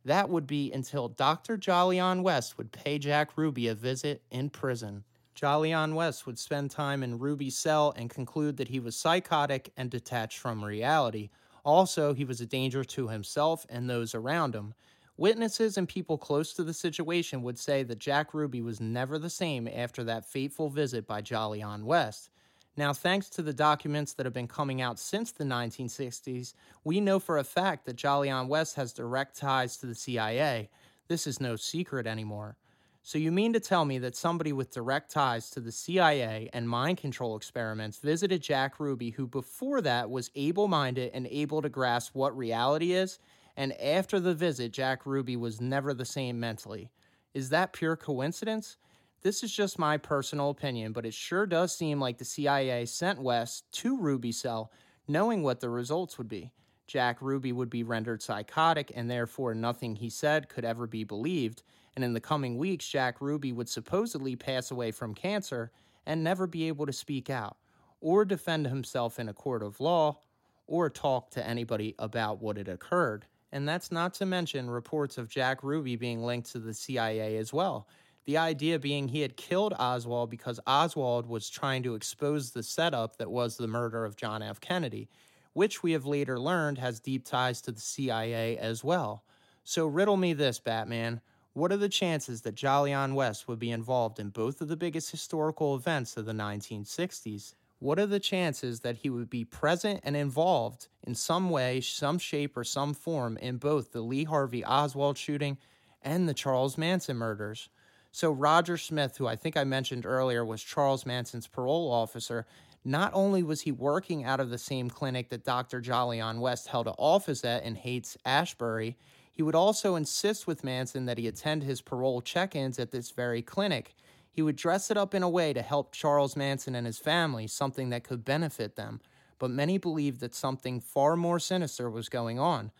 That 0.06 0.30
would 0.30 0.46
be 0.46 0.72
until 0.72 1.10
Dr. 1.10 1.58
Jolyon 1.58 2.22
West 2.22 2.60
would 2.60 2.72
pay 2.72 3.00
Jack 3.00 3.36
Ruby 3.36 3.68
a 3.68 3.76
visit 3.76 4.22
in 4.30 4.52
prison. 4.52 5.04
Jolyon 5.36 5.96
West 5.96 6.28
would 6.28 6.38
spend 6.38 6.70
time 6.70 7.02
in 7.04 7.18
Ruby's 7.18 7.58
cell 7.58 7.92
and 7.98 8.10
conclude 8.10 8.56
that 8.58 8.68
he 8.68 8.80
was 8.80 8.96
psychotic 8.96 9.74
and 9.76 9.90
detached 9.90 10.38
from 10.38 10.64
reality. 10.64 11.30
Also, 11.66 12.14
he 12.14 12.24
was 12.24 12.40
a 12.40 12.46
danger 12.46 12.84
to 12.84 13.08
himself 13.08 13.66
and 13.68 13.90
those 13.90 14.14
around 14.14 14.54
him. 14.54 14.76
Witnesses 15.18 15.76
and 15.78 15.90
people 15.90 16.18
close 16.20 16.54
to 16.54 16.64
the 16.64 16.74
situation 16.74 17.42
would 17.42 17.58
say 17.58 17.82
that 17.84 18.00
Jack 18.00 18.34
Ruby 18.34 18.62
was 18.62 18.80
never 18.80 19.18
the 19.18 19.30
same 19.30 19.68
after 19.68 20.04
that 20.04 20.26
fateful 20.26 20.70
visit 20.70 21.08
by 21.08 21.22
Jolyon 21.22 21.84
West. 21.84 22.30
Now, 22.78 22.92
thanks 22.92 23.30
to 23.30 23.42
the 23.42 23.54
documents 23.54 24.14
that 24.14 24.26
have 24.26 24.34
been 24.34 24.48
coming 24.48 24.82
out 24.82 25.00
since 25.00 25.32
the 25.32 25.46
1960s, 25.46 26.54
we 26.84 27.00
know 27.00 27.20
for 27.20 27.38
a 27.38 27.44
fact 27.44 27.86
that 27.86 27.96
Jolyon 27.96 28.48
West 28.48 28.76
has 28.76 28.92
direct 28.92 29.38
ties 29.38 29.78
to 29.78 29.86
the 29.86 29.96
CIA. 29.96 30.70
This 31.08 31.26
is 31.26 31.40
no 31.40 31.56
secret 31.56 32.06
anymore. 32.06 32.58
So, 33.02 33.18
you 33.18 33.32
mean 33.32 33.54
to 33.54 33.60
tell 33.60 33.86
me 33.86 34.00
that 34.00 34.16
somebody 34.16 34.52
with 34.52 34.74
direct 34.74 35.12
ties 35.12 35.50
to 35.52 35.62
the 35.62 35.72
CIA 35.72 36.50
and 36.54 36.68
mind 36.68 36.98
control 36.98 37.38
experiments 37.38 38.00
visited 38.00 38.42
Jack 38.42 38.80
Ruby, 38.80 39.12
who 39.12 39.28
before 39.28 39.80
that 39.82 40.10
was 40.10 40.32
able 40.36 40.68
minded 40.68 41.12
and 41.14 41.28
able 41.28 41.62
to 41.62 41.70
grasp 41.70 42.16
what 42.16 42.36
reality 42.36 42.94
is, 42.94 43.20
and 43.56 43.80
after 43.80 44.20
the 44.20 44.34
visit, 44.34 44.74
Jack 44.74 45.06
Ruby 45.06 45.38
was 45.38 45.62
never 45.62 45.94
the 45.94 46.04
same 46.04 46.40
mentally? 46.40 46.90
Is 47.34 47.50
that 47.50 47.74
pure 47.74 47.96
coincidence? 47.96 48.78
This 49.22 49.44
is 49.44 49.52
just 49.52 49.80
my 49.80 49.98
personal 49.98 50.50
opinion, 50.50 50.92
but 50.92 51.06
it 51.06 51.14
sure 51.14 51.46
does 51.46 51.76
seem 51.76 52.00
like 52.00 52.18
the 52.18 52.26
CIA 52.26 52.86
sent 52.86 53.22
West 53.22 53.66
to 53.74 53.98
Ruby 53.98 54.32
Cell 54.32 54.72
knowing 55.08 55.44
what 55.44 55.60
the 55.60 55.70
results 55.70 56.18
would 56.18 56.28
be. 56.28 56.52
Jack 56.88 57.22
Ruby 57.22 57.52
would 57.52 57.70
be 57.70 57.84
rendered 57.84 58.22
psychotic, 58.22 58.92
and 58.96 59.10
therefore 59.10 59.56
nothing 59.56 59.96
he 59.96 60.10
said 60.10 60.50
could 60.50 60.66
ever 60.66 60.86
be 60.86 61.04
believed. 61.04 61.64
And 61.96 62.04
in 62.04 62.14
the 62.14 62.20
coming 62.20 62.58
weeks, 62.58 62.88
Jack 62.88 63.22
Ruby 63.22 63.52
would 63.52 63.70
supposedly 63.70 64.36
pass 64.36 64.70
away 64.70 64.92
from 64.92 65.16
cancer 65.16 65.72
and 66.06 66.24
never 66.24 66.46
be 66.46 66.68
able 66.68 66.86
to 66.86 66.94
speak 66.94 67.30
out, 67.30 67.58
or 68.02 68.26
defend 68.26 68.68
himself 68.68 69.20
in 69.20 69.30
a 69.30 69.34
court 69.34 69.64
of 69.64 69.80
law, 69.80 70.20
or 70.68 70.90
talk 70.90 71.32
to 71.32 71.48
anybody 71.48 71.96
about 71.98 72.42
what 72.42 72.58
had 72.58 72.68
occurred. 72.68 73.26
And 73.52 73.68
that's 73.68 73.92
not 73.92 74.14
to 74.16 74.26
mention 74.26 74.70
reports 74.70 75.18
of 75.18 75.30
Jack 75.30 75.64
Ruby 75.64 75.96
being 75.96 76.24
linked 76.24 76.52
to 76.52 76.60
the 76.60 76.74
CIA 76.74 77.38
as 77.38 77.54
well. 77.54 77.88
The 78.26 78.38
idea 78.38 78.80
being 78.80 79.08
he 79.08 79.22
had 79.22 79.38
killed 79.38 79.76
Oswald 79.78 80.32
because 80.32 80.60
Oswald 80.66 81.28
was 81.28 81.48
trying 81.48 81.84
to 81.84 81.94
expose 81.94 82.52
the 82.52 82.64
setup 82.64 83.18
that 83.18 83.30
was 83.30 83.58
the 83.58 83.68
murder 83.68 84.04
of 84.04 84.16
John 84.16 84.42
F. 84.42 84.60
Kennedy, 84.60 85.10
which 85.54 85.84
we 85.84 85.92
have 85.92 86.08
later 86.08 86.40
learned 86.40 86.80
has 86.80 87.00
deep 87.00 87.24
ties 87.24 87.62
to 87.62 87.72
the 87.72 87.80
CIA 87.80 88.58
as 88.58 88.84
well. 88.84 89.24
So, 89.64 89.86
riddle 89.86 90.18
me 90.18 90.34
this, 90.34 90.60
Batman. 90.60 91.22
What 91.54 91.72
are 91.72 91.78
the 91.78 91.88
chances 91.88 92.42
that 92.42 92.56
Jolyon 92.56 93.14
West 93.14 93.48
would 93.48 93.60
be 93.60 93.72
involved 93.72 94.20
in 94.20 94.30
both 94.30 94.60
of 94.60 94.68
the 94.68 94.76
biggest 94.76 95.12
historical 95.12 95.76
events 95.76 96.18
of 96.18 96.26
the 96.26 96.34
1960s? 96.34 97.54
What 97.80 98.00
are 98.00 98.08
the 98.08 98.20
chances 98.20 98.80
that 98.80 98.98
he 98.98 99.10
would 99.10 99.30
be 99.30 99.46
present 99.46 100.02
and 100.04 100.16
involved 100.16 100.88
in 101.04 101.14
some 101.14 101.50
way, 101.50 101.80
some 101.80 102.18
shape, 102.18 102.58
or 102.58 102.64
some 102.64 102.94
form 102.94 103.38
in 103.38 103.58
both 103.58 103.92
the 103.92 104.02
Lee 104.02 104.24
Harvey 104.24 104.66
Oswald 104.66 105.18
shooting 105.18 105.58
and 106.02 106.28
the 106.28 106.34
Charles 106.34 106.78
Manson 106.78 107.18
murders? 107.18 107.70
So, 108.16 108.32
Roger 108.32 108.78
Smith, 108.78 109.18
who 109.18 109.28
I 109.28 109.36
think 109.36 109.58
I 109.58 109.66
mentioned 109.66 110.06
earlier 110.06 110.46
was 110.46 110.64
Charles 110.64 111.06
Manson's 111.06 111.48
parole 111.48 111.92
officer, 111.92 112.46
not 112.86 113.12
only 113.14 113.44
was 113.44 113.64
he 113.64 113.74
working 113.74 114.24
out 114.24 114.40
of 114.40 114.50
the 114.50 114.58
same 114.58 114.90
clinic 114.90 115.28
that 115.32 115.44
Dr. 115.44 115.82
Jolyon 115.82 116.40
West 116.40 116.70
held 116.70 116.88
an 116.88 116.94
office 116.98 117.44
at 117.44 117.66
in 117.66 117.76
Haight 117.76 118.16
Ashbury, 118.24 118.96
he 119.34 119.44
would 119.44 119.54
also 119.54 119.96
insist 119.96 120.48
with 120.48 120.64
Manson 120.64 121.08
that 121.08 121.18
he 121.18 121.28
attend 121.28 121.64
his 121.64 121.82
parole 121.82 122.22
check 122.22 122.56
ins 122.56 122.80
at 122.80 122.92
this 122.92 123.12
very 123.12 123.42
clinic. 123.42 123.94
He 124.32 124.42
would 124.42 124.56
dress 124.56 124.90
it 124.90 124.96
up 124.96 125.14
in 125.14 125.22
a 125.22 125.30
way 125.30 125.52
to 125.52 125.62
help 125.62 125.92
Charles 125.92 126.38
Manson 126.38 126.74
and 126.74 126.88
his 126.88 127.00
family, 127.00 127.48
something 127.48 127.90
that 127.90 128.06
could 128.06 128.24
benefit 128.24 128.78
them. 128.78 129.02
But 129.40 129.52
many 129.52 129.78
believed 129.78 130.22
that 130.22 130.34
something 130.34 130.80
far 130.80 131.18
more 131.18 131.38
sinister 131.38 131.90
was 131.90 132.08
going 132.08 132.40
on. 132.40 132.72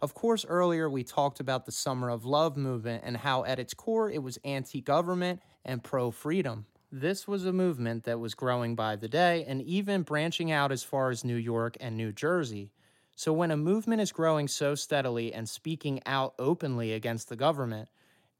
Of 0.00 0.14
course, 0.14 0.44
earlier 0.44 0.88
we 0.90 1.04
talked 1.04 1.40
about 1.40 1.66
the 1.66 1.72
Summer 1.72 2.10
of 2.10 2.24
Love 2.24 2.56
movement 2.56 3.04
and 3.06 3.16
how 3.16 3.44
at 3.44 3.58
its 3.58 3.74
core 3.74 4.10
it 4.10 4.22
was 4.22 4.38
anti 4.44 4.80
government 4.80 5.40
and 5.64 5.82
pro 5.82 6.10
freedom. 6.10 6.66
This 6.92 7.26
was 7.26 7.44
a 7.44 7.52
movement 7.52 8.04
that 8.04 8.20
was 8.20 8.34
growing 8.34 8.74
by 8.74 8.96
the 8.96 9.08
day 9.08 9.44
and 9.48 9.62
even 9.62 10.02
branching 10.02 10.52
out 10.52 10.70
as 10.70 10.84
far 10.84 11.10
as 11.10 11.24
New 11.24 11.36
York 11.36 11.76
and 11.80 11.96
New 11.96 12.12
Jersey. 12.12 12.70
So, 13.16 13.32
when 13.32 13.50
a 13.50 13.56
movement 13.56 14.00
is 14.00 14.12
growing 14.12 14.48
so 14.48 14.74
steadily 14.74 15.32
and 15.32 15.48
speaking 15.48 16.00
out 16.06 16.34
openly 16.38 16.92
against 16.92 17.28
the 17.28 17.36
government, 17.36 17.88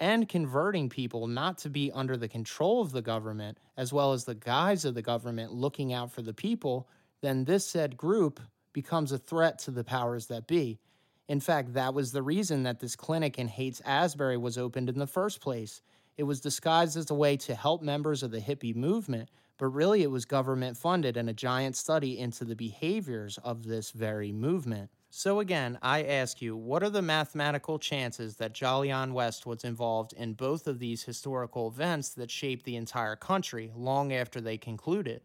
and 0.00 0.28
converting 0.28 0.88
people 0.88 1.26
not 1.26 1.58
to 1.58 1.70
be 1.70 1.90
under 1.92 2.16
the 2.16 2.28
control 2.28 2.82
of 2.82 2.92
the 2.92 3.02
government, 3.02 3.58
as 3.76 3.92
well 3.92 4.12
as 4.12 4.24
the 4.24 4.34
guise 4.34 4.84
of 4.84 4.94
the 4.94 5.02
government 5.02 5.52
looking 5.52 5.92
out 5.92 6.12
for 6.12 6.22
the 6.22 6.34
people, 6.34 6.88
then 7.20 7.44
this 7.44 7.64
said 7.64 7.96
group 7.96 8.40
becomes 8.72 9.12
a 9.12 9.18
threat 9.18 9.58
to 9.60 9.70
the 9.70 9.84
powers 9.84 10.26
that 10.26 10.46
be. 10.46 10.78
In 11.26 11.40
fact, 11.40 11.72
that 11.72 11.94
was 11.94 12.12
the 12.12 12.22
reason 12.22 12.64
that 12.64 12.80
this 12.80 12.96
clinic 12.96 13.38
in 13.38 13.48
Haight 13.48 13.80
Ashbury 13.84 14.36
was 14.36 14.58
opened 14.58 14.90
in 14.90 14.98
the 14.98 15.06
first 15.06 15.40
place. 15.40 15.80
It 16.18 16.24
was 16.24 16.40
disguised 16.40 16.96
as 16.96 17.10
a 17.10 17.14
way 17.14 17.36
to 17.38 17.54
help 17.54 17.82
members 17.82 18.22
of 18.22 18.30
the 18.30 18.40
hippie 18.40 18.76
movement, 18.76 19.30
but 19.56 19.68
really 19.68 20.02
it 20.02 20.10
was 20.10 20.26
government 20.26 20.76
funded 20.76 21.16
and 21.16 21.30
a 21.30 21.32
giant 21.32 21.76
study 21.76 22.18
into 22.18 22.44
the 22.44 22.54
behaviors 22.54 23.38
of 23.38 23.64
this 23.64 23.90
very 23.90 24.32
movement. 24.32 24.90
So, 25.08 25.40
again, 25.40 25.78
I 25.80 26.02
ask 26.02 26.42
you, 26.42 26.56
what 26.56 26.82
are 26.82 26.90
the 26.90 27.00
mathematical 27.00 27.78
chances 27.78 28.36
that 28.36 28.52
Jolyon 28.52 29.12
West 29.12 29.46
was 29.46 29.64
involved 29.64 30.12
in 30.12 30.34
both 30.34 30.66
of 30.66 30.78
these 30.78 31.04
historical 31.04 31.68
events 31.68 32.10
that 32.10 32.30
shaped 32.30 32.64
the 32.64 32.76
entire 32.76 33.16
country 33.16 33.70
long 33.74 34.12
after 34.12 34.40
they 34.40 34.58
concluded? 34.58 35.22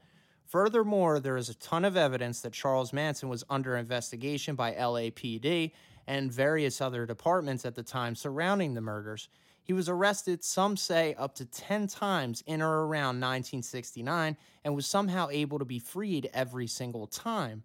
Furthermore, 0.50 1.20
there 1.20 1.38
is 1.38 1.50
a 1.50 1.54
ton 1.54 1.86
of 1.86 1.96
evidence 1.96 2.42
that 2.42 2.54
Charles 2.54 2.92
Manson 2.92 3.30
was 3.30 3.44
under 3.52 3.78
investigation 3.78 4.56
by 4.56 4.74
LAPD 4.74 5.74
and 6.08 6.34
various 6.34 6.82
other 6.82 7.06
departments 7.06 7.66
at 7.66 7.76
the 7.76 7.84
time 7.84 8.16
surrounding 8.16 8.74
the 8.74 8.82
murders. 8.82 9.30
He 9.62 9.74
was 9.74 9.88
arrested, 9.88 10.44
some 10.44 10.76
say, 10.76 11.14
up 11.20 11.36
to 11.36 11.46
10 11.46 11.86
times 11.86 12.44
in 12.48 12.64
or 12.64 12.88
around 12.88 13.22
1969 13.22 14.36
and 14.64 14.76
was 14.76 14.88
somehow 14.88 15.30
able 15.30 15.60
to 15.60 15.66
be 15.66 15.78
freed 15.78 16.32
every 16.34 16.66
single 16.66 17.06
time. 17.06 17.62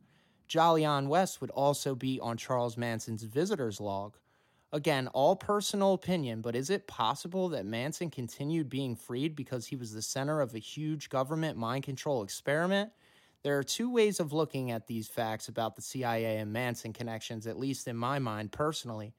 Jolyon 0.47 1.09
West 1.09 1.40
would 1.40 1.51
also 1.53 1.94
be 1.94 2.20
on 2.20 2.37
Charles 2.37 2.77
Manson's 2.77 3.23
visitor's 3.23 3.81
log. 3.81 4.18
Again, 4.74 5.08
all 5.14 5.37
personal 5.37 5.94
opinion, 5.94 6.42
but 6.42 6.56
is 6.56 6.68
it 6.68 6.88
possible 6.88 7.48
that 7.50 7.64
Manson 7.64 8.10
continued 8.10 8.68
being 8.68 8.96
freed 8.96 9.37
because 9.37 9.66
he 9.66 9.76
was 9.76 9.94
the 9.94 10.02
center 10.02 10.40
of 10.42 10.54
a 10.54 10.58
huge 10.58 11.08
government 11.10 11.56
mind 11.56 11.85
control 11.85 12.25
experiment? 12.25 12.92
There 13.44 13.56
are 13.56 13.64
two 13.64 13.88
ways 13.90 14.20
of 14.20 14.33
looking 14.35 14.72
at 14.72 14.88
these 14.88 15.08
facts 15.08 15.48
about 15.48 15.77
the 15.77 15.83
CIA 15.83 16.38
and 16.38 16.52
Manson 16.52 16.92
connections, 16.92 17.46
at 17.46 17.58
least 17.58 17.88
in 17.88 17.96
my 17.96 18.18
mind 18.18 18.52
personally. 18.52 19.14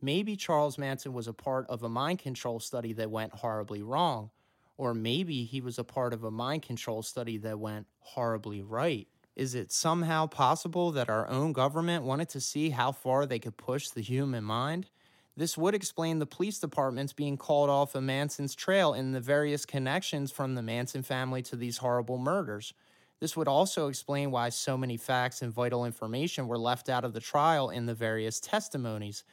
Maybe 0.00 0.36
Charles 0.36 0.78
Manson 0.78 1.12
was 1.14 1.28
a 1.28 1.34
part 1.34 1.66
of 1.68 1.82
a 1.82 1.90
mind 1.90 2.20
control 2.20 2.60
study 2.60 2.94
that 2.94 3.10
went 3.10 3.34
horribly 3.34 3.82
wrong, 3.82 4.30
or 4.78 4.94
maybe 4.94 5.44
he 5.44 5.60
was 5.60 5.78
a 5.78 5.84
part 5.84 6.14
of 6.14 6.24
a 6.24 6.32
mind 6.32 6.62
control 6.62 7.02
study 7.02 7.38
that 7.38 7.60
went 7.60 7.88
horribly 8.00 8.62
right. 8.62 9.08
Is 9.36 9.56
it 9.56 9.72
somehow 9.72 10.26
possible 10.26 10.92
that 10.92 11.10
our 11.10 11.28
own 11.28 11.52
government 11.52 12.04
wanted 12.04 12.28
to 12.30 12.40
see 12.40 12.70
how 12.70 12.92
far 12.92 13.26
they 13.26 13.40
could 13.40 13.56
push 13.56 13.88
the 13.88 14.00
human 14.00 14.44
mind? 14.44 14.86
This 15.36 15.58
would 15.58 15.74
explain 15.74 16.20
the 16.20 16.26
police 16.26 16.60
departments 16.60 17.12
being 17.12 17.36
called 17.36 17.68
off 17.68 17.96
of 17.96 18.04
Manson's 18.04 18.54
trail 18.54 18.92
and 18.92 19.12
the 19.12 19.20
various 19.20 19.66
connections 19.66 20.30
from 20.30 20.54
the 20.54 20.62
Manson 20.62 21.02
family 21.02 21.42
to 21.42 21.56
these 21.56 21.78
horrible 21.78 22.18
murders. 22.18 22.74
This 23.18 23.36
would 23.36 23.48
also 23.48 23.88
explain 23.88 24.30
why 24.30 24.50
so 24.50 24.78
many 24.78 24.96
facts 24.96 25.42
and 25.42 25.52
vital 25.52 25.84
information 25.84 26.46
were 26.46 26.58
left 26.58 26.88
out 26.88 27.04
of 27.04 27.12
the 27.12 27.20
trial 27.20 27.70
in 27.70 27.86
the 27.86 27.94
various 27.94 28.38
testimonies. 28.38 29.24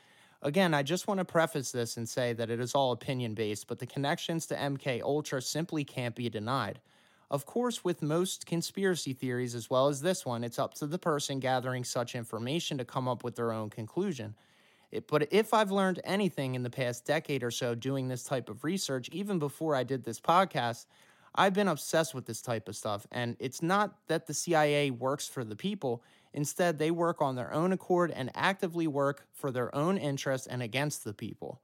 Again, 0.41 0.73
I 0.73 0.81
just 0.81 1.07
want 1.07 1.19
to 1.19 1.25
preface 1.25 1.71
this 1.71 1.97
and 1.97 2.09
say 2.09 2.33
that 2.33 2.49
it 2.49 2.59
is 2.59 2.73
all 2.73 2.93
opinion 2.93 3.35
based, 3.35 3.67
but 3.67 3.77
the 3.77 3.85
connections 3.85 4.47
to 4.47 4.55
MK 4.55 5.03
Ultra 5.03 5.39
simply 5.43 5.83
can't 5.83 6.15
be 6.15 6.29
denied. 6.29 6.79
Of 7.31 7.45
course, 7.45 7.81
with 7.81 8.01
most 8.01 8.45
conspiracy 8.45 9.13
theories, 9.13 9.55
as 9.55 9.69
well 9.69 9.87
as 9.87 10.01
this 10.01 10.25
one, 10.25 10.43
it's 10.43 10.59
up 10.59 10.73
to 10.75 10.85
the 10.85 10.99
person 10.99 11.39
gathering 11.39 11.85
such 11.85 12.13
information 12.13 12.77
to 12.77 12.83
come 12.83 13.07
up 13.07 13.23
with 13.23 13.37
their 13.37 13.53
own 13.53 13.69
conclusion. 13.69 14.35
It, 14.91 15.07
but 15.07 15.29
if 15.31 15.53
I've 15.53 15.71
learned 15.71 16.01
anything 16.03 16.55
in 16.55 16.63
the 16.63 16.69
past 16.69 17.05
decade 17.05 17.41
or 17.41 17.49
so 17.49 17.73
doing 17.73 18.09
this 18.09 18.25
type 18.25 18.49
of 18.49 18.65
research, 18.65 19.07
even 19.13 19.39
before 19.39 19.77
I 19.77 19.83
did 19.83 20.03
this 20.03 20.19
podcast, 20.19 20.87
I've 21.33 21.53
been 21.53 21.69
obsessed 21.69 22.13
with 22.13 22.25
this 22.25 22.41
type 22.41 22.67
of 22.67 22.75
stuff. 22.75 23.07
And 23.13 23.37
it's 23.39 23.61
not 23.61 23.95
that 24.07 24.27
the 24.27 24.33
CIA 24.33 24.91
works 24.91 25.29
for 25.29 25.45
the 25.45 25.55
people, 25.55 26.03
instead, 26.33 26.79
they 26.79 26.91
work 26.91 27.21
on 27.21 27.37
their 27.37 27.53
own 27.53 27.71
accord 27.71 28.11
and 28.11 28.29
actively 28.35 28.87
work 28.87 29.25
for 29.31 29.51
their 29.51 29.73
own 29.73 29.97
interests 29.97 30.47
and 30.47 30.61
against 30.61 31.05
the 31.05 31.13
people. 31.13 31.61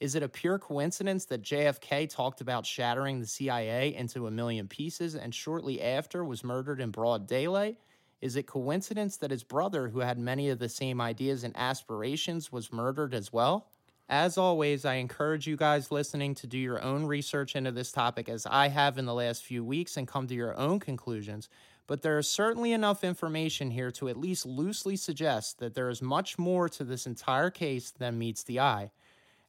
Is 0.00 0.14
it 0.14 0.22
a 0.22 0.28
pure 0.28 0.60
coincidence 0.60 1.24
that 1.24 1.42
JFK 1.42 2.08
talked 2.08 2.40
about 2.40 2.64
shattering 2.64 3.18
the 3.18 3.26
CIA 3.26 3.94
into 3.96 4.28
a 4.28 4.30
million 4.30 4.68
pieces 4.68 5.16
and 5.16 5.34
shortly 5.34 5.82
after 5.82 6.24
was 6.24 6.44
murdered 6.44 6.80
in 6.80 6.90
broad 6.90 7.26
daylight? 7.26 7.78
Is 8.20 8.36
it 8.36 8.46
coincidence 8.46 9.16
that 9.16 9.32
his 9.32 9.42
brother, 9.42 9.88
who 9.88 9.98
had 9.98 10.16
many 10.16 10.50
of 10.50 10.60
the 10.60 10.68
same 10.68 11.00
ideas 11.00 11.42
and 11.42 11.56
aspirations, 11.56 12.52
was 12.52 12.72
murdered 12.72 13.12
as 13.12 13.32
well? 13.32 13.70
As 14.08 14.38
always, 14.38 14.84
I 14.84 14.94
encourage 14.94 15.48
you 15.48 15.56
guys 15.56 15.90
listening 15.90 16.34
to 16.36 16.46
do 16.46 16.58
your 16.58 16.80
own 16.80 17.04
research 17.04 17.56
into 17.56 17.72
this 17.72 17.90
topic 17.90 18.28
as 18.28 18.46
I 18.46 18.68
have 18.68 18.98
in 18.98 19.04
the 19.04 19.14
last 19.14 19.42
few 19.42 19.64
weeks 19.64 19.96
and 19.96 20.06
come 20.06 20.28
to 20.28 20.34
your 20.34 20.56
own 20.56 20.78
conclusions. 20.78 21.48
But 21.88 22.02
there 22.02 22.18
is 22.18 22.28
certainly 22.28 22.72
enough 22.72 23.02
information 23.02 23.72
here 23.72 23.90
to 23.92 24.08
at 24.08 24.16
least 24.16 24.46
loosely 24.46 24.96
suggest 24.96 25.58
that 25.58 25.74
there 25.74 25.90
is 25.90 26.00
much 26.00 26.38
more 26.38 26.68
to 26.70 26.84
this 26.84 27.06
entire 27.06 27.50
case 27.50 27.90
than 27.90 28.18
meets 28.18 28.44
the 28.44 28.60
eye. 28.60 28.92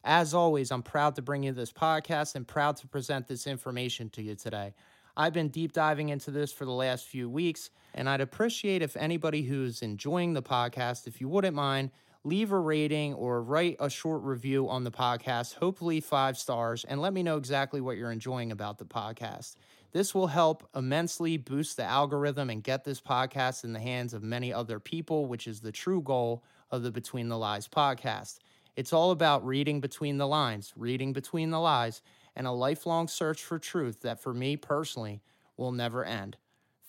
As 0.04 0.32
always, 0.32 0.70
I'm 0.70 0.82
proud 0.82 1.16
to 1.16 1.22
bring 1.22 1.42
you 1.42 1.52
this 1.52 1.72
podcast 1.72 2.34
and 2.34 2.48
proud 2.48 2.76
to 2.78 2.86
present 2.86 3.28
this 3.28 3.46
information 3.46 4.08
to 4.10 4.22
you 4.22 4.34
today. 4.34 4.72
I've 5.16 5.34
been 5.34 5.48
deep 5.48 5.72
diving 5.72 6.08
into 6.08 6.30
this 6.30 6.52
for 6.52 6.64
the 6.64 6.70
last 6.70 7.06
few 7.06 7.28
weeks, 7.28 7.68
and 7.94 8.08
I'd 8.08 8.22
appreciate 8.22 8.80
if 8.80 8.96
anybody 8.96 9.42
who's 9.42 9.82
enjoying 9.82 10.32
the 10.32 10.42
podcast, 10.42 11.06
if 11.06 11.20
you 11.20 11.28
wouldn't 11.28 11.54
mind, 11.54 11.90
leave 12.24 12.52
a 12.52 12.58
rating 12.58 13.12
or 13.14 13.42
write 13.42 13.76
a 13.80 13.90
short 13.90 14.22
review 14.22 14.68
on 14.70 14.84
the 14.84 14.90
podcast, 14.90 15.54
hopefully 15.54 16.00
five 16.00 16.38
stars, 16.38 16.84
and 16.84 17.02
let 17.02 17.12
me 17.12 17.22
know 17.22 17.36
exactly 17.36 17.82
what 17.82 17.98
you're 17.98 18.12
enjoying 18.12 18.52
about 18.52 18.78
the 18.78 18.84
podcast. 18.86 19.56
This 19.92 20.14
will 20.14 20.28
help 20.28 20.68
immensely 20.74 21.36
boost 21.36 21.76
the 21.76 21.84
algorithm 21.84 22.48
and 22.48 22.62
get 22.62 22.84
this 22.84 23.00
podcast 23.00 23.64
in 23.64 23.72
the 23.72 23.80
hands 23.80 24.14
of 24.14 24.22
many 24.22 24.52
other 24.52 24.80
people, 24.80 25.26
which 25.26 25.46
is 25.46 25.60
the 25.60 25.72
true 25.72 26.00
goal 26.00 26.42
of 26.70 26.82
the 26.82 26.90
Between 26.90 27.28
the 27.28 27.36
Lies 27.36 27.66
podcast. 27.68 28.38
It's 28.76 28.92
all 28.92 29.10
about 29.10 29.44
reading 29.44 29.80
between 29.80 30.18
the 30.18 30.26
lines, 30.26 30.72
reading 30.76 31.12
between 31.12 31.50
the 31.50 31.60
lies, 31.60 32.02
and 32.36 32.46
a 32.46 32.52
lifelong 32.52 33.08
search 33.08 33.42
for 33.42 33.58
truth 33.58 34.00
that, 34.02 34.20
for 34.20 34.32
me 34.32 34.56
personally, 34.56 35.20
will 35.56 35.72
never 35.72 36.04
end. 36.04 36.36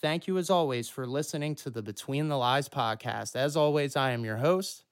Thank 0.01 0.27
you, 0.27 0.38
as 0.38 0.49
always, 0.49 0.89
for 0.89 1.05
listening 1.05 1.55
to 1.55 1.69
the 1.69 1.82
Between 1.82 2.27
the 2.27 2.38
Lies 2.38 2.69
podcast. 2.69 3.36
As 3.36 3.55
always, 3.55 3.95
I 3.95 4.11
am 4.11 4.25
your 4.25 4.38
host. 4.38 4.84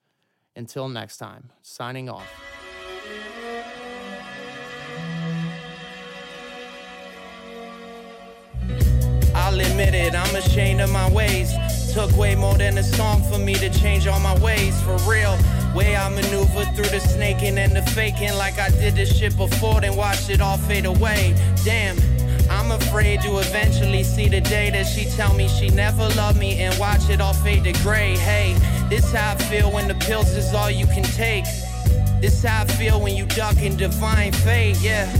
Until 0.54 0.88
next 0.88 1.16
time, 1.16 1.50
signing 1.62 2.08
off. 2.08 2.26
I'll 9.34 9.58
admit 9.58 9.94
it, 9.94 10.14
I'm 10.14 10.36
ashamed 10.36 10.80
of 10.80 10.90
my 10.90 11.10
ways. 11.10 11.79
Took 11.92 12.16
way 12.16 12.36
more 12.36 12.56
than 12.56 12.78
a 12.78 12.84
song 12.84 13.20
for 13.24 13.38
me 13.38 13.54
to 13.54 13.68
change 13.68 14.06
all 14.06 14.20
my 14.20 14.38
ways, 14.38 14.80
for 14.82 14.96
real. 15.10 15.36
Way 15.74 15.96
I 15.96 16.08
maneuver 16.08 16.64
through 16.76 16.88
the 16.90 17.00
snaking 17.00 17.58
and 17.58 17.74
the 17.74 17.82
faking 17.82 18.34
like 18.34 18.60
I 18.60 18.70
did 18.70 18.94
this 18.94 19.18
shit 19.18 19.36
before, 19.36 19.80
then 19.80 19.96
watched 19.96 20.30
it 20.30 20.40
all 20.40 20.56
fade 20.56 20.86
away. 20.86 21.34
Damn. 21.64 21.98
I'm 22.48 22.70
afraid 22.70 23.22
to 23.22 23.38
eventually 23.38 24.04
see 24.04 24.28
the 24.28 24.40
day 24.40 24.70
that 24.70 24.84
she 24.86 25.04
tell 25.04 25.34
me 25.34 25.48
she 25.48 25.68
never 25.68 26.08
loved 26.10 26.38
me 26.38 26.60
and 26.60 26.78
watch 26.78 27.10
it 27.10 27.20
all 27.20 27.32
fade 27.32 27.64
to 27.64 27.72
gray. 27.82 28.16
Hey, 28.16 28.54
this 28.88 29.12
how 29.12 29.32
I 29.32 29.34
feel 29.36 29.72
when 29.72 29.88
the 29.88 29.94
pills 29.94 30.30
is 30.36 30.54
all 30.54 30.70
you 30.70 30.86
can 30.86 31.02
take. 31.02 31.44
This 32.20 32.44
how 32.44 32.62
I 32.62 32.66
feel 32.66 33.00
when 33.00 33.16
you 33.16 33.26
duck 33.26 33.60
in 33.62 33.76
divine 33.76 34.32
fate, 34.32 34.76
yeah. 34.80 35.10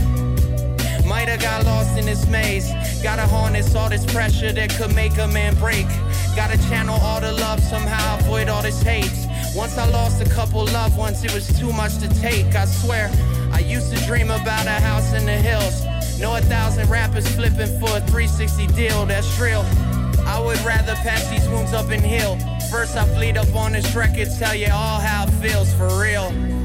Might 1.11 1.27
have 1.27 1.41
got 1.41 1.65
lost 1.65 1.97
in 1.97 2.05
this 2.05 2.25
maze. 2.27 2.71
Gotta 3.03 3.23
harness 3.23 3.75
all 3.75 3.89
this 3.89 4.05
pressure 4.13 4.53
that 4.53 4.69
could 4.69 4.95
make 4.95 5.17
a 5.17 5.27
man 5.27 5.53
break. 5.55 5.85
Gotta 6.37 6.57
channel 6.69 6.97
all 7.01 7.19
the 7.19 7.33
love, 7.33 7.59
somehow 7.59 8.17
avoid 8.17 8.47
all 8.47 8.61
this 8.61 8.81
hate. 8.81 9.11
Once 9.53 9.77
I 9.77 9.89
lost 9.89 10.21
a 10.21 10.29
couple 10.29 10.63
loved 10.67 10.97
ones, 10.97 11.21
it 11.25 11.33
was 11.33 11.45
too 11.59 11.73
much 11.73 11.97
to 11.97 12.07
take. 12.21 12.55
I 12.55 12.63
swear, 12.63 13.11
I 13.51 13.59
used 13.59 13.93
to 13.93 13.99
dream 14.05 14.31
about 14.31 14.67
a 14.67 14.79
house 14.79 15.11
in 15.11 15.25
the 15.25 15.33
hills. 15.33 15.83
Know 16.17 16.33
a 16.37 16.39
thousand 16.39 16.89
rappers 16.89 17.27
flipping 17.35 17.77
for 17.81 17.97
a 17.97 18.01
360 18.07 18.67
deal, 18.67 19.05
that's 19.05 19.37
real. 19.37 19.65
I 20.25 20.39
would 20.39 20.61
rather 20.61 20.95
patch 21.03 21.29
these 21.29 21.45
wounds 21.49 21.73
up 21.73 21.89
and 21.89 22.05
heal. 22.05 22.37
First, 22.71 22.95
I 22.95 23.03
bleed 23.15 23.35
up 23.35 23.53
on 23.53 23.73
this 23.73 23.93
record, 23.93 24.29
tell 24.39 24.55
you 24.55 24.71
all 24.71 25.01
how 25.01 25.25
it 25.27 25.31
feels 25.41 25.73
for 25.73 25.89
real. 25.99 26.60